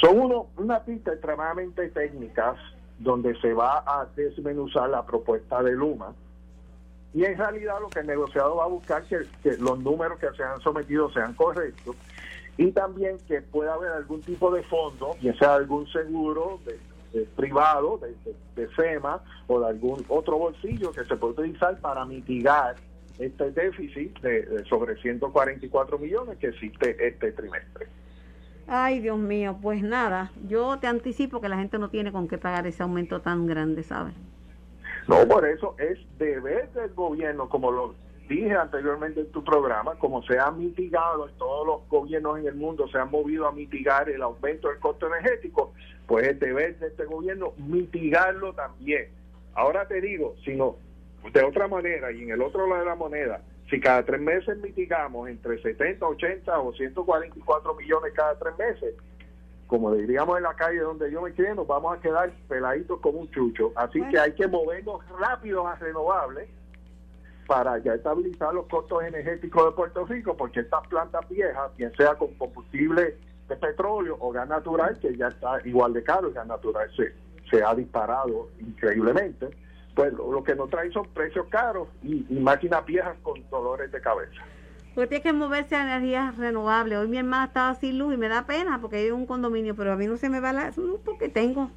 Son 0.00 0.18
uno, 0.18 0.48
una 0.56 0.80
pista 0.80 1.12
extremadamente 1.12 1.88
técnicas 1.88 2.56
donde 2.98 3.38
se 3.40 3.52
va 3.52 3.78
a 3.86 4.06
desmenuzar 4.16 4.90
la 4.90 5.04
propuesta 5.04 5.62
de 5.62 5.72
Luma 5.72 6.14
y 7.12 7.24
en 7.24 7.38
realidad 7.38 7.80
lo 7.80 7.88
que 7.88 8.00
el 8.00 8.06
negociado 8.06 8.56
va 8.56 8.64
a 8.64 8.68
buscar 8.68 9.04
que, 9.04 9.20
que 9.42 9.56
los 9.58 9.78
números 9.78 10.18
que 10.18 10.30
se 10.36 10.42
han 10.42 10.60
sometido 10.60 11.10
sean 11.12 11.32
correctos 11.34 11.96
y 12.56 12.70
también 12.72 13.18
que 13.26 13.40
pueda 13.40 13.74
haber 13.74 13.92
algún 13.92 14.20
tipo 14.20 14.52
de 14.52 14.62
fondo, 14.64 15.16
ya 15.20 15.34
sea 15.34 15.54
algún 15.54 15.86
seguro 15.88 16.60
de, 16.64 17.24
privado, 17.36 17.98
de, 17.98 18.34
de, 18.56 18.68
FEMA 18.68 19.22
o 19.46 19.60
de 19.60 19.66
algún 19.66 20.04
otro 20.08 20.38
bolsillo 20.38 20.92
que 20.92 21.04
se 21.04 21.16
pueda 21.16 21.34
utilizar 21.34 21.78
para 21.80 22.04
mitigar 22.04 22.76
este 23.18 23.50
déficit 23.52 24.18
de, 24.20 24.64
sobre 24.68 24.96
144 24.96 25.98
millones 25.98 26.38
que 26.38 26.48
existe 26.48 27.06
este 27.06 27.32
trimestre. 27.32 27.86
Ay, 28.66 29.00
Dios 29.00 29.18
mío, 29.18 29.58
pues 29.60 29.82
nada, 29.82 30.32
yo 30.48 30.78
te 30.78 30.86
anticipo 30.86 31.40
que 31.40 31.48
la 31.48 31.58
gente 31.58 31.78
no 31.78 31.90
tiene 31.90 32.12
con 32.12 32.28
qué 32.28 32.38
pagar 32.38 32.66
ese 32.66 32.82
aumento 32.82 33.20
tan 33.20 33.46
grande, 33.46 33.82
¿sabes? 33.82 34.14
No, 35.06 35.28
por 35.28 35.46
eso 35.46 35.74
es 35.78 35.98
deber 36.18 36.70
del 36.72 36.94
gobierno, 36.94 37.48
como 37.48 37.70
lo 37.70 37.94
dije 38.26 38.54
anteriormente 38.54 39.20
en 39.20 39.30
tu 39.32 39.44
programa, 39.44 39.96
como 39.96 40.22
se 40.22 40.38
ha 40.38 40.50
mitigado, 40.50 41.28
todos 41.36 41.66
los 41.66 41.88
gobiernos 41.90 42.38
en 42.38 42.46
el 42.46 42.54
mundo 42.54 42.88
se 42.88 42.98
han 42.98 43.10
movido 43.10 43.46
a 43.46 43.52
mitigar 43.52 44.08
el 44.08 44.22
aumento 44.22 44.68
del 44.68 44.78
costo 44.78 45.08
energético, 45.08 45.74
pues 46.06 46.28
es 46.28 46.40
deber 46.40 46.78
de 46.78 46.86
este 46.86 47.04
gobierno 47.04 47.52
mitigarlo 47.58 48.54
también. 48.54 49.08
Ahora 49.54 49.86
te 49.86 50.00
digo, 50.00 50.34
sino 50.42 50.76
de 51.32 51.42
otra 51.42 51.68
manera 51.68 52.12
y 52.12 52.22
en 52.22 52.30
el 52.30 52.40
otro 52.40 52.66
lado 52.66 52.80
de 52.80 52.86
la 52.86 52.94
moneda, 52.94 53.42
si 53.70 53.80
cada 53.80 54.04
tres 54.04 54.20
meses 54.20 54.58
mitigamos 54.58 55.28
entre 55.28 55.60
70, 55.60 56.06
80 56.06 56.60
o 56.60 56.72
144 56.72 57.74
millones 57.74 58.12
cada 58.14 58.38
tres 58.38 58.56
meses, 58.58 58.94
como 59.66 59.92
diríamos 59.94 60.36
en 60.36 60.42
la 60.42 60.54
calle 60.54 60.80
donde 60.80 61.10
yo 61.10 61.22
me 61.22 61.32
crié, 61.32 61.54
nos 61.54 61.66
vamos 61.66 61.96
a 61.96 62.00
quedar 62.00 62.30
peladitos 62.48 63.00
como 63.00 63.20
un 63.20 63.30
chucho. 63.30 63.72
Así 63.74 64.00
que 64.10 64.18
hay 64.18 64.32
que 64.32 64.46
movernos 64.46 65.00
rápido 65.18 65.66
a 65.66 65.74
renovables 65.76 66.48
para 67.46 67.78
ya 67.78 67.94
estabilizar 67.94 68.54
los 68.54 68.66
costos 68.66 69.02
energéticos 69.04 69.66
de 69.66 69.72
Puerto 69.72 70.04
Rico, 70.06 70.36
porque 70.36 70.60
estas 70.60 70.86
plantas 70.88 71.28
viejas, 71.28 71.74
bien 71.76 71.92
sea 71.96 72.14
con 72.14 72.34
combustible 72.34 73.16
de 73.48 73.56
petróleo 73.56 74.16
o 74.20 74.30
gas 74.32 74.48
natural, 74.48 74.98
que 74.98 75.16
ya 75.16 75.28
está 75.28 75.58
igual 75.64 75.92
de 75.92 76.02
caro, 76.02 76.28
el 76.28 76.34
gas 76.34 76.46
natural 76.46 76.90
se, 76.96 77.12
se 77.50 77.62
ha 77.62 77.74
disparado 77.74 78.48
increíblemente, 78.60 79.48
pues 79.94 80.12
lo, 80.12 80.42
que 80.42 80.54
nos 80.54 80.70
trae 80.70 80.90
son 80.90 81.06
precios 81.08 81.46
caros 81.48 81.88
y, 82.02 82.26
y 82.28 82.40
máquinas 82.40 82.84
viejas 82.84 83.16
con 83.22 83.48
dolores 83.50 83.90
de 83.92 84.00
cabeza. 84.00 84.42
Porque 84.94 85.08
tiene 85.08 85.22
que 85.22 85.32
moverse 85.32 85.74
a 85.74 85.82
energías 85.82 86.36
renovables. 86.36 86.98
Hoy 86.98 87.08
mi 87.08 87.18
hermana 87.18 87.46
estaba 87.46 87.74
sin 87.74 87.98
luz 87.98 88.14
y 88.14 88.16
me 88.16 88.28
da 88.28 88.46
pena 88.46 88.78
porque 88.80 88.96
hay 88.96 89.10
un 89.10 89.26
condominio, 89.26 89.74
pero 89.74 89.92
a 89.92 89.96
mí 89.96 90.06
no 90.06 90.16
se 90.16 90.28
me 90.28 90.40
va 90.40 90.52
la 90.52 90.70
luz 90.76 91.00
porque 91.04 91.28
tengo. 91.28 91.70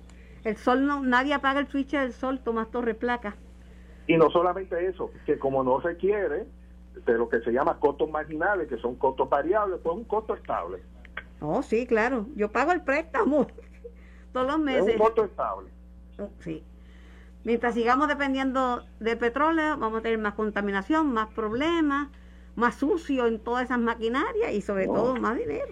El 0.44 0.56
sol 0.58 0.86
no, 0.86 1.02
nadie 1.02 1.34
apaga 1.34 1.60
el 1.60 1.68
switch 1.68 1.92
del 1.92 2.14
sol, 2.14 2.40
Tomás 2.40 2.70
Torre 2.70 2.94
Placa. 2.94 3.36
Y 4.06 4.18
no 4.18 4.30
solamente 4.30 4.86
eso, 4.86 5.12
que 5.26 5.38
como 5.40 5.64
no 5.64 5.82
se 5.82 5.98
quiere 5.98 6.46
de 7.06 7.18
lo 7.18 7.28
que 7.28 7.42
se 7.42 7.52
llama 7.52 7.80
costos 7.80 8.10
marginales, 8.10 8.68
que 8.68 8.78
son 8.78 8.96
costos 8.96 9.30
variables, 9.30 9.80
pues 9.84 9.96
un 9.96 10.04
costo 10.06 10.36
estable. 10.36 10.82
Oh, 11.42 11.62
sí, 11.62 11.86
claro. 11.86 12.28
Yo 12.36 12.52
pago 12.52 12.72
el 12.72 12.82
préstamo 12.82 13.48
todos 14.32 14.48
los 14.48 14.60
meses. 14.60 14.88
Es 14.88 14.94
un 14.94 15.00
costo 15.00 15.26
estable. 15.26 15.70
Oh, 16.20 16.30
sí. 16.40 16.64
Mientras 17.48 17.76
sigamos 17.76 18.10
dependiendo 18.10 18.84
de 19.00 19.16
petróleo, 19.16 19.78
vamos 19.78 20.00
a 20.00 20.02
tener 20.02 20.20
más 20.20 20.34
contaminación, 20.34 21.14
más 21.14 21.30
problemas 21.30 22.10
más 22.58 22.76
sucio 22.76 23.28
en 23.28 23.40
todas 23.40 23.66
esas 23.66 23.80
maquinarias 23.80 24.52
y 24.52 24.62
sobre 24.62 24.88
todo 24.88 25.16
más 25.16 25.38
dinero. 25.38 25.68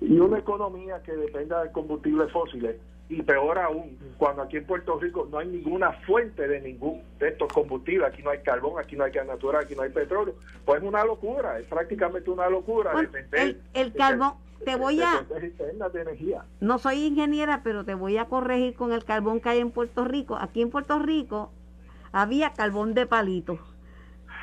Y 0.00 0.20
una 0.20 0.38
economía 0.38 1.02
que 1.02 1.16
dependa 1.16 1.64
de 1.64 1.72
combustibles 1.72 2.30
fósiles 2.30 2.76
y 3.08 3.22
peor 3.22 3.58
aún, 3.58 3.96
cuando 4.18 4.42
aquí 4.42 4.56
en 4.56 4.64
Puerto 4.64 4.98
Rico 4.98 5.28
no 5.30 5.38
hay 5.38 5.48
ninguna 5.48 5.92
fuente 6.06 6.48
de 6.48 6.60
ningún 6.60 7.02
de 7.18 7.28
estos 7.28 7.52
combustibles, 7.52 8.08
aquí 8.08 8.22
no 8.22 8.30
hay 8.30 8.40
carbón, 8.40 8.80
aquí 8.82 8.96
no 8.96 9.04
hay 9.04 9.12
gas 9.12 9.26
natural, 9.26 9.64
aquí 9.64 9.76
no 9.76 9.82
hay 9.82 9.90
petróleo, 9.90 10.34
pues 10.64 10.82
es 10.82 10.88
una 10.88 11.04
locura, 11.04 11.58
es 11.58 11.66
prácticamente 11.66 12.30
una 12.30 12.48
locura. 12.48 12.92
el, 13.32 13.60
el 13.74 13.92
carbón, 13.94 14.34
te 14.64 14.76
voy 14.76 15.00
a... 15.02 15.24
De 15.92 16.00
energía. 16.00 16.44
No 16.60 16.78
soy 16.78 17.04
ingeniera, 17.04 17.60
pero 17.62 17.84
te 17.84 17.94
voy 17.94 18.16
a 18.16 18.24
corregir 18.26 18.74
con 18.74 18.92
el 18.92 19.04
carbón 19.04 19.40
que 19.40 19.50
hay 19.50 19.60
en 19.60 19.70
Puerto 19.70 20.04
Rico. 20.04 20.36
Aquí 20.36 20.62
en 20.62 20.70
Puerto 20.70 20.98
Rico 20.98 21.52
había 22.12 22.52
carbón 22.52 22.94
de 22.94 23.06
palito 23.06 23.58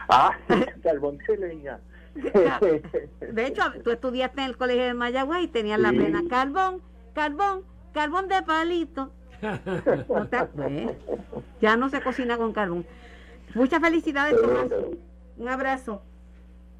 Ah, 0.09 0.37
carbón 0.83 1.17
de 1.17 1.37
leña. 1.37 1.79
De 2.15 3.47
hecho, 3.47 3.63
tú 3.83 3.91
estudiaste 3.91 4.41
en 4.41 4.49
el 4.49 4.57
colegio 4.57 4.83
de 4.83 4.93
Mayagüez 4.93 5.43
y 5.43 5.47
tenías 5.47 5.79
la 5.79 5.89
plena 5.89 6.21
carbón, 6.29 6.81
carbón, 7.13 7.63
carbón 7.93 8.27
de 8.27 8.41
palito. 8.43 9.11
Ya 11.61 11.77
no 11.77 11.89
se 11.89 12.01
cocina 12.01 12.37
con 12.37 12.53
carbón. 12.53 12.85
Muchas 13.55 13.81
felicidades, 13.81 14.39
Tomás. 14.41 14.67
Un 15.37 15.47
abrazo. 15.47 16.01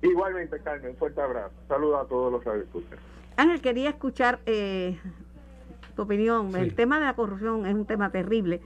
Igualmente, 0.02 0.60
Carmen, 0.60 0.92
un 0.92 0.98
fuerte 0.98 1.22
abrazo. 1.22 1.54
Saludos 1.68 2.06
a 2.06 2.08
todos 2.08 2.32
los 2.32 2.46
agricultores. 2.46 3.00
Ángel, 3.38 3.62
quería 3.62 3.90
escuchar 3.90 4.40
eh, 4.46 5.00
tu 5.96 6.02
opinión. 6.04 6.56
El 6.56 6.76
tema 6.76 7.00
de 7.00 7.06
la 7.06 7.16
corrupción 7.16 7.66
es 7.66 7.74
un 7.74 7.86
tema 7.86 8.12
terrible 8.12 8.62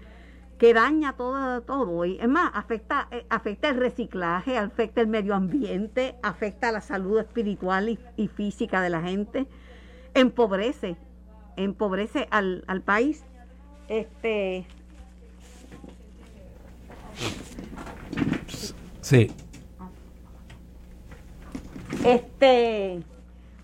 que 0.57 0.73
daña 0.73 1.13
todo, 1.13 1.61
todo. 1.61 2.05
Y 2.05 2.19
es 2.19 2.27
más, 2.27 2.51
afecta, 2.53 3.07
eh, 3.11 3.25
afecta 3.29 3.69
el 3.69 3.77
reciclaje, 3.77 4.57
afecta 4.57 5.01
el 5.01 5.07
medio 5.07 5.35
ambiente, 5.35 6.15
afecta 6.23 6.71
la 6.71 6.81
salud 6.81 7.19
espiritual 7.19 7.97
y, 8.15 8.27
física 8.27 8.81
de 8.81 8.89
la 8.89 9.01
gente, 9.01 9.47
empobrece, 10.13 10.97
empobrece 11.57 12.27
al, 12.31 12.63
al 12.67 12.81
país. 12.81 13.23
Este. 13.89 14.65
Sí. 19.01 19.31
Este. 22.05 23.03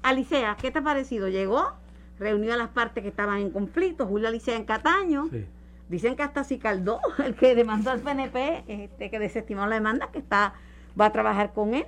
Alicea, 0.01 0.57
¿qué 0.61 0.69
te 0.69 0.79
ha 0.79 0.83
parecido? 0.83 1.29
Llegó, 1.29 1.73
reunió 2.19 2.53
a 2.53 2.57
las 2.57 2.69
partes 2.69 3.03
que 3.03 3.09
estaban 3.09 3.39
en 3.39 3.51
conflicto, 3.51 4.05
Julio 4.05 4.27
Alicea 4.27 4.57
en 4.57 4.65
Cataño. 4.65 5.29
Sí 5.31 5.45
Dicen 5.89 6.15
que 6.15 6.23
hasta 6.23 6.43
Cicaldó, 6.43 6.99
el 7.23 7.35
que 7.35 7.53
demandó 7.55 7.91
al 7.91 7.99
PNP, 7.99 8.63
este, 8.67 9.09
que 9.11 9.19
desestimó 9.19 9.67
la 9.67 9.75
demanda, 9.75 10.09
que 10.11 10.19
está 10.19 10.53
va 10.99 11.05
a 11.07 11.11
trabajar 11.11 11.53
con 11.53 11.73
él. 11.73 11.85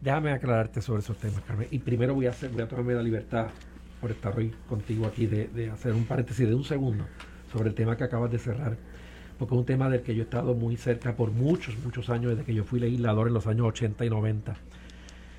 Déjame 0.00 0.32
aclararte 0.32 0.80
sobre 0.82 1.00
esos 1.00 1.16
temas, 1.16 1.40
Carmen. 1.42 1.68
Y 1.70 1.78
primero 1.78 2.14
voy 2.14 2.26
a, 2.26 2.30
hacer, 2.30 2.50
voy 2.50 2.62
a 2.62 2.68
tomarme 2.68 2.94
la 2.94 3.02
libertad, 3.02 3.48
por 4.00 4.10
estar 4.10 4.36
hoy 4.36 4.52
contigo 4.68 5.06
aquí, 5.06 5.26
de, 5.26 5.70
hacer 5.70 5.92
un 5.92 6.04
paréntesis 6.04 6.46
de 6.46 6.54
un 6.54 6.64
segundo 6.64 7.04
sobre 7.52 7.68
el 7.68 7.74
tema 7.74 7.96
que 7.96 8.04
acabas 8.04 8.30
de 8.30 8.38
cerrar. 8.38 8.76
Porque 9.38 9.54
es 9.54 9.58
un 9.58 9.66
tema 9.66 9.90
del 9.90 10.02
que 10.02 10.14
yo 10.14 10.22
he 10.22 10.24
estado 10.24 10.54
muy 10.54 10.76
cerca 10.76 11.14
por 11.14 11.30
muchos, 11.30 11.76
muchos 11.84 12.08
años, 12.08 12.32
desde 12.32 12.44
que 12.44 12.54
yo 12.54 12.64
fui 12.64 12.80
legislador 12.80 13.28
en 13.28 13.34
los 13.34 13.46
años 13.46 13.66
80 13.66 14.04
y 14.04 14.10
90. 14.10 14.54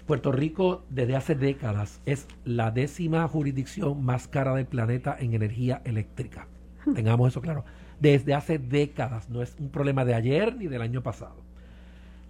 Puerto 0.05 0.31
Rico 0.31 0.83
desde 0.89 1.15
hace 1.15 1.35
décadas 1.35 1.99
es 2.05 2.27
la 2.45 2.71
décima 2.71 3.27
jurisdicción 3.27 4.03
más 4.05 4.27
cara 4.27 4.53
del 4.55 4.65
planeta 4.65 5.17
en 5.19 5.33
energía 5.33 5.81
eléctrica. 5.83 6.47
Hmm. 6.85 6.93
Tengamos 6.93 7.29
eso 7.29 7.41
claro 7.41 7.65
desde 7.99 8.33
hace 8.33 8.59
décadas, 8.59 9.29
no 9.29 9.41
es 9.41 9.55
un 9.59 9.69
problema 9.69 10.05
de 10.05 10.13
ayer 10.13 10.55
ni 10.55 10.67
del 10.67 10.81
año 10.81 11.01
pasado. 11.01 11.35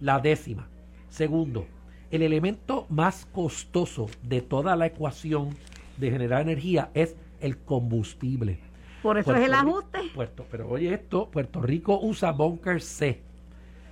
La 0.00 0.20
décima. 0.20 0.68
Segundo, 1.08 1.66
el 2.10 2.22
elemento 2.22 2.86
más 2.88 3.26
costoso 3.32 4.08
de 4.22 4.40
toda 4.40 4.76
la 4.76 4.86
ecuación 4.86 5.50
de 5.98 6.10
generar 6.10 6.42
energía 6.42 6.90
es 6.94 7.16
el 7.40 7.58
combustible. 7.58 8.58
Por 9.02 9.18
eso 9.18 9.34
es 9.34 9.46
el 9.46 9.54
ajuste. 9.54 9.98
Puerto, 10.14 10.46
pero 10.50 10.68
oye 10.68 10.92
esto, 10.92 11.30
Puerto 11.30 11.60
Rico 11.60 12.00
usa 12.02 12.32
Bunker 12.32 12.80
C. 12.80 13.22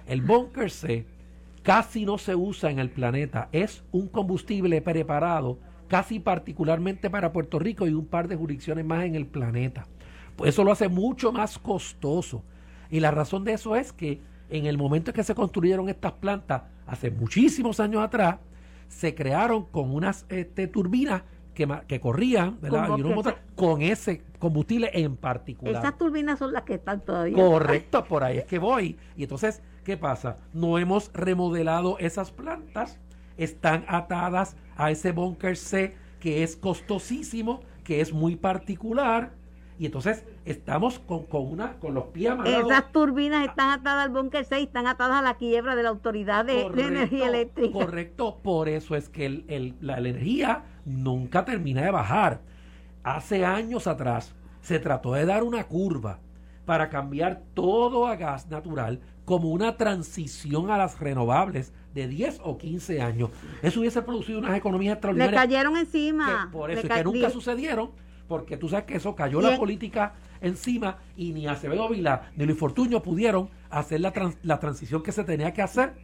El 0.06 0.20
Bunker 0.22 0.70
C 0.70 1.06
casi 1.62 2.04
no 2.04 2.18
se 2.18 2.34
usa 2.34 2.70
en 2.70 2.78
el 2.78 2.90
planeta. 2.90 3.48
Es 3.52 3.82
un 3.92 4.08
combustible 4.08 4.80
preparado 4.82 5.58
casi 5.88 6.18
particularmente 6.18 7.10
para 7.10 7.32
Puerto 7.32 7.58
Rico 7.58 7.86
y 7.86 7.94
un 7.94 8.06
par 8.06 8.28
de 8.28 8.36
jurisdicciones 8.36 8.84
más 8.84 9.04
en 9.04 9.14
el 9.14 9.26
planeta. 9.26 9.86
Pues 10.36 10.50
eso 10.50 10.64
lo 10.64 10.72
hace 10.72 10.88
mucho 10.88 11.32
más 11.32 11.58
costoso. 11.58 12.42
Y 12.90 13.00
la 13.00 13.10
razón 13.10 13.44
de 13.44 13.52
eso 13.52 13.76
es 13.76 13.92
que 13.92 14.20
en 14.48 14.66
el 14.66 14.78
momento 14.78 15.10
en 15.10 15.14
que 15.14 15.24
se 15.24 15.34
construyeron 15.34 15.88
estas 15.88 16.12
plantas, 16.12 16.62
hace 16.86 17.10
muchísimos 17.10 17.80
años 17.80 18.02
atrás, 18.02 18.38
se 18.88 19.14
crearon 19.14 19.64
con 19.64 19.92
unas 19.92 20.24
este, 20.28 20.68
turbinas 20.68 21.22
que, 21.56 21.66
que 21.88 21.98
corrían 21.98 22.60
¿verdad? 22.60 22.90
Y 22.98 23.54
con 23.56 23.80
ese 23.80 24.22
combustible 24.38 24.90
en 24.92 25.16
particular. 25.16 25.82
Esas 25.82 25.96
turbinas 25.96 26.38
son 26.38 26.52
las 26.52 26.62
que 26.62 26.74
están 26.74 27.00
todavía. 27.00 27.34
Correcto, 27.34 28.04
por 28.04 28.22
ahí 28.22 28.38
es 28.38 28.44
que 28.44 28.58
voy. 28.58 28.96
Y 29.16 29.22
entonces, 29.22 29.62
¿qué 29.82 29.96
pasa? 29.96 30.36
No 30.52 30.78
hemos 30.78 31.10
remodelado 31.14 31.98
esas 31.98 32.30
plantas, 32.30 33.00
están 33.38 33.84
atadas 33.88 34.56
a 34.76 34.90
ese 34.90 35.12
búnker 35.12 35.56
C 35.56 35.96
que 36.20 36.42
es 36.42 36.56
costosísimo, 36.56 37.60
que 37.84 38.00
es 38.02 38.12
muy 38.12 38.36
particular. 38.36 39.32
Y 39.78 39.86
entonces 39.86 40.24
estamos 40.44 40.98
con, 40.98 41.24
con 41.24 41.46
una 41.46 41.74
con 41.78 41.94
los 41.94 42.04
pies 42.06 42.32
amarrados. 42.32 42.70
Esas 42.70 42.92
turbinas 42.92 43.46
están 43.46 43.70
atadas 43.70 44.06
al 44.06 44.12
búnker 44.12 44.44
6, 44.44 44.66
están 44.66 44.86
atadas 44.86 45.18
a 45.18 45.22
la 45.22 45.34
quiebra 45.36 45.74
de 45.76 45.82
la 45.82 45.88
Autoridad 45.90 46.44
de, 46.44 46.62
Energía 46.66 47.28
Eléctrica. 47.28 47.72
Correcto, 47.72 48.38
por 48.42 48.68
eso 48.68 48.94
es 48.94 49.08
que 49.08 49.26
el- 49.26 49.44
el- 49.48 49.74
la, 49.80 50.00
la 50.00 50.08
energía 50.08 50.64
nunca 50.86 51.44
termina 51.44 51.82
de 51.82 51.90
bajar. 51.90 52.40
Hace 53.02 53.44
años 53.44 53.86
atrás 53.86 54.34
se 54.62 54.78
trató 54.78 55.12
de 55.12 55.26
dar 55.26 55.42
una 55.42 55.64
curva 55.64 56.20
para 56.64 56.88
cambiar 56.88 57.42
todo 57.54 58.06
a 58.06 58.16
gas 58.16 58.48
natural 58.48 59.00
como 59.24 59.50
una 59.50 59.76
transición 59.76 60.70
a 60.70 60.78
las 60.78 60.98
renovables 60.98 61.72
de 61.94 62.08
10 62.08 62.40
o 62.44 62.56
15 62.58 63.00
años. 63.02 63.30
Eso 63.62 63.80
hubiese 63.80 64.02
producido 64.02 64.38
unas 64.38 64.56
economías 64.56 64.90
Le 64.90 64.94
extraordinarias 64.94 65.42
cayeron 65.42 65.76
encima. 65.76 66.48
por 66.52 66.70
Le 66.70 66.76
eso 66.78 66.86
y 66.86 66.90
que 66.90 67.04
nunca 67.04 67.26
di- 67.26 67.32
sucedieron, 67.32 67.90
porque 68.28 68.56
tú 68.56 68.68
sabes 68.68 68.86
que 68.86 68.96
eso 68.96 69.14
cayó 69.14 69.40
la 69.40 69.56
política 69.56 70.14
encima 70.40 70.98
y 71.16 71.32
ni 71.32 71.46
Acevedo 71.46 71.88
Vila 71.88 72.30
ni 72.36 72.44
Luis 72.46 72.58
Fortuño 72.58 73.02
pudieron 73.02 73.50
hacer 73.70 74.00
la, 74.00 74.12
trans- 74.12 74.36
la 74.42 74.58
transición 74.60 75.02
que 75.02 75.12
se 75.12 75.24
tenía 75.24 75.52
que 75.52 75.62
hacer 75.62 75.94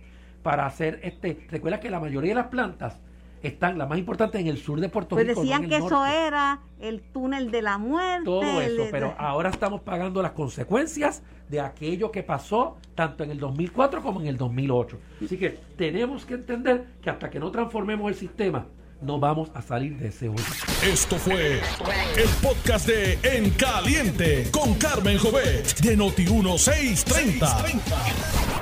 para 0.42 0.66
hacer 0.66 1.00
este. 1.02 1.46
Recuerda 1.50 1.80
que 1.80 1.90
la 1.90 2.00
mayoría 2.00 2.30
de 2.30 2.36
las 2.36 2.46
plantas 2.46 3.00
están, 3.48 3.78
las 3.78 3.88
más 3.88 3.98
importantes, 3.98 4.40
en 4.40 4.46
el 4.48 4.58
sur 4.58 4.80
de 4.80 4.88
Puerto 4.88 5.16
Pues 5.16 5.26
Rico. 5.26 5.40
no 5.40 5.44
decían 5.44 5.64
en 5.64 5.70
que 5.70 5.76
eso 5.76 6.06
era 6.06 6.60
el 6.80 7.00
túnel 7.02 7.50
de 7.50 7.62
la 7.62 7.78
muerte. 7.78 8.24
Todo 8.24 8.60
el- 8.60 8.80
eso, 8.80 8.88
pero 8.90 9.14
ahora 9.18 9.50
estamos 9.50 9.80
pagando 9.82 10.22
las 10.22 10.32
consecuencias 10.32 11.22
de 11.48 11.60
aquello 11.60 12.10
que 12.10 12.22
pasó 12.22 12.76
tanto 12.94 13.24
en 13.24 13.30
el 13.30 13.38
2004 13.38 14.02
como 14.02 14.20
en 14.20 14.26
el 14.26 14.36
2008. 14.36 14.98
Así 15.24 15.36
que 15.36 15.58
tenemos 15.76 16.24
que 16.24 16.34
entender 16.34 16.86
que 17.02 17.10
hasta 17.10 17.28
que 17.30 17.38
no 17.40 17.50
transformemos 17.50 18.08
el 18.10 18.14
sistema, 18.16 18.66
no 19.02 19.18
vamos 19.18 19.50
a 19.54 19.62
salir 19.62 19.98
de 19.98 20.08
ese 20.08 20.28
hoyo. 20.28 20.44
Esto 20.86 21.16
fue 21.16 21.56
el 21.58 22.28
podcast 22.40 22.86
de 22.86 23.18
En 23.24 23.50
Caliente 23.50 24.48
con 24.52 24.74
Carmen 24.74 25.18
Jovet 25.18 25.80
de 25.80 25.98
Noti1630. 25.98 28.61